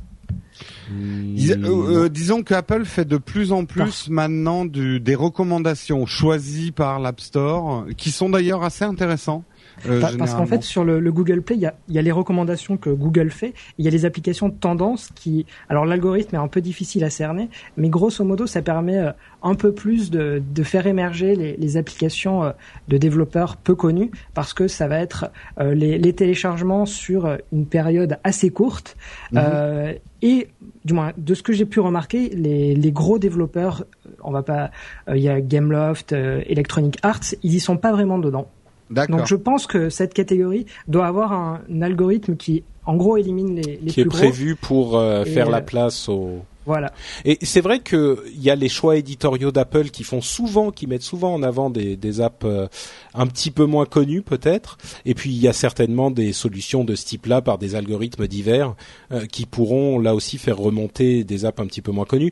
Disons 0.90 2.44
qu'Apple 2.44 2.86
fait 2.86 3.06
de 3.06 3.18
plus 3.18 3.52
en 3.52 3.66
plus 3.66 4.10
maintenant 4.10 4.66
du, 4.66 5.00
des 5.00 5.16
recommandations 5.16 6.06
choisies 6.06 6.72
par 6.72 7.00
l'App 7.00 7.20
Store, 7.20 7.86
qui 7.98 8.12
sont 8.12 8.30
d'ailleurs 8.30 8.64
assez 8.64 8.86
intéressants. 8.86 9.44
Euh, 9.88 10.02
parce 10.18 10.34
qu'en 10.34 10.46
fait, 10.46 10.64
sur 10.64 10.84
le, 10.84 11.12
Google 11.12 11.42
Play, 11.42 11.56
il 11.56 11.62
y 11.62 11.66
a, 11.66 11.74
y 11.90 11.98
a, 11.98 12.02
les 12.02 12.12
recommandations 12.12 12.78
que 12.78 12.90
Google 12.90 13.32
fait. 13.32 13.54
Il 13.78 13.86
y 13.86 13.88
a 13.88 13.92
les 13.92 14.06
applications 14.06 14.50
de 14.50 14.54
tendance 14.54 15.10
qui, 15.16 15.46
alors 15.70 15.86
l'algorithme 15.86 16.36
est 16.36 16.40
un 16.40 16.48
peu 16.48 16.62
difficile 16.62 17.04
à 17.04 17.10
cerner, 17.10 17.50
mais 17.78 17.90
grosso 17.90 18.24
modo, 18.24 18.48
ça 18.48 18.62
permet 18.62 18.98
euh, 18.98 19.12
un 19.44 19.56
peu 19.56 19.74
plus 19.74 20.12
de, 20.12 20.42
de 20.54 20.64
faire 20.64 20.88
émerger 20.88 21.36
les, 21.36 21.56
les, 21.56 21.78
applications 21.78 22.44
euh, 22.44 22.52
de 22.88 22.98
développeurs 22.98 23.58
peu 23.58 23.76
connus, 23.76 24.12
parce 24.34 24.54
que 24.54 24.68
ça 24.68 24.88
va 24.88 25.00
être 25.00 25.32
les, 25.60 25.98
les, 25.98 26.14
téléchargements 26.14 26.86
sur 26.86 27.38
une 27.52 27.66
période 27.66 28.18
assez 28.24 28.50
courte. 28.50 28.98
Mhm. 29.32 29.42
Euh, 29.42 29.94
et 30.22 30.50
du 30.84 30.94
moins 30.94 31.14
de 31.18 31.34
ce 31.34 31.42
que 31.44 31.54
j'ai 31.54 31.66
pu 31.66 31.80
remarquer, 31.80 32.30
les, 32.30 32.76
les, 32.76 32.92
gros 32.92 33.20
développeurs, 33.20 33.86
on 34.22 34.32
va 34.32 34.44
pas, 34.44 34.72
il 35.08 35.22
y 35.22 35.30
a 35.30 35.40
Gameloft, 35.40 36.12
Electronic 36.12 36.98
Arts, 37.04 37.36
ils 37.42 37.56
y 37.56 37.60
sont 37.62 37.78
pas 37.78 37.94
vraiment 37.94 38.20
dedans. 38.20 38.50
Donc 38.90 39.28
je 39.28 39.36
pense 39.36 39.68
que 39.68 39.90
cette 39.90 40.14
catégorie 40.14 40.66
doit 40.88 41.06
avoir 41.06 41.32
un, 41.34 41.62
algorithme 41.82 42.36
qui, 42.36 42.64
en 42.86 42.96
gros, 42.96 43.18
élimine 43.18 43.56
les, 43.56 43.80
les 43.82 43.92
qui 43.92 44.02
est 44.02 44.06
prévu 44.06 44.56
pour 44.56 44.98
euh, 44.98 45.26
faire 45.26 45.50
la 45.50 45.58
euh, 45.58 45.62
place 45.62 46.10
au. 46.10 46.40
Voilà. 46.66 46.92
Et 47.26 47.40
c'est 47.42 47.62
vrai 47.62 47.80
que 47.80 48.24
il 48.28 48.44
y 48.44 48.52
a 48.52 48.56
les 48.56 48.70
choix 48.70 48.96
éditoriaux 48.96 49.52
d'Apple 49.52 49.90
qui 49.90 50.04
font 50.04 50.22
souvent, 50.22 50.70
qui 50.70 50.86
mettent 50.86 51.02
souvent 51.02 51.34
en 51.34 51.42
avant 51.42 51.72
des, 51.72 51.96
des 51.96 52.22
apps 52.22 52.46
euh, 52.46 52.68
un 53.16 53.26
petit 53.26 53.50
peu 53.50 53.66
moins 53.66 53.86
connues 53.86 54.22
peut-être. 54.22 54.78
Et 55.06 55.16
puis 55.16 55.32
il 55.32 55.40
y 55.40 55.48
a 55.48 55.54
certainement 55.54 56.12
des 56.12 56.32
solutions 56.32 56.84
de 56.84 56.94
ce 56.94 57.06
type-là 57.06 57.42
par 57.42 57.58
des 57.58 57.74
algorithmes 57.74 58.28
divers 58.28 58.76
qui 59.32 59.48
pourront 59.48 59.98
là 59.98 60.14
aussi 60.14 60.38
faire 60.38 60.58
remonter 60.58 61.24
des 61.24 61.46
apps 61.46 61.60
un 61.60 61.66
petit 61.66 61.82
peu 61.82 61.92
moins 61.92 62.06
connues. 62.06 62.32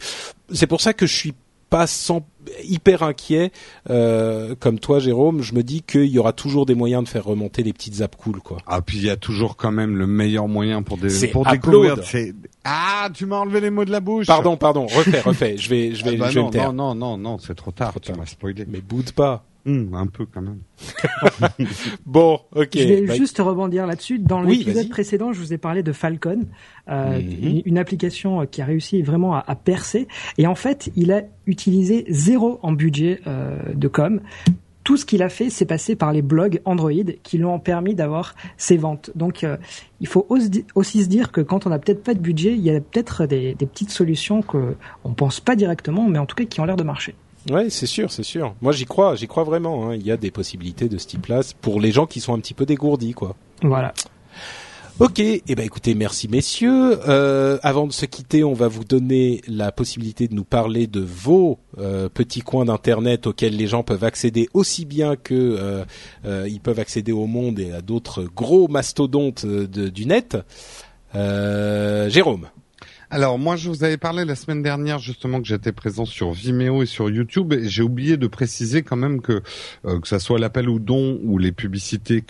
C'est 0.51 0.67
pour 0.67 0.81
ça 0.81 0.93
que 0.93 1.07
je 1.07 1.15
suis 1.15 1.33
pas 1.69 1.87
sans 1.87 2.25
hyper 2.63 3.03
inquiet 3.03 3.51
euh, 3.89 4.55
comme 4.59 4.79
toi 4.79 4.99
Jérôme 4.99 5.41
je 5.41 5.53
me 5.53 5.63
dis 5.63 5.81
qu'il 5.81 6.05
y 6.05 6.17
aura 6.17 6.33
toujours 6.33 6.65
des 6.65 6.75
moyens 6.75 7.03
de 7.03 7.09
faire 7.09 7.25
remonter 7.25 7.63
les 7.63 7.73
petites 7.73 8.01
apps 8.01 8.17
cool 8.17 8.39
quoi. 8.39 8.57
Ah 8.67 8.81
puis 8.81 8.97
il 8.97 9.03
y 9.03 9.09
a 9.09 9.17
toujours 9.17 9.57
quand 9.57 9.71
même 9.71 9.97
le 9.97 10.07
meilleur 10.07 10.47
moyen 10.47 10.81
pour 10.83 10.97
des 10.97 11.27
pour 11.27 11.45
découvrir. 11.45 11.95
Ah 12.63 13.09
tu 13.13 13.25
m'as 13.25 13.37
enlevé 13.37 13.61
les 13.61 13.69
mots 13.69 13.85
de 13.85 13.91
la 13.91 13.99
bouche. 13.99 14.27
Pardon 14.27 14.55
pardon 14.57 14.87
refais 14.87 15.19
refais. 15.21 15.57
Je 15.57 15.69
vais 15.69 15.93
je 15.93 16.03
vais, 16.05 16.15
ah 16.15 16.19
bah 16.19 16.29
je 16.29 16.35
vais 16.35 16.45
non, 16.45 16.49
taire. 16.49 16.73
non 16.73 16.95
non 16.95 17.17
non 17.17 17.37
c'est 17.37 17.55
trop 17.55 17.71
tard, 17.71 17.93
tu 18.01 18.13
m'as 18.13 18.25
spoilé. 18.25 18.65
Mais 18.67 18.81
boude 18.81 19.11
pas 19.11 19.43
Hum, 19.67 19.93
un 19.93 20.07
peu 20.07 20.25
quand 20.25 20.41
même. 20.41 20.59
bon, 22.05 22.39
ok. 22.55 22.69
Je 22.73 22.87
vais 22.87 23.01
bah, 23.01 23.15
juste 23.15 23.37
rebondir 23.39 23.85
là-dessus. 23.85 24.17
Dans 24.17 24.41
l'épisode 24.41 24.87
précédent, 24.87 25.33
je 25.33 25.39
vous 25.41 25.51
ai 25.51 25.57
parlé 25.57 25.83
de 25.83 25.91
Falcon, 25.91 26.45
euh, 26.87 27.21
mhm. 27.21 27.63
une, 27.65 27.77
application 27.77 28.41
euh, 28.41 28.45
qui 28.45 28.61
a 28.61 28.65
réussi 28.65 29.01
vraiment 29.01 29.35
à, 29.35 29.55
percer. 29.55 30.07
Et 30.37 30.47
en 30.47 30.55
fait, 30.55 30.89
il 30.95 31.11
a 31.11 31.23
utilisé 31.47 32.05
zéro 32.07 32.59
en 32.63 32.71
budget 32.71 33.19
euh, 33.27 33.57
de 33.73 33.89
com. 33.89 34.21
Tout 34.85 34.95
ce 34.95 35.05
qu'il 35.05 35.21
a 35.21 35.27
fait, 35.27 35.49
c'est 35.49 35.65
passer 35.65 35.97
par 35.97 36.13
les 36.13 36.21
blogs 36.21 36.61
Android 36.63 36.91
qui 37.21 37.37
lui 37.37 37.43
ont 37.43 37.59
permis 37.59 37.93
d'avoir 37.93 38.35
ses 38.55 38.77
ventes. 38.77 39.11
Donc, 39.15 39.43
euh, 39.43 39.57
il 39.99 40.07
faut 40.07 40.25
aussi 40.29 41.03
se 41.03 41.09
dire 41.09 41.33
que 41.33 41.41
quand 41.41 41.67
on 41.67 41.71
n'a 41.71 41.79
peut-être 41.79 42.03
pas 42.03 42.13
de 42.13 42.19
budget, 42.19 42.53
il 42.53 42.61
y 42.61 42.69
a 42.69 42.79
peut-être 42.79 43.25
des, 43.25 43.53
des 43.53 43.65
petites 43.65 43.91
solutions 43.91 44.41
que 44.41 44.75
on 45.03 45.11
pense 45.11 45.41
pas 45.41 45.57
directement, 45.57 46.07
mais 46.07 46.19
en 46.19 46.25
tout 46.25 46.37
cas 46.37 46.45
qui 46.45 46.61
ont 46.61 46.65
l'air 46.65 46.77
de 46.77 46.83
marcher. 46.83 47.15
Ouais, 47.49 47.69
c'est 47.69 47.85
sûr, 47.85 48.11
c'est 48.11 48.23
sûr. 48.23 48.55
Moi, 48.61 48.71
j'y 48.71 48.85
crois, 48.85 49.15
j'y 49.15 49.27
crois 49.27 49.43
vraiment. 49.43 49.89
Hein. 49.89 49.95
Il 49.95 50.05
y 50.05 50.11
a 50.11 50.17
des 50.17 50.31
possibilités 50.31 50.89
de 50.89 50.97
ce 50.97 51.07
type-là 51.07 51.41
pour 51.61 51.79
les 51.79 51.91
gens 51.91 52.05
qui 52.05 52.19
sont 52.19 52.33
un 52.33 52.39
petit 52.39 52.53
peu 52.53 52.65
dégourdis, 52.65 53.13
quoi. 53.13 53.35
Voilà. 53.61 53.93
Ok, 54.99 55.19
eh 55.19 55.41
ben 55.45 55.63
écoutez, 55.63 55.93
merci 55.93 56.27
messieurs. 56.27 56.99
Euh, 57.07 57.59
avant 57.61 57.85
de 57.85 57.93
se 57.93 58.07
quitter, 58.07 58.43
on 58.43 58.53
va 58.53 58.67
vous 58.67 58.83
donner 58.83 59.41
la 59.47 59.71
possibilité 59.71 60.27
de 60.27 60.33
nous 60.33 60.43
parler 60.43 60.87
de 60.87 61.01
vos 61.01 61.59
euh, 61.77 62.09
petits 62.09 62.41
coins 62.41 62.65
d'internet 62.65 63.27
auxquels 63.27 63.55
les 63.55 63.67
gens 63.67 63.83
peuvent 63.83 64.03
accéder 64.03 64.49
aussi 64.55 64.85
bien 64.85 65.15
que 65.15 65.35
euh, 65.35 65.85
euh 66.25 66.47
ils 66.49 66.59
peuvent 66.59 66.79
accéder 66.79 67.11
au 67.11 67.27
monde 67.27 67.59
et 67.59 67.73
à 67.73 67.81
d'autres 67.81 68.23
gros 68.23 68.67
mastodontes 68.67 69.45
de, 69.45 69.89
du 69.89 70.07
net. 70.07 70.35
Jérôme. 71.13 72.47
Alors 73.09 73.39
moi 73.39 73.55
je 73.55 73.69
vous 73.69 73.85
avais 73.85 73.95
parlé 73.95 74.25
la 74.25 74.35
semaine 74.35 74.61
dernière 74.61 74.99
justement 74.99 75.39
que 75.39 75.47
j'étais 75.47 75.71
présent 75.71 76.03
sur 76.03 76.33
Vimeo 76.33 76.83
et 76.83 76.85
sur 76.85 77.09
YouTube 77.09 77.53
et 77.53 77.69
j'ai 77.69 77.81
oublié 77.81 78.17
de 78.17 78.27
préciser 78.27 78.83
quand 78.83 78.97
même 78.97 79.21
que 79.21 79.41
euh, 79.85 80.01
que 80.01 80.09
ça 80.09 80.19
soit 80.19 80.39
l'appel 80.39 80.67
ou 80.67 80.77
don 80.77 81.17
ou 81.23 81.37
les 81.37 81.53
publicités 81.53 82.21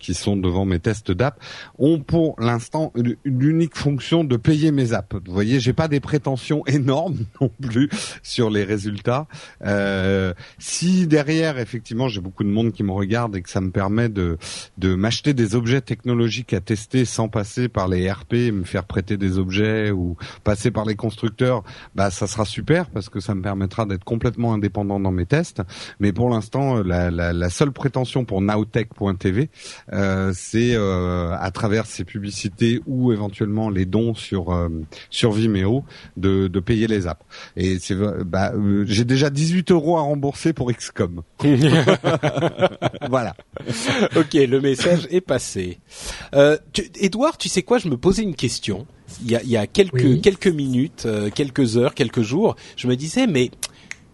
qui 0.00 0.14
sont 0.14 0.36
devant 0.36 0.64
mes 0.64 0.80
tests 0.80 1.12
d'app 1.12 1.38
ont 1.78 2.00
pour 2.00 2.34
l'instant 2.40 2.92
l'unique 3.24 3.76
fonction 3.76 4.24
de 4.24 4.36
payer 4.36 4.72
mes 4.72 4.92
apps. 4.92 5.14
Vous 5.24 5.32
voyez, 5.32 5.60
j'ai 5.60 5.72
pas 5.72 5.86
des 5.86 6.00
prétentions 6.00 6.64
énormes 6.66 7.18
non 7.40 7.52
plus 7.62 7.88
sur 8.24 8.50
les 8.50 8.64
résultats. 8.64 9.28
Euh, 9.64 10.34
si 10.58 11.06
derrière 11.06 11.60
effectivement 11.60 12.08
j'ai 12.08 12.20
beaucoup 12.20 12.42
de 12.42 12.48
monde 12.48 12.72
qui 12.72 12.82
me 12.82 12.90
regarde 12.92 13.36
et 13.36 13.42
que 13.42 13.50
ça 13.50 13.60
me 13.60 13.70
permet 13.70 14.08
de 14.08 14.36
de 14.78 14.96
m'acheter 14.96 15.32
des 15.32 15.54
objets 15.54 15.80
technologiques 15.80 16.54
à 16.54 16.60
tester 16.60 17.04
sans 17.04 17.28
passer 17.28 17.68
par 17.68 17.86
les 17.86 18.10
RP, 18.10 18.50
me 18.52 18.64
faire 18.64 18.84
prêter 18.84 19.16
des 19.16 19.38
objets 19.38 19.92
ou 19.92 20.16
passer 20.42 20.70
par 20.70 20.84
les 20.84 20.96
constructeurs, 20.96 21.62
bah 21.94 22.10
ça 22.10 22.26
sera 22.26 22.44
super 22.44 22.90
parce 22.90 23.08
que 23.08 23.20
ça 23.20 23.34
me 23.34 23.42
permettra 23.42 23.86
d'être 23.86 24.04
complètement 24.04 24.54
indépendant 24.54 25.00
dans 25.00 25.12
mes 25.12 25.26
tests. 25.26 25.62
Mais 26.00 26.12
pour 26.12 26.28
l'instant, 26.30 26.82
la, 26.82 27.10
la, 27.10 27.32
la, 27.32 27.50
seule 27.50 27.72
prétention 27.72 28.24
pour 28.24 28.40
nowtech.tv, 28.40 29.50
euh, 29.92 30.32
c'est 30.34 30.74
euh, 30.74 31.36
à 31.38 31.50
travers 31.50 31.86
ces 31.86 32.04
publicités 32.04 32.80
ou 32.86 33.12
éventuellement 33.12 33.70
les 33.70 33.84
dons 33.86 34.14
sur 34.14 34.52
euh, 34.52 34.68
sur 35.10 35.32
Vimeo 35.32 35.84
de, 36.16 36.48
de 36.48 36.60
payer 36.60 36.86
les 36.86 37.06
apps. 37.06 37.24
Et 37.56 37.78
c'est 37.78 37.94
bah, 38.24 38.52
euh, 38.54 38.84
j'ai 38.86 39.04
déjà 39.04 39.30
18 39.30 39.70
euros 39.70 39.96
à 39.96 40.02
rembourser 40.02 40.52
pour 40.52 40.72
XCOM. 40.72 41.22
voilà. 43.08 43.34
ok, 44.16 44.34
le 44.34 44.60
message 44.60 45.06
est 45.10 45.20
passé. 45.20 45.78
Euh, 46.34 46.58
tu, 46.72 46.90
Edouard, 47.00 47.38
tu 47.38 47.48
sais 47.48 47.62
quoi? 47.62 47.78
Je 47.78 47.88
me 47.88 47.96
posais 47.96 48.22
une 48.22 48.34
question 48.34 48.86
il 49.22 49.30
y 49.30 49.36
a, 49.36 49.42
il 49.42 49.50
y 49.50 49.56
a 49.56 49.66
quelques 49.66 50.20
quelques 50.20 50.46
minutes, 50.46 51.04
euh, 51.06 51.30
quelques 51.30 51.76
heures, 51.76 51.94
quelques 51.94 52.22
jours. 52.22 52.56
Je 52.76 52.86
me 52.86 52.96
disais, 52.96 53.26
mais 53.26 53.50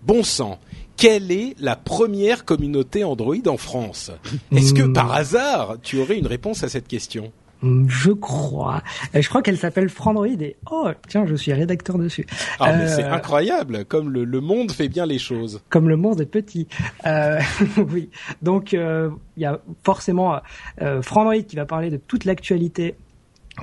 bon 0.02 0.22
sang, 0.22 0.58
quelle 0.96 1.32
est 1.32 1.54
la 1.60 1.76
première 1.76 2.44
communauté 2.44 3.04
Android 3.04 3.46
en 3.46 3.56
France? 3.56 4.10
Est-ce 4.52 4.74
que 4.74 4.82
hmm. 4.82 4.92
par 4.92 5.12
hasard, 5.12 5.76
tu 5.82 5.98
aurais 5.98 6.18
une 6.18 6.26
réponse 6.26 6.62
à 6.62 6.68
cette 6.68 6.88
question? 6.88 7.32
Hmm, 7.62 7.86
je 7.88 8.10
crois. 8.10 8.82
Euh, 9.14 9.20
je 9.20 9.28
crois 9.28 9.42
qu'elle 9.42 9.58
s'appelle 9.58 9.90
Frandroid 9.90 10.26
et 10.26 10.56
oh 10.70 10.88
tiens, 11.08 11.26
je 11.26 11.34
suis 11.34 11.52
rédacteur 11.52 11.98
dessus. 11.98 12.26
Ah 12.58 12.74
mais 12.74 12.88
c'est 12.88 13.04
euh, 13.04 13.12
incroyable, 13.12 13.84
comme 13.84 14.10
le, 14.10 14.24
le, 14.24 14.40
monde 14.40 14.72
fait 14.72 14.88
bien 14.88 15.04
les 15.04 15.18
choses. 15.18 15.60
Comme 15.68 15.88
le 15.88 15.96
monde 15.96 16.20
est 16.22 16.26
petit. 16.26 16.68
Euh, 17.06 17.38
oui. 17.76 18.10
Donc 18.40 18.72
il 18.72 19.10
y 19.36 19.44
a 19.44 19.60
forcément 19.84 20.40
euh, 20.80 21.02
Frandroid 21.02 21.42
qui 21.42 21.56
va 21.56 21.66
parler 21.66 21.90
de 21.90 21.98
toute 21.98 22.24
l'actualité 22.24 22.94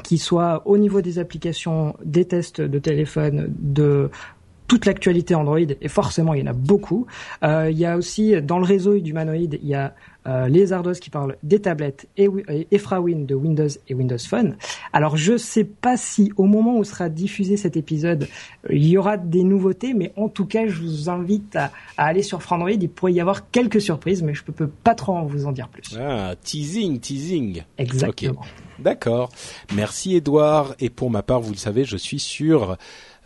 qui 0.03 0.17
soit 0.17 0.61
au 0.65 0.77
niveau 0.77 1.01
des 1.01 1.19
applications, 1.19 1.95
des 2.03 2.25
tests 2.25 2.61
de 2.61 2.79
téléphone, 2.79 3.53
de 3.57 4.09
toute 4.67 4.85
l'actualité 4.85 5.35
Android, 5.35 5.59
et 5.59 5.87
forcément 5.87 6.33
il 6.33 6.41
y 6.41 6.43
en 6.43 6.51
a 6.51 6.53
beaucoup. 6.53 7.07
Euh, 7.43 7.69
il 7.71 7.77
y 7.77 7.85
a 7.85 7.97
aussi 7.97 8.41
dans 8.41 8.59
le 8.59 8.65
réseau 8.65 8.97
d'humanoïdes, 8.99 9.59
il 9.61 9.69
y 9.69 9.75
a 9.75 9.93
euh, 10.27 10.49
les 10.49 10.73
Ardos 10.73 10.93
qui 10.93 11.09
parlent 11.09 11.37
des 11.41 11.61
tablettes 11.61 12.07
et, 12.17 12.27
et 12.69 12.77
Frawin 12.77 13.19
de 13.19 13.33
Windows 13.33 13.67
et 13.87 13.93
Windows 13.93 14.17
Phone. 14.17 14.57
Alors 14.91 15.15
je 15.15 15.37
sais 15.37 15.63
pas 15.63 15.95
si 15.95 16.33
au 16.35 16.43
moment 16.43 16.77
où 16.77 16.83
sera 16.83 17.07
diffusé 17.07 17.55
cet 17.55 17.77
épisode, 17.77 18.27
il 18.69 18.85
y 18.85 18.97
aura 18.97 19.15
des 19.15 19.43
nouveautés, 19.43 19.93
mais 19.93 20.11
en 20.17 20.27
tout 20.27 20.45
cas 20.45 20.67
je 20.67 20.81
vous 20.81 21.09
invite 21.09 21.55
à, 21.55 21.71
aller 21.97 22.23
sur 22.23 22.41
Frandroid. 22.41 22.71
Il 22.71 22.89
pourrait 22.89 23.13
y 23.13 23.21
avoir 23.21 23.49
quelques 23.51 23.81
surprises, 23.81 24.21
mais 24.21 24.33
je 24.33 24.43
peux, 24.43 24.51
peux 24.51 24.67
pas 24.67 24.95
trop 24.95 25.25
vous 25.25 25.45
en 25.45 25.53
dire 25.53 25.69
plus. 25.69 25.97
Ah, 25.97 26.35
teasing, 26.43 26.99
teasing. 26.99 27.63
Exactement. 27.77 28.41
D'accord. 28.79 29.29
Merci 29.75 30.15
Edouard. 30.15 30.75
Et 30.79 30.89
pour 30.89 31.09
ma 31.09 31.23
part, 31.23 31.39
vous 31.39 31.51
le 31.51 31.57
savez, 31.57 31.85
je 31.85 31.97
suis 31.97 32.19
sur... 32.19 32.77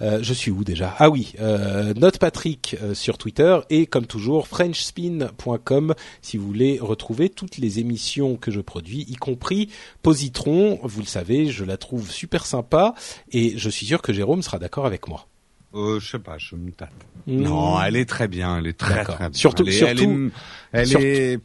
Euh, 0.02 0.20
je 0.22 0.34
suis 0.34 0.52
où 0.52 0.64
déjà? 0.64 0.95
Ah 0.97 1.10
oui, 1.10 1.34
euh, 1.39 1.93
Note 1.93 2.18
Patrick 2.18 2.76
euh, 2.82 2.93
sur 2.93 3.18
Twitter 3.18 3.60
et 3.70 3.86
comme 3.86 4.08
toujours 4.08 4.47
frenchspin.com 4.47 5.93
si 6.22 6.38
vous 6.38 6.47
voulez 6.47 6.80
retrouver 6.82 7.30
toutes 7.30 7.58
les 7.58 7.80
émissions 7.80 8.36
que 8.36 8.49
je 8.49 8.62
produis, 8.62 9.06
y 9.08 9.16
compris 9.16 9.70
Positron. 10.02 10.80
Vous 10.84 11.02
le 11.02 11.06
savez, 11.06 11.47
je 11.47 11.64
la 11.64 11.78
trouve 11.78 12.10
super 12.10 12.45
sympa 12.45 12.95
et 13.32 13.58
je 13.58 13.70
suis 13.70 13.86
sûr 13.86 14.02
que 14.02 14.12
Jérôme 14.12 14.41
sera 14.41 14.58
d'accord 14.58 14.86
avec 14.86 15.08
moi. 15.08 15.28
Euh, 15.74 15.99
je 15.99 16.12
sais 16.12 16.20
pas, 16.20 16.38
je 16.38 16.56
me 16.56 16.72
tâte. 16.72 16.91
Hmm. 17.28 17.41
Non, 17.41 17.82
elle 17.82 17.95
est 17.95 18.10
très 18.10 18.28
bien, 18.28 18.58
elle 18.58 18.68
est 18.68 18.78
très 18.78 19.04
très 19.04 19.30
bien. 19.30 19.34
Surtout, 19.34 19.70
surtout, 19.70 20.32
elle 20.72 20.95
est, 20.97 21.39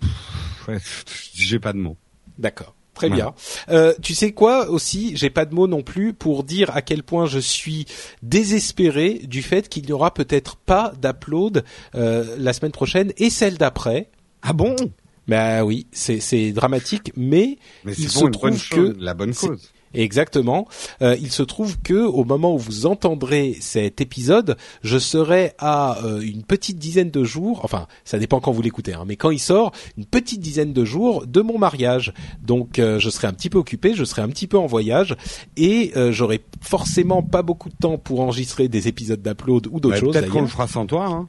j'ai 1.34 1.58
pas 1.58 1.72
de 1.72 1.78
mots. 1.78 1.96
D'accord. 2.38 2.75
Très 2.96 3.10
bien. 3.10 3.34
Euh, 3.68 3.92
tu 4.02 4.14
sais 4.14 4.32
quoi 4.32 4.70
aussi 4.70 5.16
J'ai 5.16 5.28
pas 5.30 5.44
de 5.44 5.54
mots 5.54 5.66
non 5.66 5.82
plus 5.82 6.14
pour 6.14 6.44
dire 6.44 6.74
à 6.74 6.80
quel 6.80 7.02
point 7.02 7.26
je 7.26 7.38
suis 7.38 7.86
désespéré 8.22 9.20
du 9.24 9.42
fait 9.42 9.68
qu'il 9.68 9.84
n'y 9.84 9.92
aura 9.92 10.14
peut-être 10.14 10.56
pas 10.56 10.92
d'upload 11.00 11.62
euh, 11.94 12.36
la 12.38 12.52
semaine 12.54 12.72
prochaine 12.72 13.12
et 13.18 13.28
celle 13.28 13.58
d'après. 13.58 14.08
Ah 14.42 14.54
bon? 14.54 14.74
Bah 15.28 15.64
oui, 15.64 15.86
c'est 15.92 16.52
dramatique, 16.52 17.12
mais, 17.16 17.58
mais 17.84 17.92
il 17.98 18.08
se 18.08 18.26
trouve 18.26 18.68
que 18.68 18.96
la 18.98 19.14
bonne 19.14 19.34
cause. 19.34 19.70
Exactement. 19.96 20.68
Euh, 21.02 21.16
il 21.20 21.30
se 21.30 21.42
trouve 21.42 21.78
que 21.80 21.94
au 21.94 22.24
moment 22.24 22.54
où 22.54 22.58
vous 22.58 22.86
entendrez 22.86 23.56
cet 23.60 24.00
épisode, 24.00 24.56
je 24.82 24.98
serai 24.98 25.52
à 25.58 26.04
euh, 26.04 26.20
une 26.20 26.42
petite 26.42 26.78
dizaine 26.78 27.10
de 27.10 27.24
jours. 27.24 27.60
Enfin, 27.64 27.86
ça 28.04 28.18
dépend 28.18 28.40
quand 28.40 28.52
vous 28.52 28.62
l'écoutez, 28.62 28.94
hein, 28.94 29.04
mais 29.06 29.16
quand 29.16 29.30
il 29.30 29.38
sort, 29.38 29.72
une 29.96 30.04
petite 30.04 30.40
dizaine 30.40 30.72
de 30.72 30.84
jours 30.84 31.26
de 31.26 31.40
mon 31.40 31.58
mariage. 31.58 32.12
Donc, 32.42 32.78
euh, 32.78 32.98
je 32.98 33.10
serai 33.10 33.26
un 33.26 33.32
petit 33.32 33.50
peu 33.50 33.58
occupé, 33.58 33.94
je 33.94 34.04
serai 34.04 34.22
un 34.22 34.28
petit 34.28 34.46
peu 34.46 34.58
en 34.58 34.66
voyage 34.66 35.16
et 35.56 35.92
j'aurai 36.10 36.42
forcément 36.60 37.22
pas 37.22 37.42
beaucoup 37.42 37.68
de 37.68 37.76
temps 37.76 37.96
pour 37.98 38.20
enregistrer 38.20 38.68
des 38.68 38.88
épisodes 38.88 39.22
d'upload 39.22 39.66
ou 39.70 39.80
d'autres 39.80 39.96
choses. 39.96 40.12
Peut-être 40.12 40.30
qu'on 40.30 40.42
le 40.42 40.46
fera 40.46 40.68
sans 40.68 40.86
toi. 40.86 41.06
Hein 41.06 41.28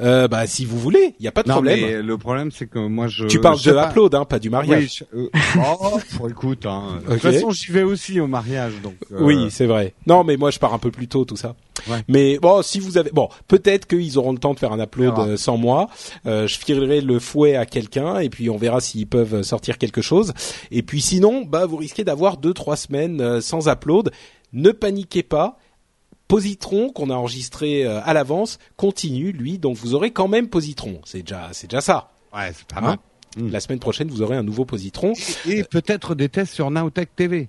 euh, 0.00 0.28
bah 0.28 0.46
si 0.46 0.64
vous 0.64 0.78
voulez, 0.78 1.14
il 1.18 1.24
y 1.24 1.28
a 1.28 1.32
pas 1.32 1.42
de 1.42 1.50
problème. 1.50 1.80
Mais 1.80 2.02
le 2.02 2.18
problème 2.18 2.50
c'est 2.50 2.66
que 2.66 2.78
moi 2.78 3.06
je. 3.08 3.26
Tu 3.26 3.40
parles 3.40 3.60
de 3.60 3.72
upload, 3.72 4.14
hein, 4.14 4.24
pas 4.24 4.38
du 4.38 4.50
mariage. 4.50 5.04
Oui, 5.12 5.28
euh... 5.34 5.38
oh, 6.20 6.28
écoute, 6.28 6.66
hein. 6.66 7.00
de 7.06 7.12
toute 7.12 7.22
façon 7.22 7.50
j'y 7.50 7.72
vais 7.72 7.82
aussi 7.82 8.20
au 8.20 8.26
mariage, 8.26 8.74
donc. 8.82 8.94
Euh... 9.12 9.18
Oui, 9.20 9.48
c'est 9.50 9.66
vrai. 9.66 9.94
Non, 10.06 10.24
mais 10.24 10.36
moi 10.36 10.50
je 10.50 10.58
pars 10.58 10.74
un 10.74 10.78
peu 10.78 10.90
plus 10.90 11.08
tôt, 11.08 11.24
tout 11.24 11.36
ça. 11.36 11.54
Ouais. 11.88 11.98
Mais 12.08 12.38
bon, 12.38 12.62
si 12.62 12.80
vous 12.80 12.98
avez, 12.98 13.10
bon, 13.10 13.28
peut-être 13.48 13.86
qu'ils 13.86 14.18
auront 14.18 14.32
le 14.32 14.38
temps 14.38 14.54
de 14.54 14.58
faire 14.58 14.72
un 14.72 14.80
upload 14.80 15.18
euh, 15.18 15.36
sans 15.36 15.56
moi. 15.56 15.88
Euh, 16.26 16.46
je 16.46 16.58
filerai 16.58 17.00
le 17.00 17.18
fouet 17.18 17.56
à 17.56 17.66
quelqu'un 17.66 18.18
et 18.18 18.28
puis 18.28 18.50
on 18.50 18.56
verra 18.56 18.80
s'ils 18.80 19.06
peuvent 19.06 19.42
sortir 19.42 19.78
quelque 19.78 20.00
chose. 20.00 20.32
Et 20.70 20.82
puis 20.82 21.00
sinon, 21.00 21.44
bah 21.44 21.66
vous 21.66 21.76
risquez 21.76 22.04
d'avoir 22.04 22.36
deux 22.38 22.54
trois 22.54 22.76
semaines 22.76 23.40
sans 23.40 23.68
upload. 23.68 24.10
Ne 24.52 24.70
paniquez 24.70 25.22
pas 25.22 25.58
Positron 26.28 26.90
qu'on 26.90 27.10
a 27.10 27.14
enregistré 27.14 27.84
euh, 27.84 28.00
à 28.04 28.12
l'avance 28.12 28.58
continue 28.76 29.32
lui, 29.32 29.58
donc 29.58 29.76
vous 29.76 29.94
aurez 29.94 30.10
quand 30.10 30.28
même 30.28 30.48
Positron. 30.48 31.00
C'est 31.04 31.22
déjà 31.22 31.48
c'est 31.52 31.68
déjà 31.68 31.80
ça. 31.80 32.10
Ouais, 32.34 32.52
c'est 32.54 32.66
pas 32.66 32.80
mal. 32.80 32.98
Hein 33.38 33.48
La 33.50 33.60
semaine 33.60 33.78
prochaine, 33.78 34.08
vous 34.08 34.22
aurez 34.22 34.36
un 34.36 34.42
nouveau 34.42 34.64
Positron. 34.64 35.12
Et, 35.48 35.62
peut-être 35.64 36.14
des 36.14 36.28
tests 36.28 36.52
sur 36.52 36.70
Nowtech 36.70 37.14
TV. 37.14 37.48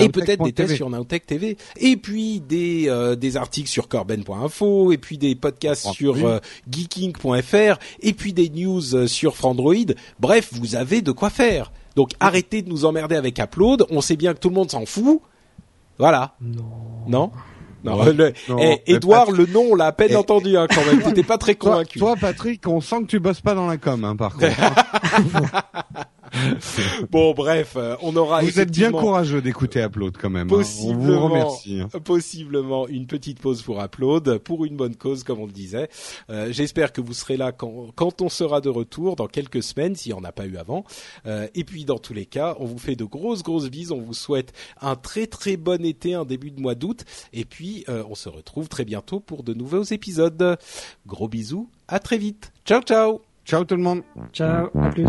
et 0.00 0.08
peut-être 0.08 0.42
des 0.44 0.52
tests 0.52 0.74
sur 0.74 0.90
Nowtech 0.90 1.26
TV. 1.26 1.56
Et 1.76 1.96
puis 1.96 2.40
des 2.40 2.88
euh, 2.88 3.14
des 3.14 3.36
articles 3.36 3.68
sur 3.68 3.86
corben.info, 3.86 4.90
et 4.90 4.98
puis 4.98 5.18
des 5.18 5.36
podcasts 5.36 5.92
sur 5.92 6.26
euh, 6.26 6.40
geeking.fr, 6.68 7.78
et 8.00 8.12
puis 8.12 8.32
des 8.32 8.48
news 8.50 9.06
sur 9.06 9.36
Frandroid. 9.36 9.94
Bref, 10.18 10.50
vous 10.52 10.74
avez 10.74 11.00
de 11.00 11.12
quoi 11.12 11.30
faire. 11.30 11.70
Donc 11.94 12.10
arrêtez 12.18 12.62
de 12.62 12.68
nous 12.68 12.84
emmerder 12.84 13.14
avec 13.14 13.38
Upload. 13.38 13.86
On 13.90 14.00
sait 14.00 14.16
bien 14.16 14.34
que 14.34 14.40
tout 14.40 14.48
le 14.48 14.56
monde 14.56 14.70
s'en 14.70 14.84
fout. 14.84 15.20
Voilà. 15.98 16.34
Non. 16.40 16.64
Non? 17.06 17.30
Non, 17.86 18.04
le, 18.04 18.32
eh, 18.58 18.82
Edouard, 18.86 19.30
le 19.30 19.46
nom, 19.46 19.68
on 19.72 19.74
l'a 19.74 19.86
à 19.86 19.92
peine 19.92 20.10
eh. 20.12 20.16
entendu 20.16 20.56
hein, 20.56 20.66
quand 20.68 20.84
même. 20.84 21.02
T'étais 21.04 21.22
pas 21.22 21.38
très 21.38 21.54
convaincu. 21.54 21.98
Toi, 21.98 22.14
Patrick, 22.20 22.66
on 22.66 22.80
sent 22.80 23.02
que 23.02 23.06
tu 23.06 23.20
bosses 23.20 23.40
pas 23.40 23.54
dans 23.54 23.66
la 23.66 23.76
com, 23.76 24.04
hein, 24.04 24.16
par 24.16 24.34
contre. 24.34 24.46
bon, 27.10 27.34
bref, 27.34 27.74
euh, 27.76 27.96
on 28.02 28.14
aura. 28.16 28.42
Vous 28.42 28.60
êtes 28.60 28.70
bien 28.70 28.90
courageux 28.90 29.40
d'écouter 29.40 29.82
Upload 29.82 30.16
quand 30.16 30.30
même. 30.30 30.48
Possiblement, 30.48 31.02
hein. 31.02 31.08
On 31.08 31.18
vous 31.18 31.24
remercie. 31.28 31.80
Hein. 31.80 31.88
Possiblement 32.04 32.88
une 32.88 33.06
petite 33.06 33.40
pause 33.40 33.62
pour 33.62 33.82
Upload, 33.82 34.38
pour 34.38 34.64
une 34.64 34.76
bonne 34.76 34.96
cause, 34.96 35.22
comme 35.24 35.40
on 35.40 35.46
le 35.46 35.52
disait. 35.52 35.88
Euh, 36.30 36.52
J'espère 36.52 36.92
que 36.92 37.00
vous 37.00 37.14
serez 37.14 37.36
là 37.36 37.52
quand, 37.52 37.88
quand 37.94 38.22
on 38.22 38.28
sera 38.28 38.60
de 38.60 38.68
retour 38.68 39.16
dans 39.16 39.26
quelques 39.26 39.62
semaines, 39.62 39.94
s'il 39.94 40.12
n'y 40.12 40.18
en 40.18 40.24
a 40.24 40.32
pas 40.32 40.46
eu 40.46 40.56
avant. 40.56 40.84
Euh, 41.26 41.48
et 41.54 41.64
puis, 41.64 41.84
dans 41.84 41.98
tous 41.98 42.14
les 42.14 42.26
cas, 42.26 42.56
on 42.58 42.64
vous 42.64 42.78
fait 42.78 42.96
de 42.96 43.04
grosses, 43.04 43.42
grosses 43.42 43.70
bises. 43.70 43.92
On 43.92 44.00
vous 44.00 44.14
souhaite 44.14 44.52
un 44.80 44.96
très, 44.96 45.26
très 45.26 45.56
bon 45.56 45.84
été, 45.84 46.14
un 46.14 46.24
début 46.24 46.50
de 46.50 46.60
mois 46.60 46.74
d'août. 46.74 47.04
Et 47.32 47.44
puis, 47.44 47.84
euh, 47.88 48.02
on 48.08 48.14
se 48.14 48.28
retrouve 48.28 48.68
très 48.68 48.84
bientôt 48.84 49.20
pour 49.20 49.42
de 49.42 49.54
nouveaux 49.54 49.82
épisodes. 49.82 50.58
Gros 51.06 51.28
bisous. 51.28 51.68
À 51.88 51.98
très 51.98 52.18
vite. 52.18 52.52
Ciao, 52.64 52.82
ciao. 52.82 53.25
Ciao 53.46 53.64
tout 53.64 53.76
le 53.76 53.82
monde. 53.82 54.02
Ciao. 54.32 54.70
À 54.76 54.90
plus. 54.90 55.06